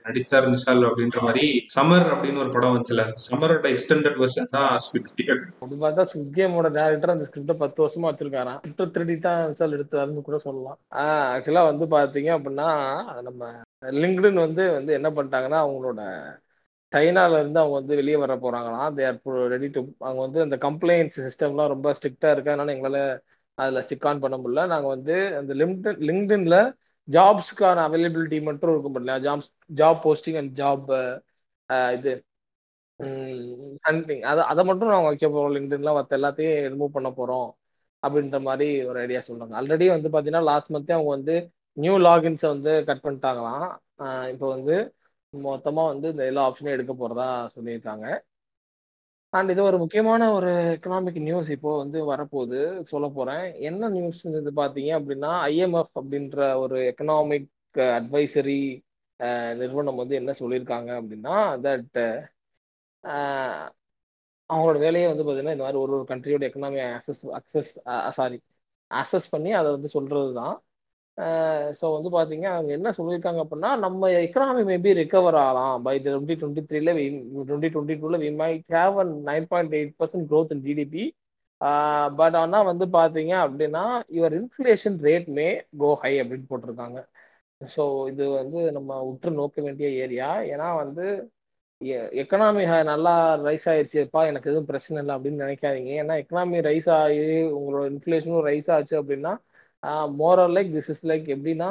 நடித்தார் 0.08 0.50
விஷால் 0.54 0.86
அப்படின்ற 0.90 1.24
மாதிரி 1.28 1.46
சமர் 1.76 2.08
அப்படின்னு 2.14 2.44
ஒரு 2.44 2.54
படம் 2.56 2.76
வந்துச்சுல. 2.76 3.06
சமரோட 3.28 3.68
எக்ஸ்டெண்டட் 3.74 4.20
வெர்ஷன் 4.24 4.54
தான் 4.56 4.70
ஸ்குவிட் 4.86 5.12
கேம் 5.22 5.42
அப்படி 5.62 5.80
பார்த்தா 5.86 6.06
ஸ்குவிட் 6.12 6.36
கேமோட 6.38 6.72
டேரக்டர் 6.78 7.16
அந்த 7.16 7.28
ஸ்கிரிப்ட 7.30 7.56
பத்து 7.64 7.82
வருஷமா 7.86 8.12
வச்சிருக்காராம். 8.12 8.60
ஸ்கிரிப்ட் 8.62 8.94
திருடி 8.98 9.18
தான் 9.28 9.42
விஷால் 9.54 9.76
எடுத்தாருன்னு 9.80 10.28
கூட 10.30 10.40
சொல்லலாம். 10.48 10.78
ஆக்சுவலா 11.34 11.66
வந்து 11.72 11.88
பாத்தீங்க 11.96 12.32
அப்படின்னா 12.38 12.70
நம்ம 13.30 13.42
லிங்க்டின் 13.84 14.40
வந்து 14.44 14.64
வந்து 14.76 14.92
என்ன 14.98 15.10
பண்ணிட்டாங்கன்னா 15.16 15.60
அவங்களோட 15.64 16.02
சைனால 16.94 17.40
இருந்து 17.40 17.60
அவங்க 17.62 17.76
வந்து 17.80 17.98
வெளியே 18.00 18.18
வர 18.18 18.34
போறாங்களாம். 18.38 18.92
தே 18.98 19.04
ஆர் 19.08 19.18
ரெடி 19.54 19.68
டு 19.72 19.82
அவங்க 20.02 20.20
வந்து 20.26 20.40
அந்த 20.46 20.58
கம்ப்ளைண்ட்ஸ் 20.66 21.20
சிஸ்டம்லாம் 21.26 21.74
ரொம்ப 21.74 21.94
ஸ்ட்ரிக்டா 21.98 22.30
இருக்கு 22.34 22.54
அதனால 22.54 22.76
எங்களால 22.76 23.00
அதுல 23.58 23.82
ஸ்டிக் 23.86 24.08
ஆன் 24.10 24.24
பண்ண 24.24 24.36
முடியல. 24.38 24.64
நாங்க 24.74 24.88
வந்து 24.96 25.16
அந்த 25.40 25.54
லிங்க்டின் 25.62 26.00
லிங்க்டின்ல 26.10 26.58
ஜாப்ஸ்க்கான 27.08 27.84
அவைலபிலிட்டி 27.88 28.38
மட்டும் 28.50 28.72
இருக்கும் 28.74 28.98
இல்லையா 29.00 29.18
jobs 29.26 29.50
job 29.80 30.00
posting 30.06 30.40
and 30.42 30.54
job 30.60 30.88
இது 31.98 32.12
ஹண்டிங் 33.86 34.24
அதை 34.30 34.42
அதை 34.52 34.62
மட்டும் 34.70 34.92
நாங்கள் 34.92 35.12
வைக்க 35.12 35.28
போகிறோம் 35.28 35.54
லிங்க்டின்லாம் 35.56 35.98
மற்ற 36.00 36.18
எல்லாத்தையும் 36.20 36.56
ரிமூவ் 36.68 36.96
பண்ண 36.96 37.10
போகிறோம் 37.12 37.50
அப்படின்ற 38.04 38.38
மாதிரி 38.48 38.68
ஒரு 38.90 38.98
ஐடியா 39.04 39.22
சொல்கிறாங்க 39.28 39.56
ஆல்ரெடி 39.60 39.86
வந்து 39.94 40.10
பார்த்தீங்கன்னா 40.10 40.48
லாஸ்ட் 40.50 40.74
மந்த்தே 40.76 40.96
அவங்க 40.98 41.12
வந்து 41.18 41.36
நியூ 41.78 41.96
லாகின்ஸை 42.06 42.48
வந்து 42.54 42.72
கட் 42.90 43.04
பண்ணிட்டாங்களாம். 43.06 43.68
இப்போ 44.34 44.46
வந்து 44.56 44.76
மொத்தமாக 45.34 45.92
வந்து 45.94 46.08
இந்த 46.14 46.24
எல்லா 46.32 46.44
ஆப்ஷனும் 46.50 46.76
எடுக்க 46.76 46.94
போகிறதா 47.02 47.28
சொல்லியிருக்காங்க. 47.56 48.06
அண்ட் 49.34 49.50
இது 49.54 49.62
ஒரு 49.70 49.78
முக்கியமான 49.84 50.22
ஒரு 50.38 50.50
எக்கனாமிக் 50.76 51.20
நியூஸ் 51.28 51.50
இப்போ 51.56 51.72
வந்து 51.82 52.00
வரப்போகுது. 52.12 52.60
சொல்ல 52.92 53.08
போகிறேன் 53.18 53.46
என்ன 53.70 53.90
நியூஸ் 53.96 54.22
இது 54.42 54.52
பார்த்தீங்க 54.62 54.92
அப்படின்னா 55.00 55.32
ஐஎம்எஃப் 55.52 55.94
அப்படின்ற 56.02 56.40
ஒரு 56.64 56.78
எக்கனாமிக் 56.92 57.50
அட்வைசரி 57.98 58.60
நிறுவனம் 59.62 60.00
வந்து 60.02 60.16
என்ன 60.22 60.32
சொல்லியிருக்காங்க 60.42 60.90
அப்படின்னா 61.02 61.36
தட் 61.66 62.00
அவங்களோட 64.50 64.78
வேலையை 64.86 65.08
வந்து 65.12 65.24
பார்த்தீங்கன்னா 65.24 65.56
இந்த 65.56 65.66
மாதிரி 65.66 65.82
ஒரு 65.86 65.94
ஒரு 65.98 66.06
கண்ட்ரியோட 66.12 66.44
economy 66.50 66.80
access 66.90 67.24
access 67.40 67.72
sorry 68.20 68.38
access 68.92 69.28
பண்ணி 69.34 69.52
அதை 69.60 69.70
வந்து 69.76 69.90
சொல்கிறது 69.96 70.32
தான் 70.42 70.56
ஸோ 71.80 71.86
வந்து 71.96 72.10
பார்த்தீங்க 72.16 72.46
அவங்க 72.56 72.72
என்ன 72.78 72.90
சொல்லியிருக்காங்க 72.98 73.40
அப்படின்னா 73.44 73.72
நம்ம 73.86 74.10
எக்கனாமி 74.26 74.64
மேபி 74.72 74.90
ரிகவர் 75.00 75.38
ஆகலாம். 75.44 75.76
பை 75.86 75.96
டுவெண்ட்டி 76.06 76.36
டுவெண்ட்டி 76.42 76.64
த்ரீல 76.70 76.92
டுவெண்ட்டி 77.50 77.70
டுவெண்ட்டி 77.76 77.98
டூல 78.04 78.18
we 78.24 78.30
might 78.42 78.66
have 78.78 78.98
an 79.04 79.14
nine 79.30 79.48
point 79.54 79.74
eight 79.80 79.96
percent 80.02 80.28
growth 80.32 80.54
in 80.56 80.66
GDP 80.68 81.06
but 82.20 82.36
ஆனால் 82.42 82.68
வந்து 82.72 82.86
பார்த்தீங்க 82.98 83.34
அப்படின்னா 83.46 83.84
your 84.18 84.36
inflation 84.42 84.98
rate 85.08 85.30
may 85.38 85.48
go 85.82 85.90
high 86.04 86.14
அப்படின்னு 86.24 86.50
போட்டிருக்காங்க. 86.52 87.00
ஸோ 87.62 87.84
இது 88.12 88.24
வந்து 88.40 88.60
நம்ம 88.78 89.00
உற்று 89.12 89.32
நோக்க 89.40 89.62
வேண்டிய 89.68 89.88
ஏரியா. 90.04 90.30
ஏன்னா 90.54 90.68
வந்து 90.84 91.06
எக்கனாமி 92.22 92.64
நல்லா 92.92 93.12
ரைஸ் 93.48 93.66
ஆயிடுச்சுப்பா 93.72 94.22
எனக்கு 94.30 94.50
எதுவும் 94.52 94.70
பிரச்சனை 94.72 94.98
இல்லை 95.02 95.14
அப்படின்னு 95.16 95.44
நினைக்காதீங்க. 95.46 95.92
ஏன்னா 96.04 96.16
எக்கனாமி 96.24 96.60
ரைஸ் 96.70 96.90
ஆகி 97.00 97.20
உங்களோட 97.58 97.84
இன்ஃப்ளேஷனும் 97.94 98.46
ரைஸ் 98.50 98.70
ஆச்சு 98.78 98.96
அப்படின்னா 99.02 99.34
moral 100.22 100.54
like 100.58 100.70
this 100.76 100.90
is 100.94 101.04
like 101.12 101.28
எப்படின்னா 101.36 101.70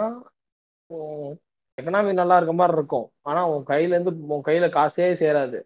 எக்கனாமி 1.79 2.13
நல்லா 2.21 2.37
இருக்க 2.39 2.55
மாதிரி 2.61 2.75
இருக்கும். 2.79 3.07
ஆனால் 3.29 3.49
உன் 3.53 3.65
கையிலேருந்து 3.71 4.13
உன் 4.35 4.45
கையில் 4.49 4.75
காசே 4.77 5.09
சேராது. 5.23 5.59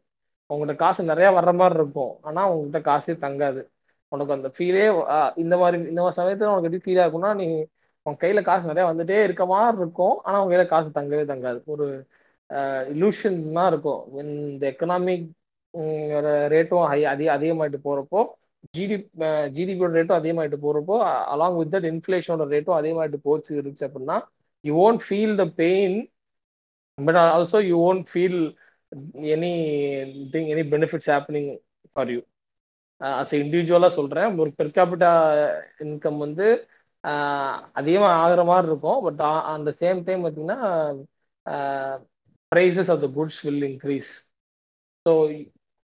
உங்கள்கிட்ட 0.51 0.83
காசு 0.85 1.01
நிறையா 1.11 1.31
வர்ற 1.37 1.53
மாதிரி 1.61 1.77
இருக்கும். 1.81 2.13
ஆனால் 2.29 2.49
உங்ககிட்ட 2.53 2.81
காசே 2.91 3.15
தங்காது. 3.27 3.63
உனக்கு 4.13 4.35
அந்த 4.37 4.49
ஃபீலே 4.55 4.87
இந்த 5.43 5.55
மாதிரி 5.61 5.77
இந்த 5.91 6.01
மாதிரி 6.03 6.19
சமயத்தில் 6.21 6.51
உனக்கு 6.53 6.69
எப்படி 6.69 6.85
ஃபீல் 6.87 7.03
ஆகும்னா 7.05 7.31
நீ 7.41 7.47
உன் 8.07 8.19
கையில் 8.23 8.49
காசு 8.49 8.65
நிறையா 8.71 8.87
வந்துட்டே 8.91 9.19
இருக்க 9.27 9.45
மாதிரி 9.53 9.79
இருக்கும். 9.83 10.17
ஆனால் 10.27 10.41
உன் 10.43 10.51
கையில் 10.53 10.73
காசு 10.75 10.89
தங்கவே 10.99 11.25
தங்காது. 11.33 11.61
ஒரு 11.73 11.87
இலூஷன் 12.95 13.39
தான் 13.59 13.71
இருக்கும். 13.73 14.01
இந்த 14.23 14.65
எக்கனாமிக் 14.73 15.29
ரேட்டும் 16.55 16.87
ஹை 16.91 17.01
அதிக 17.13 17.29
அதிகமாகிட்டு 17.37 17.81
போகிறப்போ 17.87 18.21
ஜிடி 18.75 18.97
ஜிடிபியோட 19.57 19.93
ரேட்டும் 19.97 20.19
அதிகமாயிட்டு 20.19 20.59
போகிறப்போ 20.65 20.97
அலாங் 21.33 21.59
வித் 21.59 21.73
தட் 21.75 21.89
இன்ஃப்ளேஷனோட 21.91 22.47
ரேட்டும் 22.55 22.79
அதிகமாயிட்டு 22.79 23.19
போச்சு 23.27 23.51
இருந்துச்சு 23.57 23.87
அப்படின்னா 23.89 24.17
you 24.65 24.75
won't 24.85 25.05
feel 25.07 25.37
the 25.37 25.47
pain 25.61 25.97
but 26.99 27.19
also 27.27 27.61
you 27.69 27.77
won't 27.89 28.07
feel 28.11 28.41
any 29.35 29.53
thing 30.33 30.49
any 30.55 30.65
benefits 30.75 31.11
happening 31.13 31.51
for 31.93 32.11
you 32.15 32.21
as 33.01 33.35
இண்டிவிஜுவலாக 33.39 33.97
சொல்கிறேன் 33.99 34.39
ஒரு 34.43 34.51
பெர்காபிட்டா 34.59 35.13
இன்கம் 35.85 36.19
வந்து 36.19 36.47
அதிகமாக 37.75 38.19
ஆகிற 38.23 38.41
மாதிரி 38.51 38.69
இருக்கும். 38.71 38.99
பட் 39.07 39.21
அந்த 39.55 39.71
சேம் 39.81 40.01
டைம் 40.09 40.25
பார்த்தீங்கன்னா 40.25 40.59
prices 42.53 42.91
of 42.95 43.03
the 43.05 43.09
goods 43.17 43.41
will 43.47 43.65
increase 43.71 44.11
so 45.07 45.13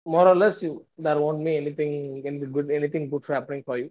more 0.06 0.26
or 0.26 0.34
less 0.34 0.62
you 0.62 0.84
there 0.98 1.18
won't 1.18 1.44
be 1.44 1.56
anything 1.56 2.22
any 2.24 2.46
good 2.46 2.70
anything 2.70 3.08
good 3.08 3.24
happening 3.28 3.62
for 3.62 3.78
you 3.78 3.90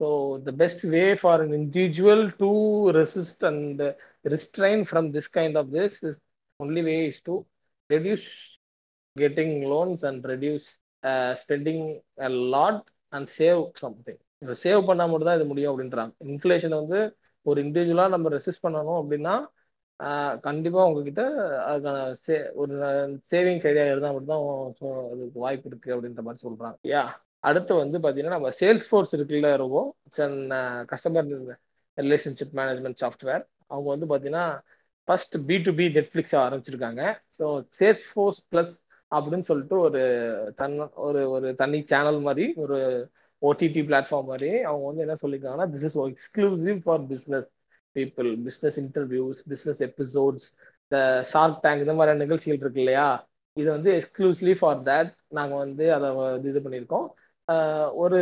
so 0.00 0.40
the 0.44 0.52
best 0.52 0.84
way 0.84 1.16
for 1.16 1.42
an 1.42 1.52
individual 1.52 2.30
to 2.32 2.90
resist 2.92 3.42
and 3.42 3.80
uh, 3.80 3.92
restrain 4.24 4.84
from 4.84 5.10
this 5.10 5.26
kind 5.28 5.56
of 5.56 5.70
this 5.70 6.02
is 6.02 6.18
only 6.60 6.82
way 6.82 7.06
is 7.06 7.20
to 7.20 7.44
reduce 7.90 8.26
getting 9.16 9.64
loans 9.64 10.02
and 10.04 10.24
reduce 10.24 10.66
uh, 11.02 11.34
spending 11.34 12.00
a 12.18 12.28
lot 12.28 12.78
and 13.12 13.28
save 13.28 13.62
something 13.74 14.18
save 14.62 14.80
பண்ணா 14.88 15.04
மட்டும் 15.06 15.28
தான் 15.28 15.38
இது 15.38 15.46
முடியும் 15.50 15.70
அப்படின்றாங்க 15.72 16.12
inflation 16.32 16.74
வந்து 16.80 16.98
ஒரு 17.46 17.58
இண்டிவிஜுவலாக 17.64 18.12
நம்ம 18.14 18.30
ரெசிஸ்ட் 18.34 18.64
பண்ணணும் 18.66 18.98
அப்படின்னா 19.00 19.32
கண்டிப்பாக 20.42 20.88
உங்ககிட்ட 20.88 21.22
அதுக்கான 21.68 22.02
சே 22.24 22.34
ஒரு 22.54 22.74
சேவிங்ஸ் 23.32 23.66
ஐடியா 23.66 23.86
இருந்தால் 23.86 24.14
மட்டும்தான் 24.16 24.44
அதுக்கு 25.12 25.38
வாய்ப்பு 25.38 25.68
இருக்குது 25.70 25.94
அப்படின்ற 25.94 26.22
மாதிரி 26.22 26.44
சொல்கிறாங்க 26.44 26.76
யா 26.92 27.02
அடுத்து 27.44 27.72
வந்து 27.74 27.98
பார்த்தீங்கன்னா 27.98 28.36
நம்ம 28.36 28.50
சேல்ஸ் 28.60 28.88
ஃபோர்ஸ் 28.88 29.14
இருக்குல்ல 29.16 29.50
இருக்கும் 29.54 29.88
it's 30.06 30.22
and 30.26 30.52
customer 30.92 31.28
relationship 31.98 32.54
management 32.54 33.00
software 33.02 33.42
அவங்க 33.68 33.88
வந்து 33.94 34.06
பார்த்தீங்கன்னா 34.06 34.46
first 35.08 35.36
B 35.46 35.56
to 35.62 35.72
B 35.74 35.84
Netflix 35.88 36.36
ஆரம்பிச்சிருக்காங்க. 36.36 37.02
ஸோ 37.38 37.44
சேல்ஸ் 37.78 38.06
ஃபோர்ஸ் 38.10 38.40
ப்ளஸ் 38.52 38.74
அப்படின்னு 39.12 39.46
சொல்லிட்டு 39.50 39.76
ஒரு 39.78 40.00
தன் 40.56 40.74
ஒரு 41.06 41.20
ஒரு 41.30 41.48
தனி 41.54 41.78
சேனல் 41.84 42.20
மாதிரி 42.20 42.46
ஒரு 42.56 42.78
ஓடிடி 43.42 43.82
பிளாட்ஃபார்ம் 43.88 44.24
மாதிரி 44.24 44.50
அவங்க 44.62 44.84
வந்து 44.86 45.04
என்ன 45.06 45.16
சொல்லியிருக்காங்கன்னா 45.22 45.68
this 45.74 45.86
is 45.88 45.96
exclusive 46.06 46.78
for 46.84 47.04
business 47.12 47.48
people 47.96 48.30
business 48.46 48.78
interviews 48.84 49.40
business 49.52 49.80
episodes 49.88 50.46
இந்த 50.84 50.98
ஷார்க் 51.32 51.62
டேங்க் 51.64 51.84
இந்த 51.84 51.94
மாதிரியான 51.96 52.22
நிகழ்ச்சிகள் 52.24 52.60
இருக்கு 52.62 52.82
இல்லையா? 52.84 53.08
இது 53.56 53.68
வந்து 53.76 53.90
எக்ஸ்க்ளூசிவ்லி 53.98 54.54
ஃபார் 54.60 54.82
தேட் 54.88 55.10
நாங்கள் 55.38 55.62
வந்து 55.64 55.84
அதை 55.96 56.08
இது 56.50 56.60
பண்ணியிருக்கோம். 56.66 57.06
ஒரு 58.02 58.18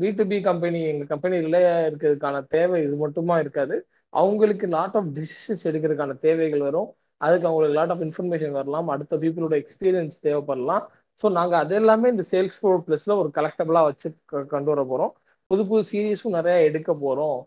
பி 0.00 0.08
டு 0.18 0.24
பி 0.32 0.38
கம்பெனி 0.48 0.80
எங்கள் 0.90 1.10
கம்பெனியில் 1.12 1.58
இருக்கிறதுக்கான 1.88 2.42
தேவை 2.56 2.78
இது 2.86 2.96
மட்டுமா 3.04 3.36
இருக்காது. 3.44 3.76
அவங்களுக்கு 4.12 4.66
லாட் 4.76 4.96
ஆஃப் 5.00 5.10
டிசிஷன்ஸ் 5.18 5.64
எடுக்கிறதுக்கான 5.70 6.16
தேவைகள் 6.26 6.66
வரும். 6.68 6.88
அதுக்கு 7.20 7.48
அவங்களுக்கு 7.48 7.78
லாட் 7.78 7.92
ஆஃப் 7.94 8.04
இன்ஃபர்மேஷன் 8.06 8.56
வரலாம். 8.60 8.88
அடுத்த 8.94 9.16
பீப்புளோட 9.22 9.54
எக்ஸ்பீரியன்ஸ் 9.62 10.16
தேவைப்படலாம். 10.28 10.84
ஸோ 11.22 11.28
நாங்கள் 11.38 11.60
அது 11.62 11.74
எல்லாமே 11.80 12.06
இந்த 12.14 12.24
சேல்ஸ் 12.32 12.56
ஃபோர் 12.60 12.84
ப்ளஸில் 12.86 13.18
ஒரு 13.22 13.28
கலெக்டபிளாக 13.38 13.88
வச்சு 13.90 14.08
கொண்டு 14.54 14.70
வர 14.72 14.82
போகிறோம் 14.84 15.12
புது 15.50 15.62
புது 15.70 15.82
சீரீஸும் 15.90 16.36
நிறையா 16.38 16.58
எடுக்க 16.68 16.90
போகிறோம் 17.04 17.38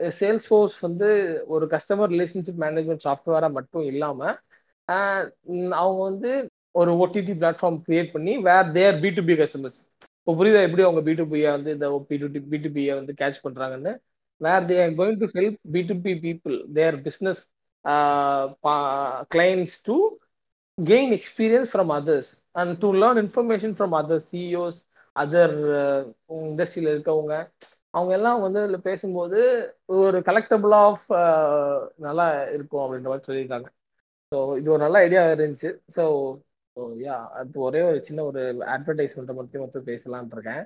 சேல்ஸ் 0.00 0.46
ஃபோர்ஸ் 0.48 0.76
வந்து 0.80 1.08
ஒரு 1.46 1.64
கஸ்டமர் 1.74 2.12
ரிலேஷன்ஷிப் 2.14 2.62
மேனேஜ்மெண்ட் 2.64 3.04
சாஃப்ட்வேராக 3.06 3.52
மட்டும் 3.52 3.84
இல்லாமல் 3.92 4.34
அவங்க 5.80 6.00
வந்து 6.02 6.30
ஒரு 6.80 6.90
ஓடிடி 7.02 7.34
பிளாட்ஃபார்ம் 7.42 7.78
கிரியேட் 7.86 8.10
பண்ணி 8.12 8.32
where 8.48 8.72
there 8.72 8.98
B 9.04 9.10
to 9.18 9.22
B 9.24 9.36
customers 9.36 9.78
இப்போ 10.18 10.32
புரியுதா 10.38 10.62
எப்படி 10.66 10.82
அவங்க 10.82 11.00
பி 11.00 11.14
டு 11.20 11.24
பியை 11.32 11.50
வந்து 11.56 11.70
இந்த 11.76 11.88
பி 12.10 12.16
டு 12.22 12.28
பி 12.52 12.58
டு 12.64 12.70
பியை 12.76 12.94
வந்து 12.94 13.12
கேட்ச் 13.20 13.42
பண்ணுறாங்கன்னு 13.44 13.92
where 14.40 14.66
they 14.70 14.76
are 14.84 14.96
going 15.00 15.20
to 15.22 15.28
help 15.36 15.58
B 15.74 15.82
to 15.90 15.94
B 16.06 16.12
people 16.26 16.56
their 16.78 16.96
business 17.06 17.42
clients 19.34 19.76
to 19.82 19.96
gain 20.78 21.12
experience 21.18 21.70
from 21.72 21.92
others 21.98 22.30
and 22.54 22.74
to 22.82 22.88
learn 23.02 23.20
information 23.24 23.74
from 23.78 23.94
other 24.00 24.24
CEOs 24.30 24.80
other 25.16 25.54
இண்டஸ்ட்ரியில் 26.40 26.92
இருக்கவங்க. 26.94 27.34
அவங்க 27.96 28.12
எல்லாம் 28.16 28.40
வந்து 28.44 28.60
இதில் 28.62 28.86
பேசும்போது 28.88 29.38
ஒரு 29.98 30.18
கலெக்டபிள் 30.28 30.72
ஆஃப் 30.80 31.06
நல்லா 32.06 32.24
இருக்கும் 32.54 32.82
அப்படின்ற 32.84 33.08
மாதிரி 33.12 33.26
சொல்லியிருக்காங்க. 33.28 33.68
ஸோ 34.32 34.36
இது 34.60 34.68
ஒரு 34.74 34.82
நல்ல 34.84 34.98
ஐடியா 35.06 35.22
இருந்துச்சு. 35.34 35.68
ஸோ 35.96 36.04
ஸோ 36.76 36.82
யா 37.02 37.14
அது 37.38 37.58
ஒரே 37.66 37.80
ஒரு 37.90 37.98
சின்ன 38.08 38.24
ஒரு 38.30 38.40
அட்வர்டைஸ்மெண்ட்டை 38.74 39.34
மட்டும் 39.38 39.62
மட்டும் 39.64 39.86
பேசலான் 39.86 40.32
இருக்கேன். 40.32 40.62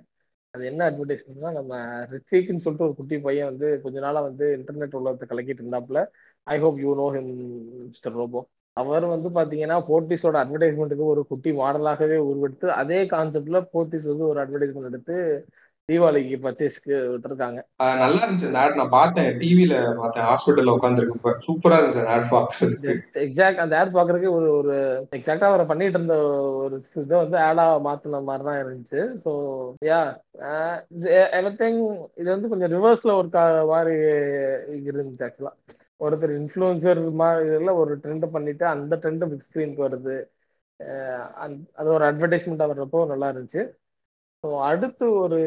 அது 0.54 0.62
என்ன 0.70 0.80
அட்வர்டைஸ்மெண்ட்னா 0.90 1.50
நம்ம 1.58 1.72
ரித்விக்னு 2.14 2.64
சொல்லிட்டு 2.64 2.86
ஒரு 2.88 2.96
குட்டி 3.00 3.16
பையன் 3.26 3.50
வந்து 3.50 3.68
கொஞ்ச 3.84 3.98
நாளாக 4.00 4.24
வந்து 4.28 4.46
இன்டர்நெட் 4.56 4.96
உலகத்தை 5.00 5.26
கலக்கிட்டு 5.28 5.62
இருந்தாப்புல. 5.64 6.00
I 6.46 6.56
hope 6.58 6.78
you 6.84 6.92
know 7.00 7.06
him 7.16 7.30
Mister 7.84 8.16
Robot 8.16 8.40
அவர் 8.76 9.04
வந்து 9.06 9.28
பார்த்தீங்கன்னா 9.36 9.76
போர்ட்டிஸோட 9.88 10.36
அட்வர்டைஸ்மெண்ட்டுக்கு 10.42 11.06
ஒரு 11.12 11.22
குட்டி 11.30 11.50
மாடலாகவே 11.60 12.18
உருவெடுத்து 12.28 12.66
அதே 12.80 13.00
கான்செப்டில் 13.14 13.60
போர்ட்டிஸ் 13.72 14.06
வந்து 14.12 14.24
ஒரு 14.30 14.38
அட்வர்டைஸ்மெண்ட் 14.44 14.90
எடுத்து 14.92 15.16
தீபாவளிக்கு 15.90 16.36
பர்ச்சேஸ்க்கு 16.44 16.94
விட்டுருக்காங்க. 17.12 17.60
நல்லா 18.02 18.20
இருந்துச்சு 18.24 18.48
அந்த 18.50 18.60
ஆட் 18.62 18.78
நான் 18.80 18.96
பார்த்தேன். 18.96 19.30
டிவில 19.42 19.74
பார்த்தேன். 20.00 20.26
ஹாஸ்பிட்டல்ல 20.30 20.74
உட்காந்துருக்கு 20.76 21.34
சூப்பரா 21.46 21.78
இருந்துச்சு 21.78 22.02
அந்த 22.04 22.14
ஆட் 22.16 22.32
பாக்குறதுக்கு 22.34 22.94
எக்ஸாக்ட் 23.24 23.62
அந்த 23.64 23.78
ஆட் 23.80 23.94
பாக்குறதுக்கு 23.96 24.32
ஒரு 24.38 24.48
ஒரு 24.60 24.76
எக்ஸாக்டா 25.18 25.50
அவரை 25.50 25.66
பண்ணிட்டு 25.70 25.98
இருந்த 25.98 26.16
ஒரு 26.62 26.78
இதை 27.04 27.16
வந்து 27.24 27.38
ஆடா 27.48 27.66
மாத்தின 27.88 28.22
மாதிரி 28.30 28.46
தான் 28.48 28.60
இருந்துச்சு. 28.62 29.02
ஸோ 29.24 29.32
யா 29.90 30.00
எவ்ரிதிங் 31.38 31.80
இது 32.20 32.28
வந்து 32.34 32.50
கொஞ்சம் 32.54 32.74
ரிவர்ஸ்ல 32.76 33.14
ஒரு 33.20 33.30
மாதிரி 33.72 33.94
இருந்துச்சு 34.90 35.26
ஆக்சுவலா 35.28 35.54
ஒருத்தர் 36.00 36.36
இன்ஃப்ளூயன்சர் 36.40 37.00
மாதிரி 37.22 37.72
ஒரு 37.82 37.94
ட்ரெண்ட் 38.02 38.26
பண்ணிட்டு 38.34 38.64
அந்த 38.74 38.94
ட்ரெண்ட் 39.02 39.26
பிக் 39.30 39.46
ஸ்க்ரீனுக்கு 39.48 39.86
வருது. 39.86 40.18
அது 41.80 41.88
ஒரு 41.96 42.04
அட்வர்டைஸ்மெண்ட் 42.08 42.62
வர்றப்போ 42.70 43.00
நல்லா 43.12 43.28
இருந்துச்சு. 43.32 43.62
அடுத்து 44.70 45.06
ஒரு 45.22 45.38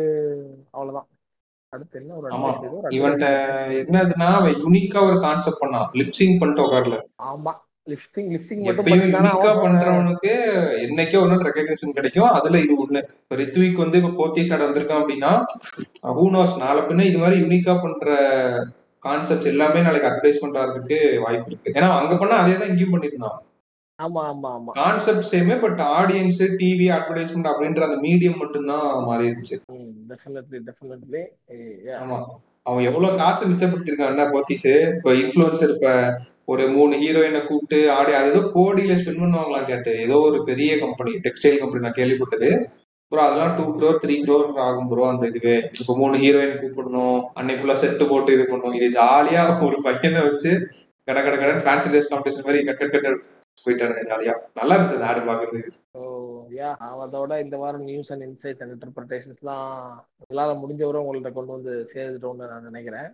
அவ்வளோதான் 0.76 1.08
அடுத்து 1.74 2.00
என்ன 2.00 2.16
ஒரு 2.18 2.28
இவன்ட்ட 2.98 3.28
என்னதுன்னா 3.82 4.28
அவன் 4.40 4.58
யூனிக்கா 4.64 5.00
ஒரு 5.10 5.18
கான்செப்ட் 5.26 5.62
பண்ணான். 5.62 5.88
லிப்சிங் 6.00 6.36
பண்ணிட்டு 6.40 6.66
உட்காரல 6.66 6.98
ஆமா. 7.32 7.54
லிப்சிங் 7.92 8.30
லிப்சிங் 8.34 8.62
மட்டும் 8.66 8.90
யூனிக்கா 8.92 9.54
பண்றவனுக்கு 9.64 10.34
என்னைக்கோ 10.84 11.22
ஒரு 11.24 11.32
நாள் 11.32 11.48
ரெகக்னிஷன் 11.48 11.96
கிடைக்கும். 11.98 12.30
அதுல 12.38 12.60
இது 12.66 12.76
ஒண்ணு. 12.84 13.02
இப்போ 13.24 13.38
ரித்விக் 13.42 13.82
வந்து 13.84 14.00
இப்போ 14.02 14.12
போத்தி 14.20 14.44
சாட 14.50 14.62
வந்திருக்கான் 14.68 15.02
அப்படின்னா 15.02 15.32
ஹூனோஸ் 16.20 16.56
நாளை 16.64 16.84
பின்ன 16.90 17.08
இது 17.10 17.20
மாதிரி 17.24 17.42
யூனிக்கா 17.44 17.76
பண்ற 17.86 18.08
கான்செப்ட் 19.04 19.52
எல்லாமே 19.54 19.80
நாளைக்கு 19.88 20.10
அட்வர்டைஸ்மெண்ட் 20.10 20.60
ஆகிறதுக்கு 20.60 20.98
வாய்ப்பு 21.26 21.50
இருக்கு. 21.52 21.74
ஏன்னா 21.78 21.90
அங்க 22.00 22.14
பண்ணா 22.22 22.36
அதே 22.44 22.56
தான் 22.62 22.72
இங்கேயும் 22.72 22.96
பண்ணிருந்தான் 22.96 23.38
ஆமா 24.00 24.22
ஆமா 24.30 24.50
ஆமா. 24.58 24.72
Concept 24.80 25.28
சேமே 25.32 25.56
but 25.64 25.82
audience 25.98 26.40
TV 26.62 26.88
advertisement 26.96 27.50
அப்படின்ற 27.52 27.82
அந்த 27.88 27.98
மீடியம் 28.06 28.40
மட்டும்தான் 28.42 28.88
மாறிடுச்சு. 29.10 29.56
டெஃபினெட்லி 30.12 30.60
டெஃபினெட்லி 30.70 31.22
ஆமா. 32.04 32.18
அவன் 32.70 32.86
எவ்வளவு 32.90 33.20
காசு 33.22 33.50
மிச்சப்படுத்திருக்கான் 33.50 34.34
போத்தீஸ். 34.36 34.70
இப்ப 34.94 35.14
இன்ஃபுளுசர் 35.22 35.74
இப்ப 35.76 35.90
ஒரு 36.52 36.64
மூணு 36.76 36.94
ஹீரோயினை 37.02 37.42
கூப்பிட்டு 37.44 37.78
ஆடி 37.98 38.14
அது 38.20 38.32
ஏதோ 38.32 38.42
கோடியில 38.56 38.96
ஸ்பெண்ட் 39.02 39.22
பண்ணுவாங்களாம் 39.24 39.70
கேட்டு 39.70 39.92
ஏதோ 40.06 40.16
ஒரு 40.28 40.40
பெரிய 40.50 40.72
கம்பெனி 40.84 41.12
டெக்ஸ்டைல் 41.26 41.62
கம்பெனி 41.62 41.86
நான் 41.86 42.00
கேள்விப்பட்டது. 42.00 42.50
ப்ரோ 43.12 43.22
அதெல்லாம் 43.26 43.54
டூ 43.58 43.66
க்ரோர் 43.78 44.02
த்ரீ 44.04 44.16
க்ரோர் 44.24 44.46
ஆகும் 44.68 44.90
ப்ரோ 44.92 45.04
அந்த 45.12 45.26
இதுவே. 45.32 45.56
இப்போ 45.82 45.94
மூணு 46.02 46.16
ஹீரோயின் 46.24 46.60
கூப்பிடணும் 46.62 47.20
அன்னைக்கு 47.40 47.62
ஃபுல்லா 47.62 47.78
செட்டு 47.84 48.06
போட்டு 48.12 48.36
இது 48.38 48.46
பண்ணணும். 48.52 48.76
இது 48.80 48.88
ஜாலியா 48.98 49.44
ஒரு 49.68 49.78
பையனை 49.88 50.22
வச்சு 50.30 50.52
கட 51.08 51.18
கட 51.24 51.36
கடன் 51.38 51.64
ஃபேன்சி 51.66 51.90
ட்ரெஸ் 51.92 52.12
காம்படிஷன் 52.12 52.46
மாதிரி 52.48 52.60
கட் 52.68 52.82
கட் 52.84 53.06
கட் 53.06 53.22
போயிட்டாருங்க 53.58 54.04
ஜாலியா 54.12 54.36
நல்லா 54.60 54.76
இருந்துச்சு 54.76 55.00
அந்த 55.00 55.10
ஆடு 55.12 55.30
பாக்குறதுக்கு. 55.30 55.72
யா 56.58 56.70
அதோட 57.04 57.34
இந்த 57.44 57.56
வாரம் 57.62 57.86
நியூஸ் 57.90 58.10
அண்ட் 58.14 58.24
இன்சைட்ஸ் 58.26 58.62
அண்ட் 58.64 58.74
இன்டர்பிரேஷன்ஸ்லாம் 58.76 59.70
உங்களால் 60.22 60.60
முடிஞ்சவரை 60.62 61.00
உங்கள்ட்ட 61.02 61.32
கொண்டு 61.36 61.56
வந்து 61.56 61.74
சேர்த்துட்டோம்னு 61.92 62.50
நான் 62.52 62.68
நினைக்கிறேன். 62.70 63.08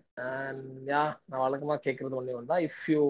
யா 0.91 1.01
நான் 1.29 1.43
வழக்கமா 1.43 1.75
கேட்கறது 1.85 2.17
ஒன்று 2.19 2.51
தான். 2.51 2.63
இஃப் 2.67 2.85
யூ 2.93 3.01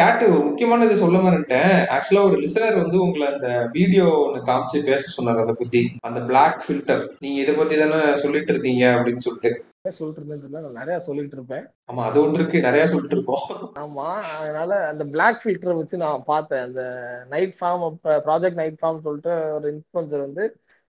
கேட்டு 0.00 0.24
ஒரு 0.34 0.42
முக்கியமான 0.48 0.86
இது 0.88 1.02
சொல்ல 1.04 1.20
மாட்டேன் 1.26 1.74
ஆக்சுவலா 1.96 2.24
ஒரு 2.28 2.38
லிசனர் 2.44 2.80
வந்து 2.82 2.98
உங்களை 3.06 3.26
அந்த 3.32 3.50
வீடியோ 3.76 4.06
ஒன்று 4.26 4.46
காமிச்சு 4.50 4.80
பேச 4.90 5.12
சொன்னார் 5.16 5.42
அதை 5.44 5.56
பத்தி. 5.62 5.82
அந்த 6.10 6.22
பிளாக் 6.30 6.64
ஃபில்டர் 6.66 7.04
நீங்க 7.24 7.40
இதை 7.44 7.54
பத்தி 7.60 7.76
தானே 7.82 8.00
சொல்லிட்டு 8.24 8.52
இருந்தீங்க 8.54 8.86
அப்படின்னு 8.96 9.26
சொல்லிட்டு. 9.28 9.52
சொல்லிட்டு 9.84 10.20
இருந்தேன் 10.22 10.64
நான் 10.64 10.78
நிறைய 10.78 10.96
சொல்லிட்டு 11.00 11.36
இருப்பேன் 11.36 11.62
ஆமா 11.88 12.02
அது 12.08 12.18
ஒன்று 12.22 12.38
இருக்கு. 12.38 12.58
நிறைய 12.60 12.82
சொல்லிட்டு 12.86 13.16
இருக்கோம் 13.16 13.44
ஆமா 13.82 14.06
அதனால 14.38 14.72
அந்த 14.88 15.04
பிளாக் 15.12 15.38
ஃபில்டரை 15.42 15.74
வச்சு 15.78 16.02
நான் 16.02 16.26
பார்த்தேன். 16.26 16.64
அந்த 16.66 16.82
night 17.30 17.54
farm 17.58 17.84
project 18.26 18.60
night 18.60 18.76
farm 18.80 19.04
சொல்லிட்டு 19.06 19.32
ஒரு 19.54 19.66
இன்ஃபுளுசர் 19.72 20.24
வந்து 20.26 20.44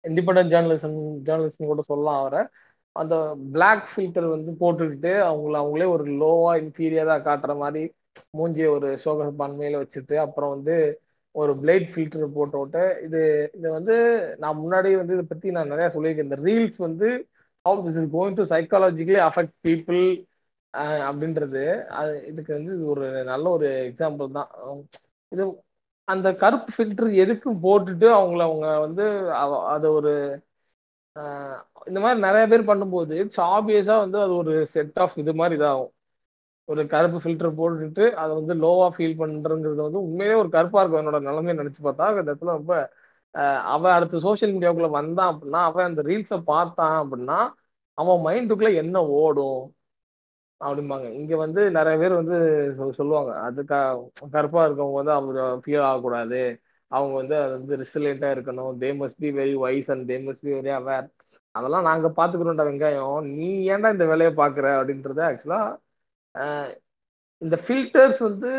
இண்டிபெண்டன்ட் 0.05 0.53
ஜேர்னலிசம் 0.55 0.97
ஜேர்னலிஸ்ட் 1.26 1.70
கூட 1.72 1.84
சொல்லலாம் 1.86 2.20
அவரை. 2.22 2.43
அந்த 2.97 3.14
பிளாக் 3.53 3.84
ஃபில்டர் 3.91 4.28
வந்து 4.28 4.53
போட்டுக்கிட்டு 4.62 5.12
அவங்கள 5.28 5.57
அவங்களே 5.62 5.89
ஒரு 5.97 6.05
லோவா 6.22 6.53
இன்ஃபீரியரா 6.62 7.16
காட்டுற 7.26 7.55
மாதிரி 7.59 7.82
மூஞ்சிய 8.39 8.68
ஒரு 8.76 8.89
சோக 8.99 9.26
பன்மையில 9.41 9.80
வச்சுட்டு 9.82 10.14
அப்புறம் 10.18 10.55
வந்து 10.55 10.76
ஒரு 11.34 11.53
பிளேட் 11.61 11.89
ஃபில்டர் 11.91 12.36
போட்டு 12.36 12.59
விட்டு 12.59 12.84
இது 13.07 13.20
இது 13.55 13.68
வந்து 13.70 13.97
நான் 14.39 14.61
முன்னாடி 14.62 14.91
வந்து 14.97 15.14
இதை 15.14 15.26
பத்தி 15.26 15.49
நான் 15.51 15.72
நிறைய 15.72 15.89
சொல்லியிருக்கேன். 15.95 16.28
இந்த 16.28 16.39
ரீல்ஸ் 16.47 16.78
வந்து 16.86 17.09
how 17.69 17.83
this 17.87 18.01
is 18.03 18.11
going 18.16 18.39
to 18.41 18.45
psychologically 18.55 19.21
affect 19.29 19.57
people 19.66 20.03
அப்படின்றது 21.09 21.62
அது 22.01 22.12
இதுக்கு 22.31 22.53
வந்து 22.57 22.73
இது 22.77 22.85
ஒரு 22.95 23.07
நல்ல 23.31 23.45
ஒரு 23.57 23.69
எக்ஸாம்பிள் 23.89 24.37
தான். 24.39 24.51
இது 25.33 25.45
அந்த 26.09 26.29
கருப்பு 26.43 26.71
ஃபில்டர் 26.75 27.11
எதுக்கும் 27.23 27.62
போட்டுட்டு 27.64 28.07
அவங்கள 28.19 28.43
அவங்க 28.49 28.66
வந்து 28.87 29.05
அதை 29.75 29.89
ஒரு 29.99 30.12
இந்த 31.89 31.99
மாதிரி 32.03 32.19
நிறைய 32.27 32.45
பேர் 32.53 32.69
பண்ணும்போது 32.71 33.12
இட்ஸ் 33.23 33.41
ஆப்வியஸா 33.55 33.97
வந்து 34.05 34.19
அது 34.25 34.33
ஒரு 34.43 34.53
செட் 34.75 34.99
ஆஃப் 35.05 35.16
இது 35.23 35.33
மாதிரி 35.41 35.57
இதாகும் 35.61 35.93
ஒரு 36.69 36.83
கருப்பு 36.93 37.19
ஃபில்டர் 37.25 37.59
போட்டுட்டு 37.61 38.05
அதை 38.23 38.33
வந்து 38.41 38.55
லோவா 38.64 38.89
ஃபீல் 38.97 39.19
பண்றங்கிறது 39.21 39.81
வந்து 39.87 40.01
உண்மையிலே 40.07 40.35
ஒரு 40.43 40.51
கருப்பா 40.57 40.81
இருக்கும். 40.81 41.03
என்னோட 41.03 41.21
நிலைமையை 41.29 41.57
நினைச்சு 41.61 41.81
பார்த்தா 41.87 42.09
அந்த 42.12 42.23
இடத்துல 42.27 42.57
ரொம்ப 42.59 42.75
அவன் 43.74 43.95
அடுத்து 43.97 44.18
சோசியல் 44.26 44.53
மீடியாவுக்குள்ள 44.55 44.91
வந்தான் 44.91 45.31
அப்படின்னா 45.33 45.61
அவன் 45.70 45.89
அந்த 45.91 46.03
ரீல்ஸை 46.03 46.39
பார்த்தான் 46.53 46.97
அப்படின்னா 47.03 47.39
அவன் 47.99 48.22
மைண்டுக்குள்ள 48.26 48.70
என்ன 48.83 48.97
ஓடும்? 49.20 49.61
அப்படிம்பாங்க. 50.61 51.09
இங்க 51.18 51.35
வந்து 51.37 51.61
நிறைய 51.70 51.97
பேர் 52.03 52.20
வந்து 52.20 52.37
சொல்லுவாங்க. 52.99 53.33
அது 53.47 53.61
க 53.64 53.74
கருப்பா 54.35 54.62
இருக்கவங்க 54.66 54.99
வந்து 55.01 55.14
அவங்க 55.18 55.43
ஃபீல் 55.64 55.85
ஆகக்கூடாது. 55.89 56.41
அவங்க 56.91 57.14
வந்து 57.20 57.35
அது 57.43 57.53
வந்து 57.59 57.79
ரிசிலியண்டா 57.83 58.29
இருக்கணும். 58.37 58.72
They 58.83 58.91
must 59.01 59.20
be 59.24 59.31
very 59.39 59.55
wise 59.64 59.91
and 59.95 60.05
they 60.11 60.16
must 60.26 60.45
be 60.47 60.53
very 60.59 60.72
aware 60.81 61.07
அதெல்லாம் 61.55 61.89
நாங்க 61.91 62.09
பாத்துக்கிறோம்டா 62.18 62.66
வெங்காயம். 62.70 63.18
நீ 63.39 63.49
ஏன்டா 63.72 63.91
இந்த 63.97 64.07
வேலையை 64.12 64.33
பாக்குற 64.43 64.66
அப்படின்றத 64.79 65.22
ஆக்சுவலா 65.31 65.62
இந்த 67.43 67.57
ஃபில்டர்ஸ் 67.64 68.20
வந்து 68.29 68.51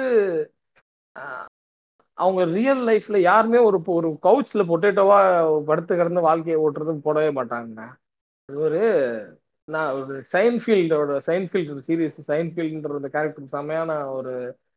அவங்க 2.19 2.41
ரியல் 2.57 2.81
லைஃப்ல 2.89 3.17
யாருமே 3.29 3.59
ஒரு 3.67 3.77
ஒரு 3.97 4.09
கவுச்ல 4.27 4.63
பொட்டேட்டோவா 4.71 5.19
படுத்து 5.69 5.93
கிடந்து 5.99 6.21
வாழ்க்கையை 6.21 6.57
ஓட்டுறதும் 6.63 7.05
போடவே 7.07 7.31
மாட்டாங்க 7.39 7.81
ஒரு 8.49 8.81
நான் 9.67 9.91
ஒரு 9.99 10.13
சைன்ஃபீல்டோட 10.33 11.17
சைன்ஃபீல்டு 11.27 11.85
சீரியஸ் 11.87 12.19
சைன்ஃபீல்டுன்ற 12.29 12.99
அந்த 12.99 13.09
கேரக்டர் 13.15 13.53
செமையான 13.55 13.91
ஒரு 14.17 14.33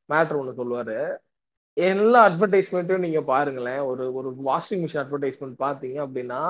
மேட்ரு 0.09 0.39
ஒன்று 0.41 0.59
சொல்லுவார். 0.61 0.97
எல்லா 1.77 2.21
அட்வர்டைஸ்மெண்ட்டையும் 2.29 3.05
நீங்கள் 3.07 3.29
பாருங்களேன் 3.33 3.81
ஒரு 3.91 4.05
ஒரு 4.19 4.31
வாஷிங் 4.49 4.83
மிஷின் 4.85 5.03
அட்வர்டைஸ்மெண்ட் 5.05 5.57
பார்த்தீங்க 5.67 5.99
அப்படின்னா 6.07 6.41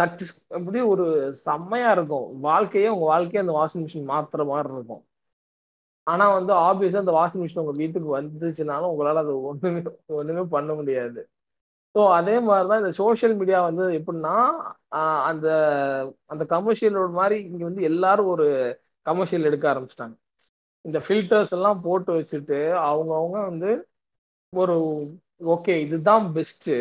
தட் 0.00 0.20
இஸ் 0.24 0.34
அப்படி 0.58 0.80
ஒரு 0.92 1.04
செம்மையாக 1.46 1.94
இருக்கும். 1.96 2.26
வாழ்க்கையே 2.48 2.88
உங்கள் 2.94 3.12
வாழ்க்கையே 3.14 3.42
அந்த 3.44 3.54
வாஷிங் 3.60 3.84
மிஷின் 3.86 4.10
மாற்றுற 4.12 4.44
மாதிரி 4.52 4.70
இருக்கும். 4.76 5.02
ஆனா 6.06 6.24
வந்து 6.36 6.52
ஆப்வியஸா 6.64 7.02
அந்த 7.02 7.14
வாஷிங் 7.14 7.42
மிஷின் 7.42 7.62
உங்க 7.62 7.74
வீட்டுக்கு 7.76 8.08
வந்துச்சுனாலும் 8.18 8.90
உங்களால 8.92 9.22
அது 9.24 9.34
ஒண்ணுமே 9.50 9.80
ஒண்ணுமே 10.18 10.42
பண்ண 10.56 10.70
முடியாது. 10.74 11.20
ஸோ 11.94 12.00
அதே 12.16 12.34
மாதிரிதான் 12.40 12.80
இந்த 12.82 12.92
சோசியல் 12.98 13.34
மீடியா 13.40 13.58
வந்து 13.66 13.84
எப்படின்னா 13.98 14.34
அந்த 15.24 15.46
அந்த 16.32 16.44
கமர்ஷியலோட 16.50 17.10
மாதிரி 17.18 17.36
இங்க 17.44 17.62
வந்து 17.64 17.82
எல்லாரும் 17.90 18.30
ஒரு 18.34 18.46
கமர்ஷியல் 19.06 19.48
எடுக்க 19.50 19.64
ஆரம்பிச்சிட்டாங்க. 19.72 20.14
இந்த 20.84 20.98
ஃபில்டர்ஸ் 21.04 21.52
எல்லாம் 21.52 21.80
போட்டு 21.82 22.12
வச்சுட்டு 22.18 22.58
அவங்கவுங்க 22.88 23.38
வந்து 23.50 23.70
ஒரு 24.52 24.74
ஓகே 25.46 25.74
இதுதான் 25.84 26.26
பெஸ்ட்டு 26.34 26.74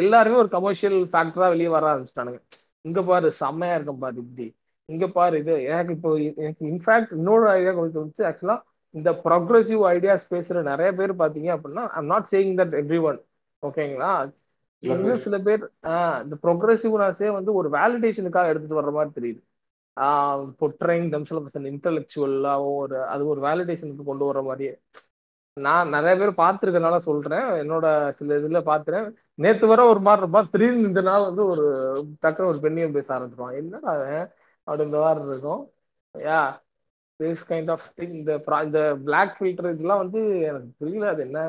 எல்லாருமே 0.00 0.36
ஒரு 0.36 0.48
கமர்ஷியல் 0.48 0.98
ஃபேக்டரா 1.12 1.48
வெளியே 1.48 1.68
வர 1.68 1.84
ஆரம்பிச்சிட்டானுங்க. 1.92 2.40
இங்க 2.84 3.00
பாரு 3.02 3.28
செம்மையா 3.40 3.74
இருக்கும் 3.74 4.02
பாரு 4.04 4.16
இப்படி. 4.24 4.46
இங்க 4.88 5.06
பாரு 5.10 5.36
இது 5.38 5.54
எனக்கு 5.70 5.92
இப்போ 5.92 6.10
எனக்கு 6.38 6.64
இன்ஃபேக்ட் 6.68 7.12
இன்னொரு 7.12 7.46
ஐடியா 7.50 7.72
கொஞ்சம் 7.72 8.02
வந்துச்சு. 8.02 8.24
ஆக்சுவலா 8.28 8.56
இந்த 8.94 9.10
ப்ரொக்ரெசிவ் 9.24 9.82
ஐடியாஸ் 9.92 10.24
பேசுற 10.30 10.62
நிறைய 10.62 10.90
பேர் 10.94 11.12
பாத்தீங்க 11.20 11.50
அப்படின்னா 11.56 11.84
I'm 11.98 12.10
not 12.12 12.30
saying 12.32 12.56
that 12.60 12.74
every 12.82 13.00
one 13.04 13.18
ஓகேங்களா 13.62 14.12
இன்னும் 14.82 15.22
சில 15.24 15.36
பேர் 15.40 15.62
இந்த 16.24 16.36
ப்ரொக்ரெசிவ்னஸே 16.44 17.28
வந்து 17.32 17.50
ஒரு 17.54 17.68
வேலிடேஷனுக்காக 17.70 18.50
எடுத்துட்டு 18.52 18.80
வர்ற 18.80 18.92
மாதிரி 18.96 19.12
தெரியுது. 19.18 19.40
பொட்ரைங் 20.60 21.06
தம்செல்ஸ் 21.14 21.56
இன்டெலெக்சுவலாகவும் 21.70 22.76
ஒரு 22.82 22.96
அது 23.06 23.22
ஒரு 23.26 23.40
வேலிடேஷனுக்கு 23.40 24.04
கொண்டு 24.04 24.24
வர 24.24 24.40
மாதிரியே. 24.42 24.74
நான் 25.56 25.88
நிறைய 25.88 26.14
பேர் 26.18 26.32
பார்த்துருக்கனால 26.38 26.96
சொல்றேன். 27.06 27.48
என்னோட 27.62 27.86
சில 28.18 28.38
இதுல 28.40 28.60
பாத்துறேன் 28.70 29.06
நேத்து 29.38 29.66
வர 29.66 29.80
ஒரு 29.86 30.00
மாதிரி 30.00 30.22
இருப்பான் 30.22 30.50
திடீர்னு 30.52 30.88
இந்த 30.90 31.02
நாள் 31.02 31.28
வந்து 31.28 31.44
ஒரு 31.46 31.64
டக்குனு 32.22 32.50
ஒரு 32.52 32.60
பெண்ணியம் 32.64 32.96
பேச 32.96 33.08
ஆரம்பிச்சிருவான் 33.16 33.58
என்னடா 33.60 33.92
அப்படின்ற 34.68 34.98
மாதிரி 35.04 35.26
இருக்கும். 35.30 35.62
Yeah 36.14 36.40
this 37.20 37.42
kind 37.50 37.70
of 37.74 37.86
thing 37.96 38.14
இந்த 38.20 38.32
இந்த 38.66 38.80
பிளாக் 39.06 39.36
ஃபில்டர் 39.38 39.72
இதெல்லாம் 39.74 40.02
வந்து 40.04 40.20
எனக்கு 40.50 40.68
புரியல 40.80 41.08
அது 41.14 41.22
என்ன? 41.28 41.40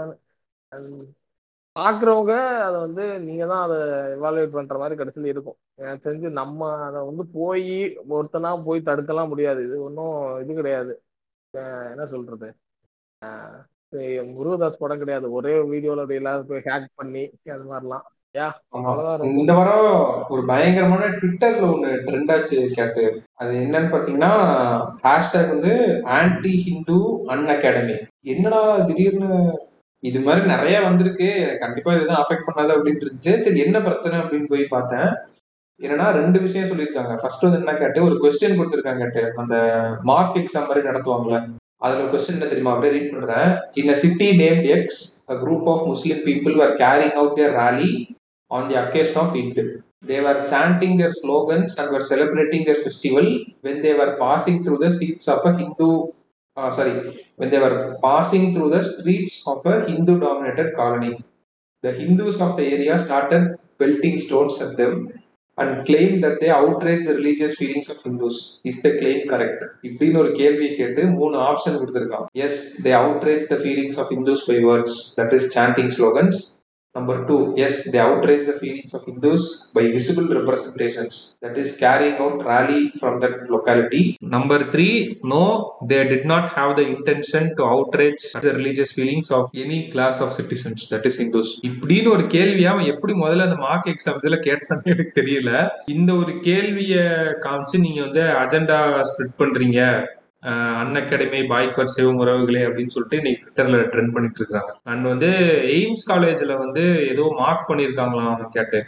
பார்க்குறவங்க 1.76 2.34
அதை 2.66 2.78
வந்து 2.86 3.04
நீங்க 3.28 3.44
தான் 3.52 3.64
அதை 3.68 3.78
எவாலுவேட் 4.18 4.56
பண்ற 4.58 4.76
மாதிரி 4.82 4.98
கடைசியில் 5.00 5.30
இருக்கும். 5.34 5.58
எனக்கு 5.82 6.06
தெரிஞ்சு 6.08 6.30
நம்ம 6.40 6.70
அதை 6.88 7.00
வந்து 7.10 7.24
போய் 7.40 7.72
ஒருத்தனா 8.16 8.52
போய் 8.68 8.88
தடுக்கலாம் 8.90 9.32
முடியாது. 9.34 9.62
இது 9.68 9.78
ஒன்றும் 9.88 10.18
இது 10.44 10.54
கிடையாது. 10.60 10.94
என்ன 11.94 12.06
சொல்றது? 12.14 12.50
முருகதாஸ் 14.38 14.82
படம் 14.84 15.02
கிடையாது. 15.02 15.28
ஒரே 15.38 15.54
வீடியோவில் 15.72 16.04
அப்படி 16.04 16.20
எல்லாரும் 16.22 16.50
போய் 16.52 16.68
ஹேக் 16.70 16.88
பண்ணி 17.02 17.24
அது 17.56 17.66
மாதிரிலாம். 17.72 18.06
இந்த 19.40 19.52
வாரம் 19.54 20.24
ஒரு 20.30 20.44
பயங்கரமான 20.46 21.08
ட்விட்டர்ல 21.08 21.66
ஒண்ணு 21.74 21.90
ட்ரெண்ட் 22.06 22.32
ஆச்சு 22.36 22.58
கேட்டு. 22.78 23.04
அது 23.42 23.52
என்னன்னு 23.58 23.92
பாத்தீங்கன்னா 23.94 24.32
ஹேஷ்டேக் 25.04 25.52
வந்து 25.54 25.74
ஆன்டி 26.18 26.54
ஹிந்து 26.64 26.98
அன் 27.34 27.46
அகாடமி 27.56 27.96
என்னடா 28.26 28.62
திடீர்னு 28.88 29.30
இது 30.04 30.20
மாதிரி 30.20 30.46
நிறைய 30.46 30.82
வந்திருக்கு. 30.82 31.30
கண்டிப்பா 31.60 31.94
இதுதான் 31.94 32.24
அஃபெக்ட் 32.24 32.48
பண்ணாது 32.48 32.74
அப்படின்னு 32.76 33.04
இருந்துச்சு. 33.04 33.34
சரி 33.46 33.60
என்ன 33.66 33.82
பிரச்சனை 33.82 34.20
அப்படின்னு 34.20 34.50
போய் 34.54 34.72
பார்த்தேன். 34.76 35.12
என்னன்னா 35.82 36.08
ரெண்டு 36.20 36.40
விஷயம் 36.40 36.70
சொல்லியிருக்காங்க. 36.70 37.14
ஃபர்ஸ்ட் 37.22 37.46
வந்து 37.46 37.62
என்ன 37.62 37.74
கேட்டு 37.74 38.04
ஒரு 38.08 38.16
கொஸ்டின் 38.24 38.58
கொடுத்துருக்காங்க 38.60 39.06
கேட்டு. 39.12 39.34
அந்த 39.44 39.56
மார்க் 40.02 40.40
எக்ஸாம் 40.42 40.68
மாதிரி 40.70 40.88
நடத்துவாங்கல்ல. 40.88 41.40
அதுல 41.86 42.04
கொஸ்டின் 42.12 42.36
என்ன 42.38 42.50
தெரியுமா? 42.52 42.74
அப்படியே 42.74 42.94
ரீட் 42.98 43.14
பண்றேன். 43.14 43.54
In 43.74 43.96
city 44.04 44.28
named 44.42 44.68
X 44.78 45.02
a 45.32 45.36
group 45.44 45.70
of 45.74 45.86
Muslim 45.92 46.26
people 46.28 46.58
are 46.66 46.76
carrying 46.84 47.16
out 47.22 47.38
their 47.40 47.56
rally 47.62 47.92
On 48.53 48.69
the 48.71 48.79
occasion 48.85 49.21
of 49.25 49.37
it 49.43 49.63
They 50.03 50.21
were 50.21 50.47
chanting 50.47 50.97
their 50.97 51.11
slogans 51.11 51.77
and 51.77 51.91
were 51.91 52.03
celebrating 52.03 52.65
their 52.65 52.77
festival 52.77 53.27
when 53.63 53.83
they 53.83 53.95
were 53.95 54.17
passing 54.17 54.63
through 54.63 54.79
the 54.79 54.91
seats 54.91 55.27
of 55.27 55.45
a 55.45 55.57
Hindu, 55.59 56.07
uh, 56.57 56.71
sorry, 56.71 57.27
when 57.37 57.51
they 57.51 57.59
were 57.59 57.99
passing 58.01 58.55
through 58.55 58.71
the 58.71 58.83
streets 58.83 59.43
of 59.47 59.67
a 59.67 59.85
Hindu 59.89 60.21
dominated 60.21 60.77
colony. 60.77 61.15
The 61.85 61.93
Hindus 61.93 62.41
of 62.41 62.57
the 62.57 62.67
area 62.67 62.99
started 62.99 63.57
pelting 63.79 64.19
stones 64.19 64.61
at 64.63 64.77
them 64.77 64.95
and 65.59 65.85
claimed 65.85 66.23
that 66.23 66.39
they 66.41 66.51
outraged 66.51 67.09
the 67.09 67.15
religious 67.15 67.57
feelings 67.57 67.91
of 67.91 68.01
Hindus. 68.03 68.61
Is 68.65 68.81
the 68.83 68.93
claim 69.01 69.19
correct? 69.33 69.61
இப்படின்னு 69.89 70.21
ஒரு 70.23 70.31
கேள்வியை 70.41 70.71
கேட்டு 70.81 71.03
மூணு 71.19 71.37
option 71.51 71.79
கொடுத்துருக்கான் 71.81 72.29
yes 72.47 72.61
they 72.85 72.93
outrage 73.03 73.45
the 73.53 73.59
feelings 73.67 73.99
of 74.03 74.09
Hindus 74.15 74.43
by 74.51 74.59
words, 74.71 74.95
that 75.19 75.33
is 75.39 75.47
chanting 75.57 75.91
slogans. 75.97 76.39
Number 76.96 77.26
two, 77.28 77.56
yes, 77.58 77.92
they 77.92 77.98
outrage 78.00 78.46
the 78.46 78.54
feelings 78.54 78.94
of 78.94 79.04
Hindus 79.04 79.72
by 79.74 79.84
visible 79.88 80.28
representations, 80.40 81.40
that 81.42 81.58
is, 81.58 81.76
carrying 81.76 82.18
out 82.18 82.46
rally 82.46 82.92
from 83.00 83.20
that 83.20 83.50
locality. 83.50 84.16
Number 84.22 84.60
three, 84.70 85.20
no, 85.24 85.46
they 85.84 86.04
did 86.04 86.26
not 86.26 86.50
have 86.50 86.76
the 86.76 86.86
intention 86.88 87.56
to 87.58 87.66
outrage 87.66 88.24
the 88.46 88.54
religious 88.54 88.92
feelings 88.92 89.32
of 89.32 89.50
any 89.56 89.90
class 89.90 90.22
of 90.22 90.34
citizens, 90.34 90.88
that 90.90 91.06
is, 91.06 91.18
Hindus. 91.18 91.50
இப்படின்னு 91.70 92.14
ஒரு 92.16 92.26
கேள்வியை 92.28 92.70
அவன் 92.74 92.90
எப்படி 92.94 93.16
முதல்ல 93.24 93.48
அந்த 93.50 93.60
mark 93.68 93.92
எக்ஸாம்ஸ்ல 93.96 94.40
கேட்டான்னு 94.48 94.94
எனக்கு 94.96 95.20
தெரியல 95.22 95.52
இந்த 95.96 96.12
ஒரு 96.22 96.34
கேள்விய 96.50 96.96
காமிச்சு 97.48 97.86
நீங்க 97.86 98.02
வந்து 98.08 98.26
அஜெண்டா 98.44 98.80
ஸ்ப்ரெட் 99.12 99.40
பண்றீங்க 99.44 99.80
அன் 100.52 100.98
அகாடமி 101.00 101.40
பாய்காட் 101.52 101.94
சிவம் 101.94 102.20
உறவுகளே 102.24 102.62
அப்படின்னு 102.68 102.94
சொல்லிட்டு 102.96 103.20
இன்னைக்கு 103.22 103.44
ட்விட்டர்ல 103.44 103.78
ட்ரெண்ட் 103.92 104.14
பண்ணிட்டு 104.16 104.42
இருக்காங்க. 104.42 104.72
அண்ட் 104.84 105.06
வந்து 105.12 105.30
எய்ம்ஸ் 105.78 106.10
காலேஜ்ல 106.12 106.58
வந்து 106.58 106.84
ஏதோ 107.14 107.26
மார்க் 107.42 107.70
பண்ணிருக்காங்களாம் 107.70 108.54
கேட்டு. 108.58 108.80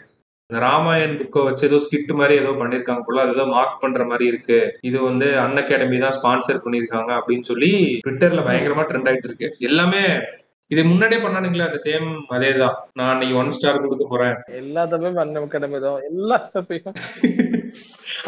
இந்த 0.49 0.59
ராமாயண் 0.65 1.15
புக்கை 1.19 1.43
வச்சு 1.45 1.63
ஏதோ 1.67 1.77
ஸ்கிட் 1.85 2.11
மாதிரி 2.19 2.33
ஏதோ 2.41 2.51
பண்ணிருக்காங்க 2.61 3.03
போல 3.05 3.21
அது 3.25 3.45
மார்க் 3.53 3.81
பண்ற 3.83 4.05
மாதிரி 4.05 4.25
இருக்கு. 4.31 4.59
இது 4.81 4.97
வந்து 5.01 5.27
அன் 5.43 5.59
அகாடமி 5.61 5.99
தான் 6.05 6.17
ஸ்பான்சர் 6.17 6.63
பண்ணிருக்காங்க 6.65 7.11
அப்படின்னு 7.19 7.47
சொல்லி 7.51 8.01
ட்விட்டர்ல 8.07 8.43
பயங்கரமா 8.49 8.85
ட்ரெண்ட் 8.89 9.09
ஆயிட்டு 9.11 9.29
இருக்கு. 9.29 9.49
எல்லாமே 9.69 10.03
இது 10.71 10.81
முன்னாடியே 10.89 11.19
பண்ணானுங்களே 11.23 11.65
அந்த 11.67 11.79
சேம் 11.85 12.07
அதே 12.35 12.49
தான் 12.61 12.75
நான் 12.97 13.09
அன்னைக்கு 13.13 13.35
ஒன் 13.41 13.51
ஸ்டார் 13.55 13.81
கொடுக்க 13.83 14.05
போறேன். 14.11 14.35
எல்லா 14.59 14.83
தப்பையும் 14.91 15.19
அன் 15.23 15.35
அகாடமி 15.41 15.79
தான். 15.83 15.99
எல்லா 16.09 16.37
தப்பையும் 16.55 16.95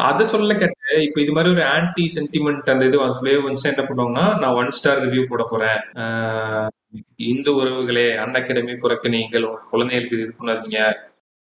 அது 0.08 0.22
சொல்ல 0.32 0.54
கேட்ட 0.60 1.00
இப்ப 1.06 1.20
இது 1.24 1.32
மாதிரி 1.36 1.52
ஒரு 1.54 1.64
ஆன்டி 1.74 2.04
சென்டிமெண்ட் 2.16 2.70
அந்த 2.74 2.84
இது 2.90 2.98
ஃபிளேவ் 3.18 3.46
வந்து 3.46 3.70
என்ன 3.72 3.84
பண்ணுவாங்கன்னா 3.88 4.26
நான் 4.42 4.58
ஒன் 4.60 4.74
ஸ்டார் 4.78 5.02
ரிவ்யூ 5.04 5.24
போட 5.32 5.44
போறேன். 5.52 5.80
இந்து 7.30 7.52
உறவுகளே 7.60 8.06
அன் 8.24 8.38
அகாடமி 8.40 8.76
புறக்கு 8.84 9.08
நீங்கள் 9.16 9.48
குழந்தைகளுக்கு 9.72 10.22
இது 10.26 10.38
பண்ணாதீங்க. 10.40 10.80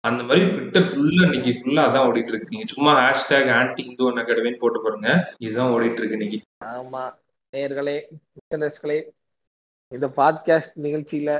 அந்த 0.05 0.21
மாதிரி 0.29 0.43
ட்விட்டர் 0.53 0.87
ஃபுல்லா 0.91 1.25
இன்னைக்கு 1.29 1.51
ஃபுல்லா 1.59 1.83
அதான் 1.89 2.07
ஓடிட்டு 2.09 2.33
இருக்கு. 2.33 2.53
நீங்க 2.55 2.69
சும்மா 2.75 2.93
ஹேஷ்டேக் 3.01 3.51
ஆன்டி 3.59 3.83
இந்து 3.89 4.09
அன் 4.11 4.23
அகாடமின்னு 4.23 4.63
போட்டு 4.63 4.85
பாருங்க. 4.85 5.11
இதுதான் 5.47 5.73
ஓடிட்டு 5.77 6.01
இருக்கு 6.03 6.19
இன்னைக்கு. 6.21 6.41
ஆமா. 6.77 7.05
லிசனர்ஸ்களே 7.53 8.99
இந்த 9.95 10.07
பாட்காஸ்ட் 10.17 10.75
நிகழ்ச்சியில 10.83 11.31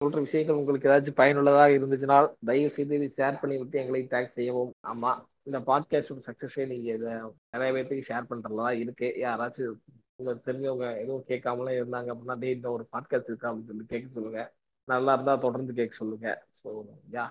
சொல்ற 0.00 0.20
விஷயங்கள் 0.26 0.58
உங்களுக்கு 0.60 0.88
ஏதாச்சும் 0.88 1.18
பயனுள்ளதாக 1.20 1.74
இருந்துச்சுன்னா 1.78 2.16
தயவு 2.44 2.70
செய்து 2.70 2.94
இதை 2.94 3.08
ஷேர் 3.18 3.40
பண்ணி 3.40 3.56
விட்டு 3.58 3.76
எங்களை 3.78 4.00
டேக் 4.10 4.36
செய்யவும். 4.38 4.72
ஆமா 4.92 5.10
இந்த 5.42 5.58
பாட்காஸ்டோட 5.68 6.22
சக்சஸே 6.28 6.64
நீங்க 6.66 6.88
இதை 6.92 7.12
நிறைய 7.50 7.70
பேர்த்துக்கு 7.74 8.08
ஷேர் 8.08 8.30
பண்றதா 8.30 8.68
இருக்கு. 8.80 9.08
யாராச்சும் 9.18 9.76
உங்களுக்கு 10.16 10.46
தெரிஞ்சவங்க 10.48 10.88
எதுவும் 11.02 11.28
கேட்காமலாம் 11.28 11.78
இருந்தாங்க 11.80 12.10
அப்படின்னா 12.14 12.36
டே 12.38 12.50
இந்த 12.52 12.70
ஒரு 12.70 12.86
பாட்காஸ்ட் 12.92 13.30
இருக்கா 13.32 13.48
அப்படின்னு 13.50 13.70
சொல்லி 13.72 13.86
கேட்க 13.86 14.08
சொல்லுங்க. 14.14 14.42
நல்லா 14.88 15.12
இருந்தா 15.12 15.36
தொடர்ந்து 15.36 15.72
கேட்க 15.72 15.94
சொல்லுங்க. 15.96 16.28
ஸோ 16.62 16.70
யா 17.12 17.26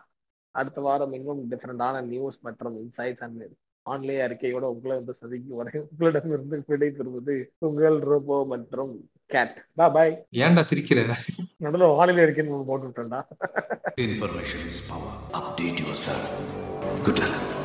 அடுத்த 0.55 0.79
வாரம் 0.81 1.13
இன்னும் 1.13 1.43
டிஃப்ரெண்டான 1.51 2.01
நியூஸ் 2.03 2.39
மற்றும் 2.41 2.77
இன்சைட்ஸ் 2.83 3.23
அண்ட் 3.27 3.43
ஆன்லைன் 3.85 4.23
அறிக்கையோட 4.25 4.65
உங்களை 4.73 4.95
வந்து 4.97 5.13
சந்திக்கும் 5.19 5.59
வரை 5.59 5.73
உங்களிடமிருந்து 5.83 6.59
விடை 6.67 6.89
பெறுவது 6.91 7.35
உங்கள் 7.67 7.97
ரோபோ 8.09 8.37
மற்றும் 8.45 8.91
கேட் 9.29 9.57
பா 9.79 9.87
பாய் 9.95 10.13
ஏன்டா 10.41 10.63
சிரிக்கிற 10.69 11.05
நடுவில் 11.59 11.95
வானிலை 11.99 12.23
அறிக்கைன்னு 12.25 12.69
போட்டு 12.71 12.89
விட்டேன்டா 12.89 13.21
Information 13.99 14.61
is 14.65 14.79
power. 14.81 15.13
Update 15.33 15.79
yourself. 15.79 16.27
Good 17.03 17.19
luck. 17.19 17.60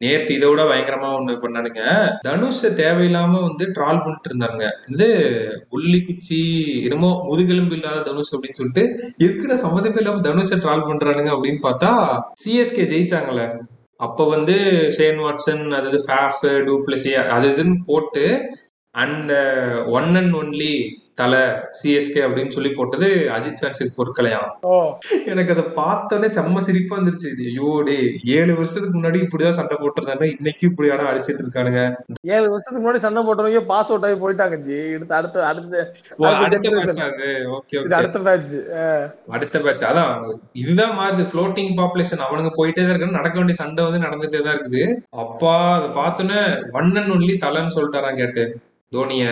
நேத்து 0.00 0.34
விட 0.42 0.62
பயங்கரமா 0.64 1.08
ஒண்ணு 1.16 1.32
பண்ணானுங்க. 1.40 1.80
தனுஷ 2.22 2.68
தேவையில்லாம 2.78 3.40
வந்து 3.46 3.64
ட்ரால் 3.76 4.00
பண்ணிட்டு 4.00 4.28
இருந்தாங்க 4.30 4.62
இது 4.88 5.08
உள்ளி 5.70 5.98
குச்சி 6.00 6.38
என்னமோ 6.84 7.10
முதுகெலும்பு 7.26 7.76
இல்லாத 7.76 8.04
தனுஷ் 8.08 8.32
அப்படின்னு 8.34 8.60
சொல்லிட்டு 8.60 8.84
எதுக்குடா 9.24 9.58
சம்மந்தமே 9.64 10.00
இல்லாம 10.02 10.22
தனுஷ 10.28 10.58
ட்ரால் 10.62 10.88
பண்றானுங்க 10.88 11.32
அப்படின்னு 11.36 11.60
பார்த்தா 11.62 11.90
சிஎஸ்கே 12.44 12.86
ஜெயிச்சாங்களே 12.92 13.46
அப்ப 14.00 14.24
வந்து 14.28 14.56
ஷேன் 14.96 15.20
வாட்சன் 15.20 15.64
அதாவது 15.72 15.98
ஃபேஃப் 16.04 16.42
டூப்ளசி 16.68 17.10
அது 17.34 17.48
இதுன்னு 17.50 17.76
போட்டு 17.86 18.24
அண்ட் 18.94 19.32
ஒன் 19.98 20.10
அண்ட் 20.16 20.34
ஒன்லி 20.34 20.74
தலை 21.20 21.42
சிஎஸ்கே 21.78 22.20
அப்படின்னு 22.26 22.54
சொல்லி 22.54 22.70
போட்டது 22.72 23.08
அஜித் 23.34 23.60
ஃபேன்ஸுக்கு 23.60 23.96
பொருட்களையாம் 23.96 24.48
ஓ. 24.66 24.74
எனக்கு 25.30 25.54
அதை 25.54 25.64
பார்த்தோன்னே 25.78 26.28
செம்ம 26.34 26.62
சிரிப்பா 26.66 26.94
வந்துருச்சு 26.96 27.18
ஐயோ 27.46 27.70
டே 27.86 27.96
ஏழு 28.36 28.52
வருஷத்துக்கு 28.54 28.96
முன்னாடி 28.96 29.20
இப்படிதான் 29.24 29.58
சண்டை 29.58 29.76
போட்டிருந்தாங்க 29.80 30.26
இன்னைக்கு 30.34 30.64
இப்படி 30.70 30.90
ஆனா 30.90 31.04
அடிச்சிட்டு 31.10 31.44
இருக்கானுங்க. 31.44 31.82
ஏழு 32.34 32.46
வருஷத்துக்கு 32.48 32.80
முன்னாடி 32.80 33.02
சண்டை 33.04 33.22
போட்டவங்க 33.22 33.38
பாஸ் 33.70 33.90
அவுட் 33.90 34.06
ஆகி 34.08 34.18
போயிட்டாங்க 34.22 34.58
ஜி. 34.66 34.78
அடுத்து 35.18 35.40
அடுத்து 35.50 35.78
அடுத்து. 36.30 36.70
மேட்ச் 36.76 37.02
அது. 37.08 37.28
ஓகே 37.56 37.76
அடுத்த 37.98 38.18
மேட்ச் 38.20 38.54
அடுத்த 39.34 39.58
மேட்ச் 39.60 39.84
அதான் 39.90 40.14
இதுதான் 40.60 40.96
மாறுது. 40.96 41.24
ஃப்ளோட்டிங் 41.30 41.72
பாப்புலேஷன் 41.78 42.26
அவனுங்க 42.26 42.52
போயிட்டே 42.56 42.82
தான் 42.82 42.92
இருக்கு 42.92 43.18
நடக்க 43.18 43.36
வேண்டிய 43.36 43.58
சண்டை 43.60 43.84
வந்து 43.86 44.04
நடந்துட்டே 44.06 44.40
தான் 44.40 44.56
இருக்குது. 44.56 44.84
அப்பா 45.24 45.54
அதை 45.76 45.88
பார்த்தோன்னே 45.96 46.40
ஒன் 46.78 46.90
அண்ட் 46.94 47.14
ஒன்லி 47.14 47.36
தலைன்னு 47.44 47.76
சொல்லிட்டாரான் 47.76 48.20
கேட்டு. 48.20 48.44
தோனிய. 48.92 49.24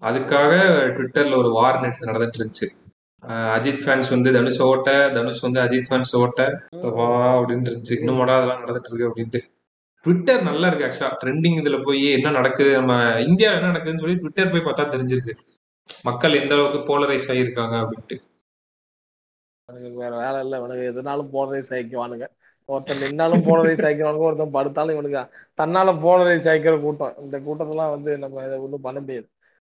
அதுக்காக 0.00 0.52
ட்விட்டர்ல 0.94 1.36
ஒரு 1.36 1.50
வார் 1.56 1.80
நேற்று 1.82 2.06
நடந்துட்டு 2.06 2.38
இருந்துச்சு 2.38 2.66
அஜித் 3.56 3.82
ஃபேன்ஸ் 3.84 4.08
வந்து 4.14 4.30
தனுஷ் 4.32 4.60
ஓட்ட 4.62 4.88
தனுஷ் 5.14 5.42
வந்து 5.46 5.60
அஜித் 5.64 5.88
ஃபேன்ஸ் 5.90 6.12
ஓட்ட. 6.22 6.42
வா 6.96 7.06
அப்படின்னு 7.38 7.68
இருந்துச்சு 7.70 7.98
இன்னும் 7.98 8.20
அதெல்லாம் 8.24 8.62
நடந்துட்டு 8.62 8.90
இருக்கு 8.90 9.08
அப்படின்ட்டு. 9.10 9.40
ட்விட்டர் 10.04 10.42
நல்லா 10.42 10.66
இருக்கு 10.70 10.86
ஆக்சுவலா 10.86 11.12
ட்ரெண்டிங் 11.22 11.58
இதுல 11.62 11.76
போய் 11.84 12.04
என்ன 12.16 12.30
நடக்குது? 12.30 12.72
நம்ம 12.72 12.94
இந்தியாவில் 13.28 13.58
என்ன 13.60 13.70
நடக்குதுன்னு 13.72 14.02
சொல்லி 14.04 14.16
ட்விட்டர் 14.16 14.52
போய் 14.52 14.66
பார்த்தா 14.66 14.84
தெரிஞ்சிருக்கு. 14.94 15.34
மக்கள் 16.02 16.38
எந்த 16.40 16.52
அளவுக்கு 16.54 16.80
போலரைஸ் 16.90 17.28
ஆகியிருக்காங்க 17.32 17.76
அப்படின்ட்டு. 17.84 18.16
வேற 20.02 20.12
வேலை 20.22 20.38
இல்ல. 20.44 20.56
இவனுக்கு 20.60 20.86
எதுனாலும் 20.92 21.30
போலரைஸ் 21.36 21.72
ஆகிக்குவானுங்க 21.76 22.26
ஒருத்தன் 22.64 23.02
நின்னாலும் 23.02 23.44
போலரைஸ் 23.46 23.84
ஆயிக்குவானுங்க 23.86 24.28
ஒருத்தன் 24.28 24.54
படுத்தாலும் 24.54 24.94
இவனுக்கு 24.96 25.22
தன்னால 25.62 25.94
போலரைஸ் 26.04 26.48
ஆயிக்கிற 26.50 26.80
கூட்டம். 26.80 27.14
இந்த 27.20 27.38
கூட்டத்தெல்லாம் 27.38 27.94
வந்து 27.96 28.18
நம்ம 28.18 28.44
இதை 28.46 28.58
ஒன்றும் 28.58 28.80
பண்ண 28.80 29.00
முடியாது. 29.00 29.28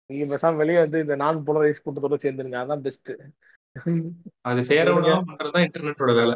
நீங்க 0.10 0.26
பேசாம 0.32 0.56
வெளியே 0.56 0.78
வந்து 0.78 1.00
இந்த 1.00 1.16
நான் 1.16 1.44
போலரைஸ் 1.48 1.84
கூட்டத்தோட 1.86 2.18
சேர்ந்துருங்க. 2.26 2.60
அதான் 2.64 2.84
பெஸ்ட் 2.88 3.12
அது 4.42 4.64
சேர 4.64 4.88
விடாம 4.94 5.22
பண்றதுதான் 5.30 5.66
இன்டர்நெட்டோட 5.68 6.14
வேலை. 6.16 6.36